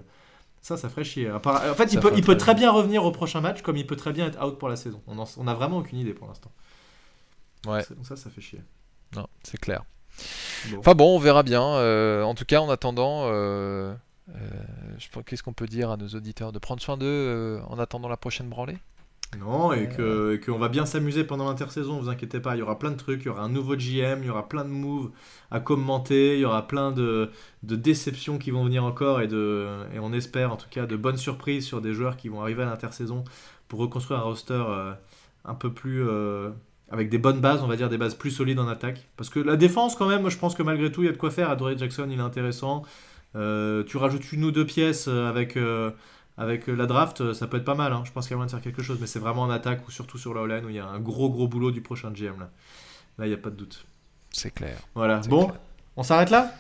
ça, 0.62 0.78
ça 0.78 0.90
ferait 0.90 1.04
chier. 1.04 1.32
En 1.32 1.40
fait, 1.40 1.94
il 1.94 2.00
peut, 2.00 2.14
il 2.16 2.24
peut 2.24 2.38
très 2.38 2.56
bien 2.56 2.72
revenir 2.72 3.04
au 3.06 3.12
prochain 3.12 3.42
match, 3.42 3.62
comme 3.62 3.78
il 3.78 3.86
peut 3.86 3.98
très 3.98 4.14
bien 4.14 4.28
être 4.28 4.44
out 4.44 4.58
pour 4.58 4.70
la 4.70 4.76
saison. 4.76 5.02
On, 5.08 5.20
en, 5.20 5.48
a 5.48 5.54
vraiment 5.54 5.78
aucune 5.78 6.00
idée 6.00 6.14
pour 6.14 6.28
l'instant. 6.28 6.52
Ouais. 7.66 7.84
Donc 7.96 8.06
ça, 8.06 8.16
ça 8.16 8.30
fait 8.30 8.42
chier. 8.42 8.62
Non, 9.16 9.28
c'est 9.44 9.60
clair. 9.60 9.84
Enfin 10.78 10.94
bon, 10.94 11.16
on 11.16 11.20
verra 11.20 11.44
bien. 11.44 11.64
Euh, 11.64 12.24
en 12.24 12.36
tout 12.36 12.46
cas, 12.46 12.62
en 12.62 12.70
attendant, 12.70 13.24
euh, 13.26 13.94
qu'est-ce 15.26 15.44
qu'on 15.44 15.54
peut 15.54 15.68
dire 15.68 15.92
à 15.92 15.98
nos 15.98 16.08
auditeurs 16.10 16.52
De 16.52 16.60
prendre 16.60 16.82
soin 16.82 16.98
d'eux 16.98 17.60
en 17.68 17.80
attendant 17.80 18.08
la 18.08 18.18
prochaine 18.18 18.48
branlée? 18.48 18.78
Non, 19.40 19.74
et 19.74 19.90
euh, 20.00 20.38
qu'on 20.38 20.58
va 20.58 20.70
bien 20.70 20.86
s'amuser 20.86 21.24
pendant 21.24 21.48
l'intersaison, 21.48 22.00
vous 22.00 22.10
inquiétez 22.10 22.40
pas, 22.40 22.56
il 22.56 22.60
y 22.60 22.62
aura 22.62 22.80
plein 22.80 22.92
de 22.92 22.98
trucs, 22.98 23.22
il 23.22 23.26
y 23.26 23.30
aura 23.30 23.44
un 23.44 23.50
nouveau 23.50 23.76
GM, 23.76 24.20
il 24.22 24.28
y 24.28 24.30
aura 24.30 24.48
plein 24.48 24.64
de 24.64 24.70
moves 24.70 25.12
à 25.52 25.60
commenter, 25.60 26.36
il 26.36 26.42
y 26.42 26.46
aura 26.46 26.68
plein 26.68 26.92
de, 26.92 27.32
déceptions 27.64 28.38
qui 28.38 28.52
vont 28.52 28.64
venir 28.64 28.84
encore 28.84 29.22
et, 29.22 29.28
de, 29.28 29.68
et 29.94 30.00
on 30.00 30.14
espère 30.14 30.52
en 30.52 30.58
tout 30.58 30.70
cas 30.70 30.86
de 30.86 30.96
bonnes 30.96 31.18
surprises 31.18 31.66
sur 31.66 31.82
des 31.82 31.94
joueurs 31.94 32.18
qui 32.18 32.30
vont 32.30 32.42
arriver 32.42 32.64
à 32.64 32.66
l'intersaison 32.66 33.24
pour 33.68 33.80
reconstruire 33.80 34.20
un 34.20 34.24
roster 34.24 34.64
un 35.46 35.56
peu 35.56 35.72
plus... 35.72 36.04
avec 36.92 37.10
des 37.10 37.18
bonnes 37.18 37.42
bases, 37.42 37.64
on 37.64 37.68
va 37.68 37.76
dire 37.76 37.90
des 37.90 37.98
bases 37.98 38.16
plus 38.16 38.32
solides 38.32 38.60
en 38.60 38.68
attaque. 38.68 39.08
Parce 39.18 39.30
que 39.30 39.40
la 39.40 39.56
défense 39.56 39.96
quand 39.96 40.08
même, 40.08 40.30
je 40.30 40.38
pense 40.38 40.56
que 40.56 40.64
malgré 40.64 40.92
tout, 40.92 41.02
il 41.02 41.06
y 41.06 41.10
a 41.10 41.12
de 41.12 41.18
quoi 41.18 41.32
faire. 41.32 41.50
Adoré 41.50 41.78
Jackson, 41.78 42.08
il 42.10 42.20
est 42.20 42.22
intéressant. 42.22 42.84
Euh, 43.36 43.84
tu 43.84 43.98
rajoutes 43.98 44.32
une 44.32 44.44
ou 44.44 44.52
deux 44.52 44.66
pièces 44.66 45.08
euh, 45.08 45.28
avec, 45.28 45.58
euh, 45.58 45.92
avec 46.38 46.68
la 46.68 46.86
draft, 46.86 47.34
ça 47.34 47.48
peut 47.48 47.58
être 47.58 47.66
pas 47.66 47.76
mal. 47.76 47.94
Hein. 47.94 48.04
Je 48.06 48.12
pense 48.12 48.26
qu'il 48.26 48.32
y 48.32 48.34
a 48.36 48.38
moyen 48.38 48.48
de 48.48 48.52
faire 48.52 48.62
quelque 48.62 48.82
chose, 48.82 48.98
mais 49.00 49.08
c'est 49.08 49.20
vraiment 49.20 49.44
en 49.44 49.50
attaque 49.50 49.88
ou 49.88 49.92
surtout 49.92 50.18
sur 50.18 50.34
la 50.34 50.60
où 50.60 50.70
il 50.70 50.76
y 50.76 50.80
a 50.80 50.88
un 50.88 51.00
gros 51.00 51.30
gros 51.30 51.48
boulot 51.48 51.72
du 51.72 51.82
prochain 51.82 52.12
GM. 52.12 52.40
Là, 52.40 52.50
là 53.18 53.26
il 53.26 53.30
n'y 53.30 53.36
a 53.36 53.38
pas 53.38 53.50
de 53.50 53.56
doute. 53.56 53.86
C'est 54.32 54.52
clair. 54.52 54.78
Voilà. 54.96 55.20
Bon, 55.30 55.52
on 55.96 56.04
s'arrête 56.04 56.32
là? 56.32 56.52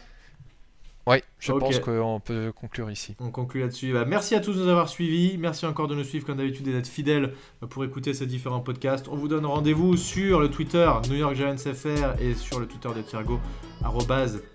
Oui, 1.05 1.17
je 1.39 1.51
pense 1.51 1.79
qu'on 1.79 2.21
peut 2.23 2.53
conclure 2.55 2.89
ici. 2.89 3.15
On 3.19 3.29
conclut 3.29 3.59
là-dessus. 3.61 3.91
Bah, 3.91 4.05
merci 4.05 4.35
à 4.35 4.39
tous 4.39 4.53
de 4.53 4.63
nous 4.63 4.69
avoir 4.69 4.87
suivis. 4.87 5.37
Merci 5.37 5.65
encore 5.65 5.87
de 5.87 5.95
nous 5.95 6.03
suivre 6.05 6.25
comme 6.25 6.37
d'habitude 6.37 6.67
et 6.69 6.71
d'être 6.71 6.87
fidèles 6.87 7.33
pour 7.69 7.83
écouter 7.83 8.13
ces 8.13 8.25
différents 8.25 8.61
podcasts. 8.61 9.09
On 9.09 9.15
vous 9.15 9.27
donne 9.27 9.45
rendez-vous 9.45 9.97
sur 9.97 10.39
le 10.39 10.49
Twitter 10.49 10.89
New 11.09 11.15
York 11.15 11.35
Giants 11.35 11.57
FR 11.57 12.21
et 12.21 12.33
sur 12.35 12.59
le 12.59 12.67
Twitter 12.67 12.89
de 12.95 13.01
Thiergo, 13.01 13.39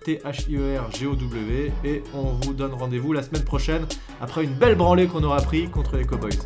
T-H-I-E-R-G-O-W. 0.05 1.71
Et 1.85 2.03
on 2.15 2.23
vous 2.23 2.53
donne 2.53 2.73
rendez-vous 2.73 3.13
la 3.13 3.21
semaine 3.21 3.43
prochaine 3.43 3.85
après 4.19 4.43
une 4.43 4.53
belle 4.53 4.75
branlée 4.75 5.05
qu'on 5.05 5.23
aura 5.23 5.41
pris 5.41 5.69
contre 5.69 5.97
les 5.97 6.05
Cowboys. 6.05 6.39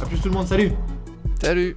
A 0.00 0.06
plus 0.06 0.20
tout 0.20 0.28
le 0.28 0.34
monde, 0.34 0.46
salut 0.46 0.70
Salut 1.40 1.76